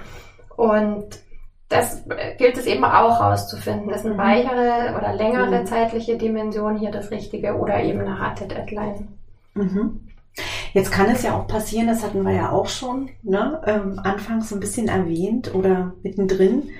Und 0.56 1.20
das 1.68 2.02
gilt 2.38 2.56
es 2.56 2.66
eben 2.66 2.84
auch 2.84 3.20
rauszufinden. 3.20 3.90
Ist 3.90 4.04
eine 4.04 4.14
mhm. 4.14 4.18
weichere 4.18 4.96
oder 4.98 5.14
längere 5.14 5.60
mhm. 5.60 5.66
zeitliche 5.66 6.16
Dimension 6.16 6.78
hier 6.78 6.90
das 6.90 7.10
Richtige 7.10 7.54
oder 7.56 7.82
eben 7.82 8.00
eine 8.00 8.18
harte 8.18 8.46
Deadline? 8.46 9.08
Mhm. 9.54 10.00
Jetzt 10.72 10.92
kann 10.92 11.10
es 11.10 11.22
ja 11.22 11.36
auch 11.36 11.46
passieren, 11.46 11.88
das 11.88 12.02
hatten 12.02 12.22
wir 12.22 12.32
ja 12.32 12.50
auch 12.50 12.68
schon 12.68 13.10
ne, 13.22 13.60
ähm, 13.66 14.00
anfangs 14.02 14.52
ein 14.52 14.60
bisschen 14.60 14.88
erwähnt 14.88 15.54
oder 15.54 15.92
mittendrin. 16.02 16.70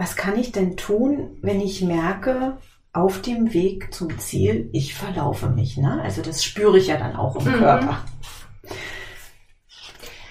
Was 0.00 0.16
kann 0.16 0.38
ich 0.38 0.50
denn 0.50 0.78
tun, 0.78 1.36
wenn 1.42 1.60
ich 1.60 1.82
merke, 1.82 2.56
auf 2.90 3.20
dem 3.20 3.52
Weg 3.52 3.92
zum 3.92 4.18
Ziel, 4.18 4.70
ich 4.72 4.94
verlaufe 4.94 5.50
mich? 5.50 5.76
Ne? 5.76 6.00
Also 6.02 6.22
das 6.22 6.42
spüre 6.42 6.78
ich 6.78 6.86
ja 6.86 6.96
dann 6.96 7.16
auch 7.16 7.36
im 7.36 7.52
mhm. 7.52 7.58
Körper. 7.58 7.98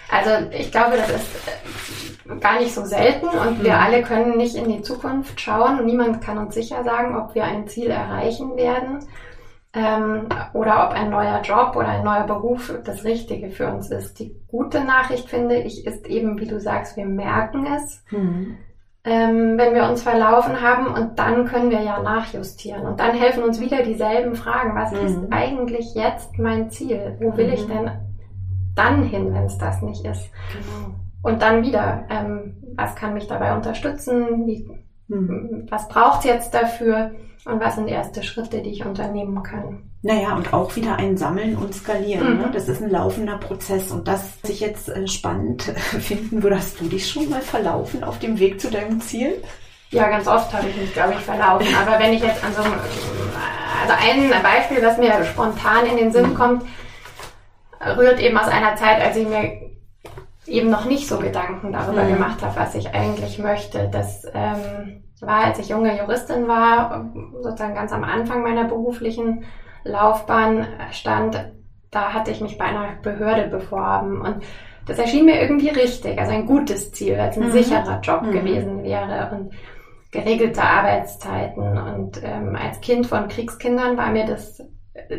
Also 0.10 0.50
ich 0.50 0.72
glaube, 0.72 0.98
das 0.98 1.12
ist 1.12 1.28
äh, 1.46 2.36
gar 2.40 2.60
nicht 2.60 2.74
so 2.74 2.84
selten 2.84 3.28
und 3.28 3.64
wir 3.64 3.74
mhm. 3.74 3.80
alle 3.80 4.02
können 4.02 4.38
nicht 4.38 4.56
in 4.56 4.70
die 4.70 4.82
Zukunft 4.82 5.40
schauen. 5.40 5.86
Niemand 5.86 6.24
kann 6.24 6.40
uns 6.40 6.56
sicher 6.56 6.84
sagen, 6.84 7.16
ob 7.16 7.36
wir 7.36 7.44
ein 7.44 7.68
Ziel 7.68 7.92
erreichen 7.92 8.58
werden 8.58 9.06
ähm, 9.74 10.30
oder 10.54 10.88
ob 10.88 10.94
ein 10.96 11.12
neuer 11.12 11.42
Job 11.44 11.76
oder 11.76 11.90
ein 11.90 12.04
neuer 12.04 12.26
Beruf 12.26 12.74
das 12.86 13.04
Richtige 13.04 13.52
für 13.52 13.72
uns 13.72 13.92
ist. 13.92 14.18
Die 14.18 14.36
gute 14.48 14.84
Nachricht, 14.84 15.30
finde 15.30 15.62
ich, 15.62 15.86
ist 15.86 16.08
eben, 16.08 16.40
wie 16.40 16.48
du 16.48 16.60
sagst, 16.60 16.98
wir 16.98 17.06
merken 17.06 17.68
es, 17.68 18.04
mhm. 18.10 18.58
Ähm, 19.10 19.58
wenn 19.58 19.74
wir 19.74 19.90
uns 19.90 20.04
verlaufen 20.04 20.62
haben 20.62 20.86
und 20.94 21.18
dann 21.18 21.46
können 21.46 21.72
wir 21.72 21.82
ja 21.82 22.00
nachjustieren 22.00 22.86
und 22.86 23.00
dann 23.00 23.16
helfen 23.16 23.42
uns 23.42 23.60
wieder 23.60 23.82
dieselben 23.82 24.36
Fragen. 24.36 24.76
Was 24.76 24.92
mhm. 24.92 25.08
ist 25.08 25.20
eigentlich 25.32 25.96
jetzt 25.96 26.38
mein 26.38 26.70
Ziel? 26.70 27.18
Wo 27.20 27.36
will 27.36 27.48
mhm. 27.48 27.54
ich 27.54 27.66
denn 27.66 27.92
dann 28.76 29.04
hin, 29.04 29.34
wenn 29.34 29.46
es 29.46 29.58
das 29.58 29.82
nicht 29.82 30.06
ist? 30.06 30.30
Genau. 30.52 30.94
Und 31.24 31.42
dann 31.42 31.64
wieder, 31.64 32.06
ähm, 32.12 32.58
was 32.76 32.96
kann 32.96 33.16
mich 33.16 33.28
dabei 33.28 33.56
unterstützen? 33.56 34.46
Wie, 34.46 34.70
mhm. 35.08 35.66
Was 35.72 35.88
braucht 35.88 36.20
es 36.20 36.26
jetzt 36.26 36.54
dafür? 36.54 37.12
Und 37.46 37.60
was 37.60 37.76
sind 37.76 37.88
erste 37.88 38.22
Schritte, 38.22 38.62
die 38.62 38.72
ich 38.72 38.86
unternehmen 38.86 39.42
kann? 39.44 39.90
Naja, 40.02 40.36
und 40.36 40.54
auch 40.54 40.76
wieder 40.76 40.98
ein 40.98 41.18
Sammeln 41.18 41.58
und 41.58 41.74
Skalieren. 41.74 42.36
Mhm. 42.36 42.42
Ne? 42.42 42.52
Das 42.54 42.68
ist 42.68 42.82
ein 42.82 42.90
laufender 42.90 43.38
Prozess. 43.38 43.92
Und 43.92 44.08
das 44.08 44.42
sich 44.42 44.60
jetzt 44.60 44.90
äh, 44.90 45.08
spannend 45.08 45.64
finden, 46.00 46.44
würdest 46.44 46.80
du 46.80 46.86
dich 46.86 47.10
schon 47.10 47.30
mal 47.30 47.42
verlaufen 47.42 48.04
auf 48.04 48.20
dem 48.20 48.40
Weg 48.40 48.60
zu 48.60 48.70
deinem 48.70 49.02
Ziel? 49.02 49.42
Ja, 49.92 50.08
ganz 50.08 50.28
oft 50.28 50.54
habe 50.54 50.70
ich 50.70 50.76
mich, 50.76 50.94
glaube 50.94 51.14
ich, 51.14 51.20
verlaufen. 51.20 51.68
Aber 51.76 52.00
wenn 52.00 52.14
ich 52.14 52.22
jetzt 52.22 52.44
an 52.44 52.54
so 52.54 52.62
einem, 52.62 52.74
also 52.74 53.94
ein 53.98 54.44
Beispiel, 54.44 54.86
was 54.86 54.98
mir 54.98 55.24
spontan 55.26 55.86
in 55.88 55.98
den 55.98 56.12
Sinn 56.12 56.36
kommt, 56.36 56.64
rührt 57.98 58.20
eben 58.20 58.38
aus 58.38 58.48
einer 58.48 58.76
Zeit, 58.76 59.02
als 59.02 59.18
ich 59.18 59.28
mir 59.28 59.70
eben 60.46 60.70
noch 60.70 60.86
nicht 60.86 61.08
so 61.08 61.18
Gedanken 61.18 61.72
darüber 61.72 62.04
mhm. 62.04 62.14
gemacht 62.14 62.42
habe, 62.42 62.60
was 62.60 62.76
ich 62.76 62.94
eigentlich 62.94 63.40
möchte. 63.40 63.90
Das 63.92 64.26
ähm, 64.34 65.04
war, 65.22 65.46
als 65.46 65.60
ich 65.60 65.70
junge 65.70 65.98
Juristin 65.98 66.48
war, 66.48 67.12
sozusagen 67.42 67.76
ganz 67.76 67.92
am 67.92 68.04
Anfang 68.04 68.44
meiner 68.44 68.66
beruflichen 68.66 69.44
Laufbahn 69.84 70.68
stand, 70.92 71.52
da 71.92 72.14
hatte 72.14 72.32
ich 72.32 72.42
mich 72.42 72.58
bei 72.58 72.66
einer 72.66 72.96
Behörde 73.02 73.48
beworben 73.48 74.22
und 74.22 74.44
das 74.86 74.98
erschien 74.98 75.26
mir 75.26 75.40
irgendwie 75.40 75.70
richtig, 75.70 76.18
also 76.20 76.32
ein 76.32 76.46
gutes 76.46 76.92
Ziel, 76.92 77.14
es 77.14 77.38
ein 77.38 77.48
mhm. 77.48 77.52
sicherer 77.52 78.00
Job 78.02 78.24
mhm. 78.24 78.32
gewesen 78.32 78.84
wäre 78.84 79.30
und 79.36 79.54
geregelte 80.12 80.64
Arbeitszeiten. 80.64 81.78
Und 81.78 82.22
ähm, 82.24 82.56
als 82.56 82.82
Kind 82.82 83.06
von 83.06 83.28
Kriegskindern 83.28 83.98
war 83.98 84.12
mir 84.12 84.26
das 84.26 84.64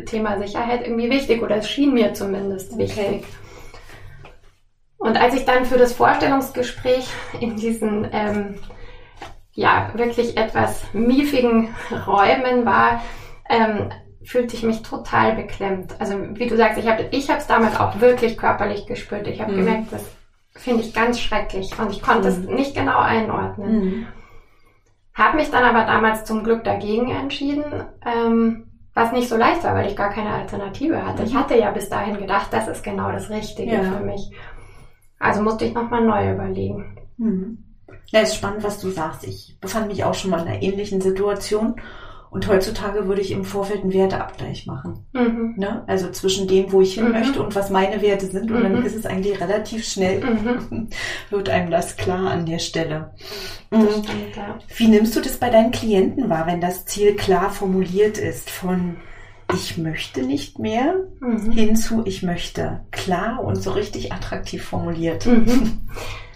Thema 0.05 0.37
Sicherheit 0.37 0.85
irgendwie 0.85 1.09
wichtig 1.09 1.41
oder 1.41 1.55
es 1.57 1.69
schien 1.69 1.93
mir 1.93 2.13
zumindest 2.13 2.73
okay. 2.73 2.83
wichtig. 2.83 3.25
Und 4.97 5.19
als 5.19 5.33
ich 5.33 5.45
dann 5.45 5.65
für 5.65 5.77
das 5.77 5.93
Vorstellungsgespräch 5.93 7.07
in 7.39 7.55
diesen 7.55 8.07
ähm, 8.11 8.55
ja 9.53 9.91
wirklich 9.93 10.37
etwas 10.37 10.81
miefigen 10.93 11.75
Räumen 12.07 12.65
war, 12.65 13.01
ähm, 13.49 13.91
fühlte 14.23 14.55
ich 14.55 14.63
mich 14.63 14.81
total 14.83 15.35
beklemmt. 15.35 15.95
Also 15.99 16.15
wie 16.35 16.47
du 16.47 16.55
sagst, 16.55 16.77
ich 16.77 16.87
habe 16.87 17.07
ich 17.11 17.29
es 17.29 17.47
damals 17.47 17.79
auch 17.79 17.99
wirklich 17.99 18.37
körperlich 18.37 18.85
gespürt. 18.85 19.27
Ich 19.27 19.41
habe 19.41 19.51
mhm. 19.51 19.57
gemerkt, 19.57 19.91
das 19.91 20.05
finde 20.53 20.83
ich 20.83 20.93
ganz 20.93 21.19
schrecklich 21.19 21.77
und 21.79 21.91
ich 21.91 22.01
konnte 22.01 22.29
mhm. 22.29 22.43
es 22.43 22.49
nicht 22.49 22.75
genau 22.75 22.99
einordnen. 22.99 23.79
Mhm. 23.79 24.07
Habe 25.13 25.37
mich 25.37 25.51
dann 25.51 25.63
aber 25.63 25.85
damals 25.85 26.23
zum 26.23 26.43
Glück 26.43 26.63
dagegen 26.63 27.11
entschieden, 27.11 27.63
ähm, 28.05 28.67
was 28.93 29.11
nicht 29.11 29.29
so 29.29 29.37
leicht 29.37 29.63
war, 29.63 29.75
weil 29.75 29.87
ich 29.87 29.95
gar 29.95 30.09
keine 30.09 30.33
Alternative 30.33 31.05
hatte. 31.05 31.23
Ich 31.23 31.33
mhm. 31.33 31.39
hatte 31.39 31.57
ja 31.57 31.71
bis 31.71 31.89
dahin 31.89 32.17
gedacht, 32.17 32.47
das 32.51 32.67
ist 32.67 32.83
genau 32.83 33.11
das 33.11 33.29
Richtige 33.29 33.75
ja. 33.75 33.83
für 33.83 34.03
mich. 34.03 34.31
Also 35.19 35.41
musste 35.41 35.65
ich 35.65 35.73
nochmal 35.73 36.03
neu 36.03 36.31
überlegen. 36.33 36.97
Ja, 38.07 38.21
ist 38.21 38.35
spannend, 38.35 38.63
was 38.63 38.79
du 38.79 38.89
sagst. 38.89 39.23
Ich 39.25 39.57
befand 39.61 39.87
mich 39.87 40.03
auch 40.03 40.13
schon 40.13 40.31
mal 40.31 40.41
in 40.41 40.47
einer 40.47 40.61
ähnlichen 40.61 41.01
Situation 41.01 41.75
Und 42.31 42.47
heutzutage 42.47 43.09
würde 43.09 43.19
ich 43.19 43.31
im 43.31 43.43
Vorfeld 43.43 43.81
einen 43.81 43.91
Werteabgleich 43.91 44.65
machen. 44.65 45.05
Mhm. 45.11 45.55
Ne? 45.57 45.83
Also 45.87 46.09
zwischen 46.11 46.47
dem, 46.47 46.71
wo 46.71 46.79
ich 46.79 46.93
hin 46.93 47.07
mhm. 47.07 47.11
möchte 47.11 47.43
und 47.43 47.55
was 47.55 47.69
meine 47.69 48.01
Werte 48.01 48.25
sind. 48.25 48.49
Und 48.49 48.63
dann 48.63 48.79
mhm. 48.79 48.85
ist 48.85 48.95
es 48.95 49.05
eigentlich 49.05 49.41
relativ 49.41 49.85
schnell, 49.85 50.23
mhm. 50.23 50.87
wird 51.29 51.49
einem 51.49 51.69
das 51.69 51.97
klar 51.97 52.31
an 52.31 52.45
der 52.45 52.59
Stelle. 52.59 53.11
Mhm. 53.69 53.89
Stimmt, 53.89 54.35
ja. 54.37 54.57
Wie 54.77 54.87
nimmst 54.87 55.13
du 55.13 55.19
das 55.19 55.37
bei 55.37 55.49
deinen 55.49 55.71
Klienten 55.71 56.29
wahr, 56.29 56.47
wenn 56.47 56.61
das 56.61 56.85
Ziel 56.85 57.17
klar 57.17 57.49
formuliert 57.49 58.17
ist 58.17 58.49
von 58.49 58.95
ich 59.53 59.77
möchte 59.77 60.23
nicht 60.23 60.57
mehr 60.59 60.95
mhm. 61.19 61.51
hinzu 61.51 62.03
ich 62.05 62.23
möchte 62.23 62.85
klar 62.91 63.43
und 63.43 63.57
so 63.57 63.71
richtig 63.71 64.13
attraktiv 64.13 64.63
formuliert. 64.63 65.27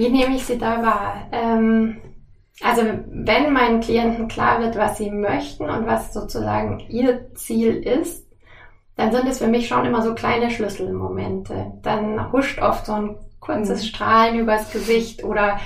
Wie 0.00 0.08
nehme 0.08 0.34
ich 0.34 0.46
sie 0.46 0.56
da 0.56 0.82
wahr? 0.82 1.28
Ähm 1.30 1.98
also 2.62 2.80
wenn 3.06 3.52
meinen 3.52 3.80
Klienten 3.80 4.28
klar 4.28 4.60
wird, 4.60 4.76
was 4.76 4.96
sie 4.96 5.10
möchten 5.10 5.68
und 5.68 5.86
was 5.86 6.14
sozusagen 6.14 6.80
ihr 6.88 7.34
Ziel 7.34 7.76
ist, 7.82 8.26
dann 8.96 9.12
sind 9.12 9.28
es 9.28 9.40
für 9.40 9.46
mich 9.46 9.68
schon 9.68 9.84
immer 9.84 10.00
so 10.00 10.14
kleine 10.14 10.50
Schlüsselmomente. 10.50 11.72
Dann 11.82 12.32
huscht 12.32 12.62
oft 12.62 12.86
so 12.86 12.94
ein 12.94 13.16
kurzes 13.40 13.82
mhm. 13.82 13.86
Strahlen 13.88 14.38
übers 14.38 14.72
Gesicht 14.72 15.22
oder 15.22 15.60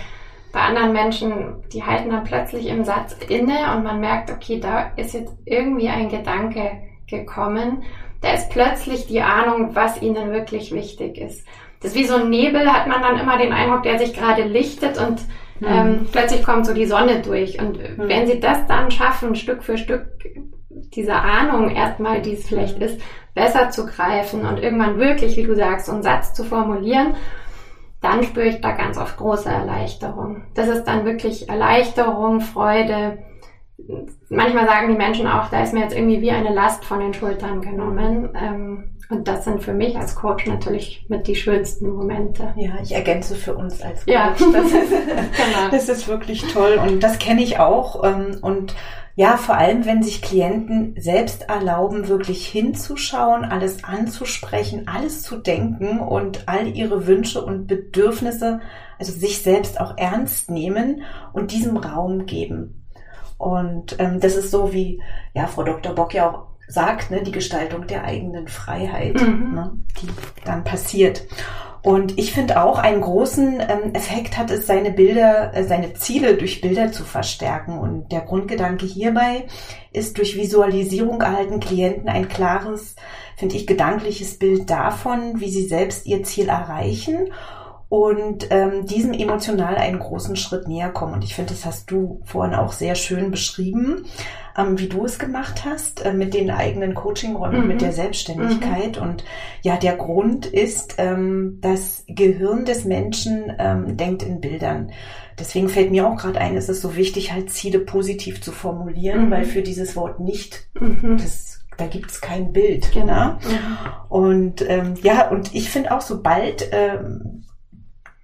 bei 0.53 0.63
anderen 0.63 0.93
Menschen, 0.93 1.63
die 1.73 1.85
halten 1.85 2.11
dann 2.11 2.25
plötzlich 2.25 2.67
im 2.67 2.83
Satz 2.83 3.17
inne 3.29 3.77
und 3.77 3.85
man 3.85 4.01
merkt, 4.01 4.33
okay, 4.33 4.59
da 4.59 4.91
ist 4.97 5.15
jetzt 5.15 5.33
irgendwie 5.45 5.89
ein 5.89 6.09
Gedanke 6.09 6.73
gekommen. 7.07 7.85
Da 8.21 8.33
ist 8.33 8.51
plötzlich 8.51 9.07
die 9.07 9.21
Ahnung, 9.21 9.77
was 9.77 10.03
ihnen 10.03 10.33
wirklich 10.33 10.73
wichtig 10.73 11.19
ist. 11.19 11.47
Das 11.85 11.93
ist 11.93 11.99
wie 11.99 12.07
so 12.07 12.17
ein 12.17 12.31
Nebel, 12.31 12.67
hat 12.73 12.89
man 12.89 13.03
dann 13.03 13.19
immer 13.19 13.37
den 13.37 13.53
Eindruck, 13.53 13.83
der 13.83 13.99
sich 13.99 14.15
gerade 14.15 14.45
lichtet 14.45 14.99
und 14.99 15.21
Mhm. 15.61 15.67
Ähm, 15.69 16.07
plötzlich 16.11 16.43
kommt 16.43 16.67
so 16.67 16.75
die 16.75 16.87
Sonne 16.87 17.23
durch. 17.23 17.61
Und 17.61 17.79
mhm. 17.79 18.09
wenn 18.09 18.27
sie 18.27 18.41
das 18.41 18.67
dann 18.67 18.91
schaffen, 18.91 19.35
Stück 19.35 19.63
für 19.63 19.79
Stück 19.79 20.07
diese 20.95 21.15
Ahnung 21.15 21.71
erstmal, 21.71 22.21
die 22.21 22.35
es 22.35 22.49
vielleicht 22.49 22.79
ist, 22.79 23.01
besser 23.35 23.71
zu 23.71 23.87
greifen 23.87 24.47
und 24.47 24.59
irgendwann 24.59 24.99
wirklich, 24.99 25.37
wie 25.37 25.45
du 25.45 25.55
sagst, 25.55 25.87
so 25.87 25.93
einen 25.93 26.03
Satz 26.03 26.35
zu 26.35 26.45
formulieren, 26.45 27.15
dann 28.01 28.23
spüre 28.23 28.47
ich 28.47 28.61
da 28.61 28.73
ganz 28.73 28.99
oft 28.99 29.17
große 29.17 29.49
Erleichterung. 29.49 30.45
Das 30.55 30.69
ist 30.69 30.85
dann 30.85 31.05
wirklich 31.05 31.49
Erleichterung, 31.49 32.41
Freude. 32.41 33.19
Manchmal 34.29 34.67
sagen 34.67 34.89
die 34.89 34.99
Menschen 34.99 35.27
auch, 35.27 35.49
da 35.49 35.63
ist 35.63 35.73
mir 35.73 35.81
jetzt 35.81 35.97
irgendwie 35.97 36.21
wie 36.21 36.31
eine 36.31 36.53
Last 36.53 36.85
von 36.85 37.01
den 37.01 37.15
Schultern 37.15 37.61
genommen. 37.61 38.31
Ähm, 38.35 38.94
und 39.11 39.29
das 39.29 39.45
sind 39.45 39.63
für 39.63 39.75
mich 39.75 39.97
als 39.97 40.15
Coach 40.15 40.47
natürlich 40.47 41.07
mit 41.09 41.27
die 41.27 41.35
schönsten 41.35 41.91
Momente. 41.91 42.53
Ja, 42.57 42.75
ich 42.83 42.93
ergänze 42.93 43.35
für 43.35 43.55
uns 43.55 43.83
als 43.83 44.05
Coach. 44.05 44.13
Ja. 44.13 44.35
Das, 44.39 44.67
ist, 44.67 44.91
genau. 44.91 45.71
das 45.71 45.89
ist 45.89 46.09
wirklich 46.09 46.43
toll 46.53 46.81
und 46.83 47.03
das 47.03 47.19
kenne 47.19 47.43
ich 47.43 47.59
auch. 47.59 48.05
Ähm, 48.05 48.39
und 48.41 48.75
ja, 49.17 49.37
vor 49.37 49.57
allem, 49.57 49.87
wenn 49.87 50.03
sich 50.03 50.23
Klienten 50.23 50.97
selbst 50.99 51.49
erlauben, 51.49 52.09
wirklich 52.09 52.47
hinzuschauen, 52.49 53.45
alles 53.45 53.85
anzusprechen, 53.85 54.89
alles 54.89 55.23
zu 55.23 55.37
denken 55.37 56.01
und 56.01 56.49
all 56.49 56.67
ihre 56.67 57.07
Wünsche 57.07 57.45
und 57.45 57.69
Bedürfnisse, 57.69 58.61
also 58.99 59.13
sich 59.13 59.41
selbst 59.43 59.81
auch 59.81 59.97
ernst 59.97 60.51
nehmen 60.51 61.03
und 61.33 61.53
diesem 61.53 61.77
Raum 61.77 62.27
geben. 62.27 62.87
Und 63.39 63.97
ähm, 64.01 64.19
das 64.19 64.35
ist 64.35 64.51
so 64.51 64.73
wie, 64.73 65.01
ja, 65.33 65.47
Frau 65.47 65.63
Dr. 65.63 65.95
Bock 65.95 66.13
ja 66.15 66.31
auch 66.31 66.54
sagt, 66.69 67.11
ne, 67.11 67.23
die 67.23 67.33
Gestaltung 67.33 67.87
der 67.87 68.05
eigenen 68.05 68.49
Freiheit, 68.49 69.21
mhm. 69.21 69.55
ne, 69.55 69.73
die 70.01 70.09
dann 70.45 70.65
passiert. 70.65 71.25
Und 71.85 72.19
ich 72.19 72.33
finde 72.33 72.63
auch, 72.63 72.79
einen 72.79 73.03
großen 73.03 73.61
ähm, 73.61 73.93
Effekt 73.93 74.39
hat 74.39 74.51
es, 74.51 74.67
seine 74.67 74.91
Bilder, 74.91 75.55
äh, 75.55 75.65
seine 75.65 75.93
Ziele 75.93 76.35
durch 76.35 76.63
Bilder 76.63 76.93
zu 76.93 77.05
verstärken. 77.05 77.79
Und 77.79 78.11
der 78.11 78.23
Grundgedanke 78.23 78.87
hierbei 78.87 79.45
ist, 79.93 80.17
durch 80.17 80.35
Visualisierung 80.35 81.21
erhalten 81.21 81.61
Klienten 81.61 82.09
ein 82.09 82.31
klares, 82.31 82.97
finde 83.37 83.57
ich, 83.57 83.67
gedankliches 83.67 84.39
Bild 84.39 84.71
davon, 84.71 85.41
wie 85.41 85.51
sie 85.51 85.67
selbst 85.67 86.07
ihr 86.07 86.23
Ziel 86.23 86.49
erreichen 86.49 87.29
und 87.91 88.47
ähm, 88.51 88.87
diesem 88.87 89.13
emotional 89.13 89.77
einen 89.77 89.99
großen 89.99 90.37
Schritt 90.37 90.67
näher 90.67 90.89
kommen. 90.89 91.13
Und 91.13 91.23
ich 91.23 91.35
finde, 91.35 91.53
das 91.53 91.67
hast 91.67 91.91
du 91.91 92.23
vorhin 92.25 92.55
auch 92.55 92.73
sehr 92.73 92.95
schön 92.95 93.31
beschrieben 93.31 94.07
ähm, 94.57 94.79
wie 94.79 94.89
du 94.89 95.05
es 95.05 95.19
gemacht 95.19 95.65
hast, 95.65 96.05
äh, 96.05 96.13
mit 96.13 96.35
den 96.35 96.51
eigenen 96.51 96.95
Coachingräumen, 96.95 97.63
mhm. 97.63 97.69
mit 97.69 97.81
der 97.81 97.93
Selbstständigkeit. 97.93 99.01
Mhm. 99.01 99.03
Und 99.03 99.25
ja, 99.63 99.77
der 99.77 99.97
Grund 99.97 100.47
ist, 100.47 100.95
ähm, 100.99 101.59
das 101.61 102.05
Gehirn 102.07 102.65
des 102.65 102.85
Menschen 102.85 103.53
ähm, 103.59 103.97
denkt 103.97 104.23
in 104.23 104.41
Bildern. 104.41 104.93
Deswegen 105.39 105.69
fällt 105.69 105.91
mir 105.91 106.07
auch 106.07 106.17
gerade 106.17 106.41
ein, 106.41 106.57
es 106.57 106.69
ist 106.69 106.81
so 106.81 106.95
wichtig, 106.97 107.33
halt 107.33 107.51
Ziele 107.51 107.81
positiv 107.81 108.41
zu 108.41 108.53
formulieren, 108.53 109.27
mhm. 109.27 109.31
weil 109.31 109.45
für 109.45 109.63
dieses 109.63 109.97
Wort 109.97 110.21
nicht, 110.21 110.69
mhm. 110.79 111.17
das 111.19 111.55
da 111.77 111.87
gibt's 111.87 112.21
kein 112.21 112.53
Bild. 112.53 112.93
Genau. 112.93 113.07
Ne? 113.07 113.39
Und 114.09 114.65
ähm, 114.69 114.95
ja, 115.03 115.29
und 115.29 115.55
ich 115.55 115.71
finde 115.71 115.93
auch, 115.93 116.01
sobald 116.01 116.69
ähm, 116.73 117.34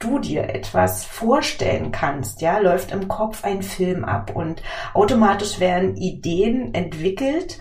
du 0.00 0.18
dir 0.18 0.48
etwas 0.48 1.04
vorstellen 1.04 1.92
kannst, 1.92 2.40
ja, 2.40 2.58
läuft 2.58 2.90
im 2.90 3.06
Kopf 3.06 3.44
ein 3.44 3.62
Film 3.62 4.04
ab 4.04 4.34
und 4.34 4.62
automatisch 4.94 5.60
werden 5.60 5.96
Ideen 5.96 6.74
entwickelt 6.74 7.58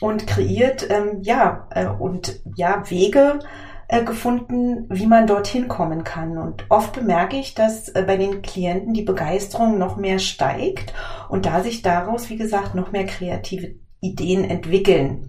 und 0.00 0.26
kreiert, 0.26 0.88
ähm, 0.88 1.18
ja, 1.22 1.66
äh, 1.70 1.86
und 1.86 2.40
ja, 2.56 2.88
Wege 2.88 3.40
äh, 3.88 4.04
gefunden, 4.04 4.86
wie 4.88 5.06
man 5.06 5.26
dorthin 5.26 5.66
kommen 5.66 6.04
kann. 6.04 6.38
Und 6.38 6.64
oft 6.68 6.92
bemerke 6.92 7.36
ich, 7.36 7.54
dass 7.54 7.88
äh, 7.88 8.04
bei 8.06 8.16
den 8.16 8.40
Klienten 8.40 8.94
die 8.94 9.02
Begeisterung 9.02 9.76
noch 9.76 9.96
mehr 9.96 10.20
steigt 10.20 10.94
und 11.28 11.44
da 11.44 11.60
sich 11.60 11.82
daraus, 11.82 12.30
wie 12.30 12.36
gesagt, 12.36 12.74
noch 12.74 12.92
mehr 12.92 13.04
kreative 13.04 13.74
Ideen 14.00 14.44
entwickeln. 14.44 15.28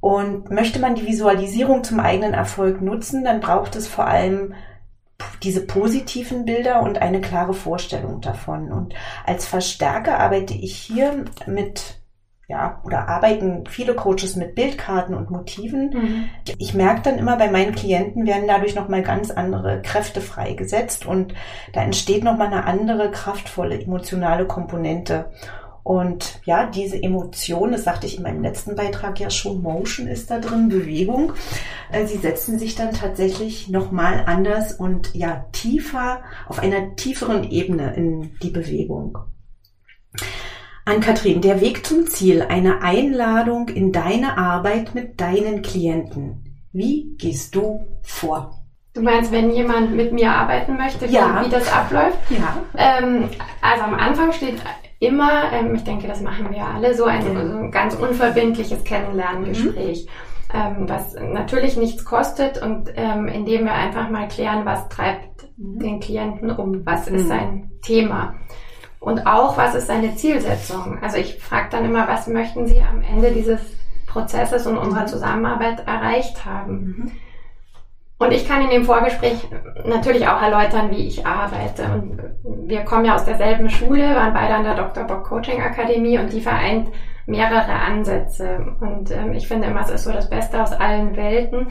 Und 0.00 0.50
möchte 0.50 0.80
man 0.80 0.94
die 0.94 1.06
Visualisierung 1.06 1.84
zum 1.84 2.00
eigenen 2.00 2.32
Erfolg 2.32 2.80
nutzen, 2.80 3.22
dann 3.22 3.40
braucht 3.40 3.76
es 3.76 3.86
vor 3.86 4.06
allem 4.06 4.54
diese 5.42 5.66
positiven 5.66 6.44
Bilder 6.44 6.82
und 6.82 6.98
eine 6.98 7.20
klare 7.20 7.54
Vorstellung 7.54 8.20
davon. 8.20 8.72
Und 8.72 8.94
als 9.26 9.46
Verstärker 9.46 10.18
arbeite 10.18 10.54
ich 10.54 10.76
hier 10.76 11.24
mit 11.46 12.00
ja, 12.50 12.80
oder 12.84 13.08
arbeiten 13.08 13.64
viele 13.68 13.94
Coaches 13.94 14.34
mit 14.34 14.56
Bildkarten 14.56 15.14
und 15.14 15.30
Motiven. 15.30 15.90
Mhm. 15.90 16.24
Ich 16.58 16.74
merke 16.74 17.02
dann 17.02 17.18
immer, 17.18 17.36
bei 17.36 17.48
meinen 17.48 17.76
Klienten 17.76 18.26
werden 18.26 18.48
dadurch 18.48 18.74
nochmal 18.74 19.02
ganz 19.02 19.30
andere 19.30 19.80
Kräfte 19.82 20.20
freigesetzt 20.20 21.06
und 21.06 21.32
da 21.72 21.82
entsteht 21.82 22.24
nochmal 22.24 22.48
eine 22.48 22.64
andere 22.64 23.12
kraftvolle 23.12 23.80
emotionale 23.80 24.46
Komponente. 24.46 25.30
Und 25.82 26.40
ja, 26.44 26.66
diese 26.66 27.02
Emotion, 27.02 27.72
das 27.72 27.84
sagte 27.84 28.06
ich 28.06 28.16
in 28.16 28.22
meinem 28.22 28.42
letzten 28.42 28.76
Beitrag 28.76 29.18
ja 29.18 29.30
schon, 29.30 29.62
Motion 29.62 30.06
ist 30.06 30.30
da 30.30 30.38
drin, 30.38 30.68
Bewegung. 30.68 31.32
Äh, 31.90 32.06
sie 32.06 32.18
setzen 32.18 32.58
sich 32.58 32.74
dann 32.74 32.92
tatsächlich 32.92 33.68
nochmal 33.68 34.24
anders 34.26 34.72
und 34.72 35.14
ja, 35.14 35.46
tiefer, 35.52 36.22
auf 36.48 36.58
einer 36.58 36.96
tieferen 36.96 37.50
Ebene 37.50 37.94
in 37.94 38.38
die 38.42 38.50
Bewegung. 38.50 39.18
An 40.84 41.00
Kathrin, 41.00 41.40
der 41.40 41.60
Weg 41.60 41.86
zum 41.86 42.06
Ziel, 42.06 42.42
eine 42.42 42.82
Einladung 42.82 43.68
in 43.68 43.92
deine 43.92 44.38
Arbeit 44.38 44.94
mit 44.94 45.20
deinen 45.20 45.62
Klienten. 45.62 46.66
Wie 46.72 47.14
gehst 47.16 47.54
du 47.54 47.86
vor? 48.02 48.60
Du 48.92 49.02
meinst, 49.02 49.30
wenn 49.30 49.52
jemand 49.52 49.94
mit 49.94 50.12
mir 50.12 50.32
arbeiten 50.32 50.76
möchte, 50.76 51.06
ja. 51.06 51.40
wie, 51.40 51.46
wie 51.46 51.50
das 51.50 51.72
abläuft? 51.72 52.18
Ja. 52.30 52.56
Ähm, 52.76 53.28
also 53.60 53.84
am 53.84 53.94
Anfang 53.94 54.32
steht 54.32 54.56
immer, 55.00 55.52
ähm, 55.52 55.74
ich 55.74 55.82
denke, 55.82 56.06
das 56.06 56.20
machen 56.20 56.50
wir 56.50 56.64
alle, 56.64 56.94
so 56.94 57.04
ein, 57.04 57.22
so 57.22 57.30
ein 57.30 57.70
ganz 57.72 57.94
unverbindliches 57.94 58.84
Kennenlerngespräch. 58.84 60.06
Mhm. 60.06 60.10
Ähm, 60.52 60.88
was 60.88 61.14
natürlich 61.14 61.76
nichts 61.76 62.04
kostet 62.04 62.60
und 62.60 62.90
ähm, 62.96 63.28
indem 63.28 63.66
wir 63.66 63.72
einfach 63.72 64.10
mal 64.10 64.26
klären, 64.26 64.64
was 64.64 64.88
treibt 64.88 65.48
mhm. 65.56 65.78
den 65.78 66.00
Klienten 66.00 66.50
um, 66.50 66.84
was 66.84 67.06
ist 67.06 67.24
mhm. 67.24 67.28
sein 67.28 67.70
Thema 67.82 68.34
und 68.98 69.26
auch, 69.26 69.56
was 69.56 69.74
ist 69.74 69.86
seine 69.86 70.16
Zielsetzung. 70.16 70.98
Also 71.00 71.18
ich 71.18 71.38
frage 71.38 71.68
dann 71.70 71.84
immer, 71.84 72.06
was 72.06 72.26
möchten 72.26 72.66
Sie 72.66 72.80
am 72.80 73.00
Ende 73.00 73.30
dieses 73.30 73.60
Prozesses 74.06 74.66
und 74.66 74.76
unserer 74.76 75.02
mhm. 75.02 75.08
Zusammenarbeit 75.08 75.86
erreicht 75.86 76.44
haben. 76.44 77.12
Und 78.20 78.32
ich 78.32 78.46
kann 78.46 78.62
in 78.62 78.68
dem 78.68 78.84
Vorgespräch 78.84 79.48
natürlich 79.86 80.28
auch 80.28 80.42
erläutern, 80.42 80.90
wie 80.90 81.06
ich 81.06 81.26
arbeite. 81.26 81.84
Und 81.84 82.68
wir 82.68 82.82
kommen 82.82 83.06
ja 83.06 83.14
aus 83.14 83.24
derselben 83.24 83.70
Schule, 83.70 84.14
waren 84.14 84.34
beide 84.34 84.54
an 84.54 84.64
der 84.64 84.74
Dr. 84.74 85.04
Bock 85.04 85.24
Coaching 85.24 85.62
Akademie 85.62 86.18
und 86.18 86.30
die 86.30 86.42
vereint 86.42 86.90
mehrere 87.24 87.72
Ansätze. 87.72 88.76
Und 88.80 89.10
ähm, 89.10 89.32
ich 89.32 89.48
finde 89.48 89.68
immer, 89.68 89.80
es 89.80 89.88
ist 89.88 90.04
so 90.04 90.12
das 90.12 90.28
Beste 90.28 90.62
aus 90.62 90.72
allen 90.72 91.16
Welten. 91.16 91.68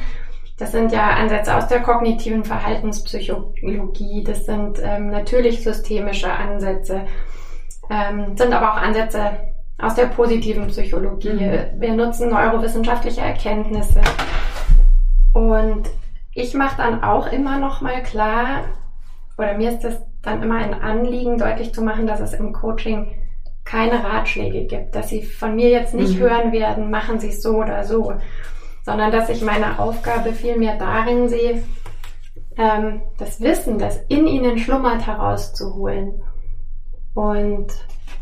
Das 0.57 0.71
sind 0.71 0.91
ja 0.91 1.11
Ansätze 1.11 1.55
aus 1.55 1.67
der 1.67 1.81
kognitiven 1.81 2.43
Verhaltenspsychologie, 2.43 4.23
das 4.25 4.45
sind 4.45 4.79
ähm, 4.83 5.11
natürlich 5.11 5.63
systemische 5.63 6.33
Ansätze, 6.33 7.05
ähm, 7.91 8.35
sind 8.35 8.51
aber 8.51 8.73
auch 8.73 8.77
Ansätze 8.77 9.37
aus 9.77 9.93
der 9.93 10.07
positiven 10.07 10.65
Psychologie. 10.67 11.29
Mhm. 11.29 11.79
Wir 11.79 11.93
nutzen 11.93 12.31
neurowissenschaftliche 12.31 13.21
Erkenntnisse. 13.21 14.01
Und 15.33 15.89
ich 16.33 16.53
mache 16.53 16.77
dann 16.77 17.03
auch 17.03 17.31
immer 17.31 17.59
noch 17.59 17.81
mal 17.81 18.01
klar, 18.03 18.65
oder 19.37 19.55
mir 19.55 19.71
ist 19.71 19.83
es 19.85 19.97
dann 20.21 20.43
immer 20.43 20.55
ein 20.55 20.73
Anliegen, 20.73 21.37
deutlich 21.37 21.73
zu 21.73 21.81
machen, 21.81 22.07
dass 22.07 22.19
es 22.19 22.33
im 22.33 22.53
Coaching 22.53 23.11
keine 23.63 24.03
Ratschläge 24.03 24.65
gibt, 24.65 24.95
dass 24.95 25.09
sie 25.09 25.21
von 25.21 25.55
mir 25.55 25.69
jetzt 25.69 25.93
nicht 25.93 26.15
mhm. 26.15 26.21
hören 26.21 26.51
werden, 26.51 26.89
machen 26.89 27.19
sie 27.19 27.29
es 27.29 27.41
so 27.41 27.57
oder 27.57 27.83
so, 27.83 28.13
sondern 28.83 29.11
dass 29.11 29.29
ich 29.29 29.41
meine 29.43 29.79
Aufgabe 29.79 30.33
vielmehr 30.33 30.77
darin 30.77 31.29
sehe, 31.29 31.63
ähm, 32.57 33.01
das 33.17 33.39
Wissen, 33.41 33.77
das 33.77 33.97
in 34.07 34.27
ihnen 34.27 34.57
schlummert, 34.57 35.05
herauszuholen. 35.05 36.21
Und 37.13 37.67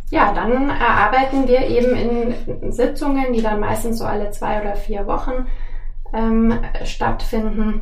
ja, 0.09 0.33
dann 0.33 0.69
erarbeiten 0.69 1.47
wir 1.47 1.65
eben 1.67 1.95
in 1.95 2.71
Sitzungen, 2.71 3.33
die 3.33 3.41
dann 3.41 3.59
meistens 3.59 3.99
so 3.99 4.05
alle 4.05 4.31
zwei 4.31 4.61
oder 4.61 4.75
vier 4.75 5.07
Wochen 5.07 5.47
ähm, 6.13 6.59
stattfinden, 6.83 7.81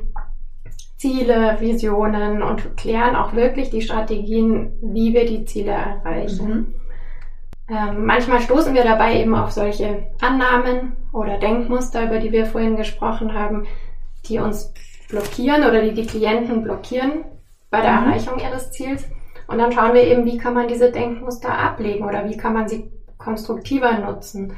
Ziele, 0.97 1.57
Visionen 1.59 2.41
und 2.41 2.77
klären 2.77 3.15
auch 3.15 3.33
wirklich 3.33 3.69
die 3.69 3.81
Strategien, 3.81 4.77
wie 4.81 5.13
wir 5.13 5.25
die 5.25 5.45
Ziele 5.45 5.71
erreichen. 5.71 6.47
Mhm. 6.47 6.75
Ähm, 7.67 8.05
manchmal 8.05 8.41
stoßen 8.41 8.73
wir 8.73 8.83
dabei 8.83 9.19
eben 9.19 9.35
auf 9.35 9.51
solche 9.51 10.07
Annahmen 10.21 10.93
oder 11.11 11.37
Denkmuster, 11.37 12.05
über 12.05 12.19
die 12.19 12.31
wir 12.31 12.45
vorhin 12.45 12.75
gesprochen 12.75 13.33
haben, 13.33 13.65
die 14.27 14.39
uns 14.39 14.73
blockieren 15.09 15.63
oder 15.63 15.81
die 15.81 15.93
die 15.93 16.05
Klienten 16.05 16.63
blockieren 16.63 17.25
bei 17.69 17.81
der 17.81 17.91
mhm. 17.91 18.07
Erreichung 18.07 18.39
ihres 18.39 18.71
Ziels. 18.71 19.05
Und 19.47 19.57
dann 19.57 19.71
schauen 19.71 19.93
wir 19.93 20.03
eben, 20.03 20.25
wie 20.25 20.37
kann 20.37 20.53
man 20.53 20.67
diese 20.67 20.91
Denkmuster 20.91 21.55
ablegen 21.55 22.05
oder 22.05 22.27
wie 22.29 22.37
kann 22.37 22.53
man 22.53 22.67
sie 22.67 22.91
konstruktiver 23.17 23.97
nutzen. 23.99 24.53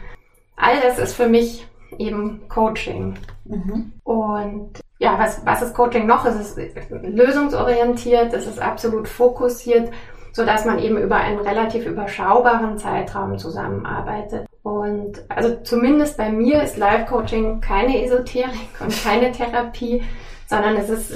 All 0.56 0.80
das 0.82 1.00
ist 1.00 1.14
für 1.14 1.28
mich 1.28 1.68
eben 1.98 2.48
Coaching. 2.50 3.16
Mhm. 3.46 3.94
Und 4.04 4.80
ja, 5.00 5.20
was, 5.20 5.45
was 5.45 5.62
ist 5.62 5.74
Coaching 5.74 6.08
noch? 6.08 6.26
Es 6.26 6.58
ist 6.58 6.60
lösungsorientiert, 6.89 8.34
es 8.34 8.48
ist 8.48 8.60
absolut 8.60 9.08
fokussiert, 9.08 9.91
so 10.32 10.45
dass 10.45 10.66
man 10.66 10.80
eben 10.80 10.98
über 10.98 11.18
einen 11.18 11.39
relativ 11.39 11.86
überschaubaren 11.86 12.78
Zeitraum 12.78 13.38
zusammenarbeitet. 13.38 14.48
Und 14.64 15.24
also 15.30 15.56
zumindest 15.64 16.18
bei 16.18 16.30
mir 16.30 16.62
ist 16.64 16.78
Live-Coaching 16.78 17.62
keine 17.62 18.04
Esoterik 18.04 18.70
und 18.80 19.04
keine 19.04 19.32
Therapie, 19.32 20.04
sondern 20.48 20.76
es 20.78 20.89
ist, 20.89 21.14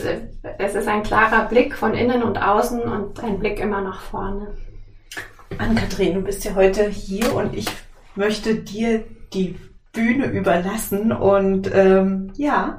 es 0.58 0.76
ist 0.76 0.88
ein 0.88 1.04
klarer 1.04 1.48
Blick 1.48 1.76
von 1.76 1.94
innen 1.94 2.24
und 2.24 2.38
außen 2.38 2.82
und 2.82 3.24
ein 3.24 3.40
Blick 3.40 3.60
immer 3.60 3.82
nach 3.82 4.02
vorne. 4.02 4.56
Ann-Kathrin, 5.58 6.16
du 6.16 6.22
bist 6.22 6.46
ja 6.46 6.56
heute 6.56 6.88
hier 6.88 7.34
und 7.36 7.56
ich 7.56 7.68
möchte 8.16 8.56
dir 8.56 9.04
die 9.34 9.56
Bühne 9.94 10.28
überlassen. 10.28 11.12
Und 11.12 11.74
ähm, 11.74 12.32
ja, 12.36 12.78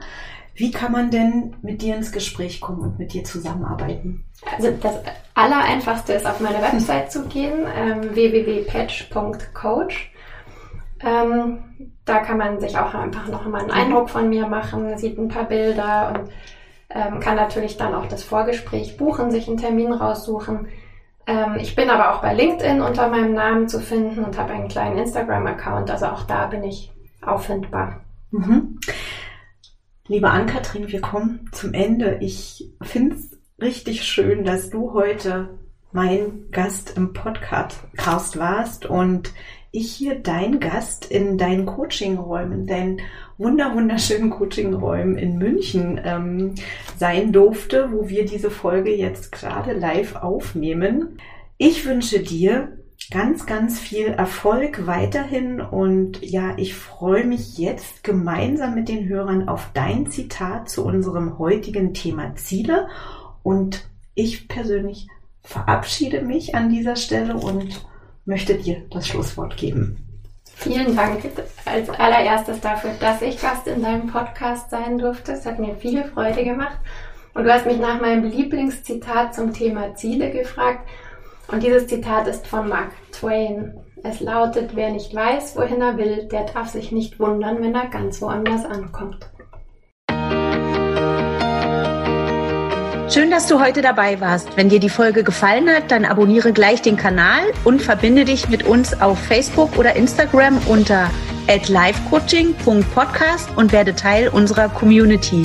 wie 0.54 0.70
kann 0.70 0.92
man 0.92 1.10
denn 1.10 1.56
mit 1.62 1.82
dir 1.82 1.96
ins 1.96 2.12
Gespräch 2.12 2.60
kommen 2.60 2.80
und 2.80 2.98
mit 2.98 3.14
dir 3.14 3.24
zusammenarbeiten? 3.24 4.24
Also 4.56 4.70
das 4.80 4.96
Allereinfachste 5.34 6.12
ist 6.12 6.26
auf 6.26 6.40
meine 6.40 6.60
Website 6.60 7.10
zu 7.10 7.26
gehen, 7.26 7.66
ähm, 7.74 8.14
www.patch.coach. 8.14 10.12
Ähm, 11.00 11.58
da 12.04 12.18
kann 12.18 12.38
man 12.38 12.60
sich 12.60 12.76
auch 12.76 12.94
einfach 12.94 13.28
noch 13.28 13.46
mal 13.46 13.62
einen 13.62 13.70
Eindruck 13.70 14.10
von 14.10 14.28
mir 14.28 14.46
machen, 14.46 14.98
sieht 14.98 15.18
ein 15.18 15.28
paar 15.28 15.44
Bilder 15.44 16.14
und 16.14 16.30
ähm, 16.90 17.20
kann 17.20 17.36
natürlich 17.36 17.76
dann 17.76 17.94
auch 17.94 18.06
das 18.06 18.22
Vorgespräch 18.22 18.96
buchen, 18.96 19.30
sich 19.30 19.48
einen 19.48 19.56
Termin 19.56 19.92
raussuchen. 19.92 20.68
Ähm, 21.26 21.56
ich 21.60 21.74
bin 21.74 21.88
aber 21.90 22.14
auch 22.14 22.22
bei 22.22 22.34
LinkedIn 22.34 22.82
unter 22.82 23.08
meinem 23.08 23.34
Namen 23.34 23.68
zu 23.68 23.80
finden 23.80 24.24
und 24.24 24.38
habe 24.38 24.52
einen 24.52 24.68
kleinen 24.68 24.98
Instagram-Account, 24.98 25.90
also 25.90 26.06
auch 26.06 26.24
da 26.24 26.46
bin 26.46 26.64
ich 26.64 26.92
auffindbar. 27.22 28.00
Mhm. 28.30 28.78
Liebe 30.08 30.30
Ann-Kathrin, 30.30 30.90
wir 30.90 31.00
kommen 31.00 31.48
zum 31.52 31.74
Ende. 31.74 32.18
Ich 32.20 32.72
finde 32.82 33.14
es 33.14 33.38
richtig 33.60 34.02
schön, 34.02 34.44
dass 34.44 34.68
du 34.68 34.94
heute 34.94 35.50
mein 35.92 36.50
Gast 36.50 36.96
im 36.96 37.12
Podcast 37.12 38.36
warst 38.36 38.84
und 38.84 39.32
ich 39.70 39.92
hier 39.92 40.16
dein 40.16 40.58
Gast 40.58 41.04
in 41.04 41.38
deinen 41.38 41.66
Coachingräumen, 41.66 42.66
deinen 42.66 43.00
wunder 43.38 43.76
wunderschönen 43.76 44.30
Coachingräumen 44.30 45.16
in 45.16 45.38
München 45.38 46.00
ähm, 46.04 46.56
sein 46.96 47.32
durfte, 47.32 47.92
wo 47.92 48.08
wir 48.08 48.24
diese 48.24 48.50
Folge 48.50 48.92
jetzt 48.92 49.30
gerade 49.30 49.72
live 49.72 50.16
aufnehmen. 50.16 51.20
Ich 51.58 51.86
wünsche 51.86 52.18
dir 52.18 52.76
ganz, 53.12 53.44
ganz 53.44 53.78
viel 53.78 54.06
Erfolg 54.06 54.86
weiterhin 54.86 55.60
und 55.60 56.22
ja, 56.22 56.54
ich 56.56 56.74
freue 56.74 57.24
mich 57.24 57.58
jetzt 57.58 58.02
gemeinsam 58.02 58.74
mit 58.74 58.88
den 58.88 59.06
Hörern 59.06 59.48
auf 59.48 59.68
dein 59.74 60.10
Zitat 60.10 60.70
zu 60.70 60.84
unserem 60.84 61.38
heutigen 61.38 61.92
Thema 61.92 62.34
Ziele 62.36 62.88
und 63.42 63.84
ich 64.14 64.48
persönlich 64.48 65.08
verabschiede 65.42 66.22
mich 66.22 66.54
an 66.54 66.70
dieser 66.70 66.96
Stelle 66.96 67.36
und 67.36 67.84
möchte 68.24 68.54
dir 68.54 68.82
das 68.90 69.06
Schlusswort 69.06 69.58
geben. 69.58 69.98
Vielen 70.54 70.96
Dank 70.96 71.22
als 71.66 71.90
allererstes 71.90 72.60
dafür, 72.60 72.92
dass 72.98 73.20
ich 73.20 73.40
Gast 73.40 73.66
in 73.66 73.82
deinem 73.82 74.06
Podcast 74.06 74.70
sein 74.70 74.96
durfte. 74.96 75.32
Es 75.32 75.44
hat 75.44 75.58
mir 75.58 75.74
viele 75.74 76.04
Freude 76.04 76.44
gemacht. 76.44 76.78
Und 77.34 77.44
du 77.44 77.52
hast 77.52 77.66
mich 77.66 77.78
nach 77.78 78.00
meinem 78.00 78.24
Lieblingszitat 78.24 79.34
zum 79.34 79.52
Thema 79.52 79.94
Ziele 79.96 80.30
gefragt. 80.30 80.88
Und 81.48 81.62
dieses 81.62 81.86
Zitat 81.86 82.28
ist 82.28 82.46
von 82.46 82.68
Mark 82.68 82.92
Twain. 83.12 83.74
Es 84.04 84.20
lautet, 84.20 84.74
wer 84.74 84.90
nicht 84.90 85.14
weiß, 85.14 85.56
wohin 85.56 85.80
er 85.80 85.96
will, 85.96 86.28
der 86.30 86.44
darf 86.44 86.68
sich 86.68 86.92
nicht 86.92 87.20
wundern, 87.20 87.62
wenn 87.62 87.74
er 87.74 87.88
ganz 87.88 88.20
woanders 88.20 88.64
ankommt. 88.64 89.30
Schön, 93.12 93.30
dass 93.30 93.46
du 93.46 93.60
heute 93.60 93.82
dabei 93.82 94.20
warst. 94.20 94.56
Wenn 94.56 94.70
dir 94.70 94.80
die 94.80 94.88
Folge 94.88 95.22
gefallen 95.22 95.68
hat, 95.68 95.90
dann 95.90 96.06
abonniere 96.06 96.54
gleich 96.54 96.80
den 96.80 96.96
Kanal 96.96 97.42
und 97.62 97.82
verbinde 97.82 98.24
dich 98.24 98.48
mit 98.48 98.64
uns 98.64 98.98
auf 99.02 99.18
Facebook 99.18 99.76
oder 99.76 99.94
Instagram 99.96 100.56
unter 100.66 101.10
livecoaching.podcast 101.46 103.50
und 103.56 103.72
werde 103.72 103.94
Teil 103.94 104.28
unserer 104.28 104.70
Community. 104.70 105.44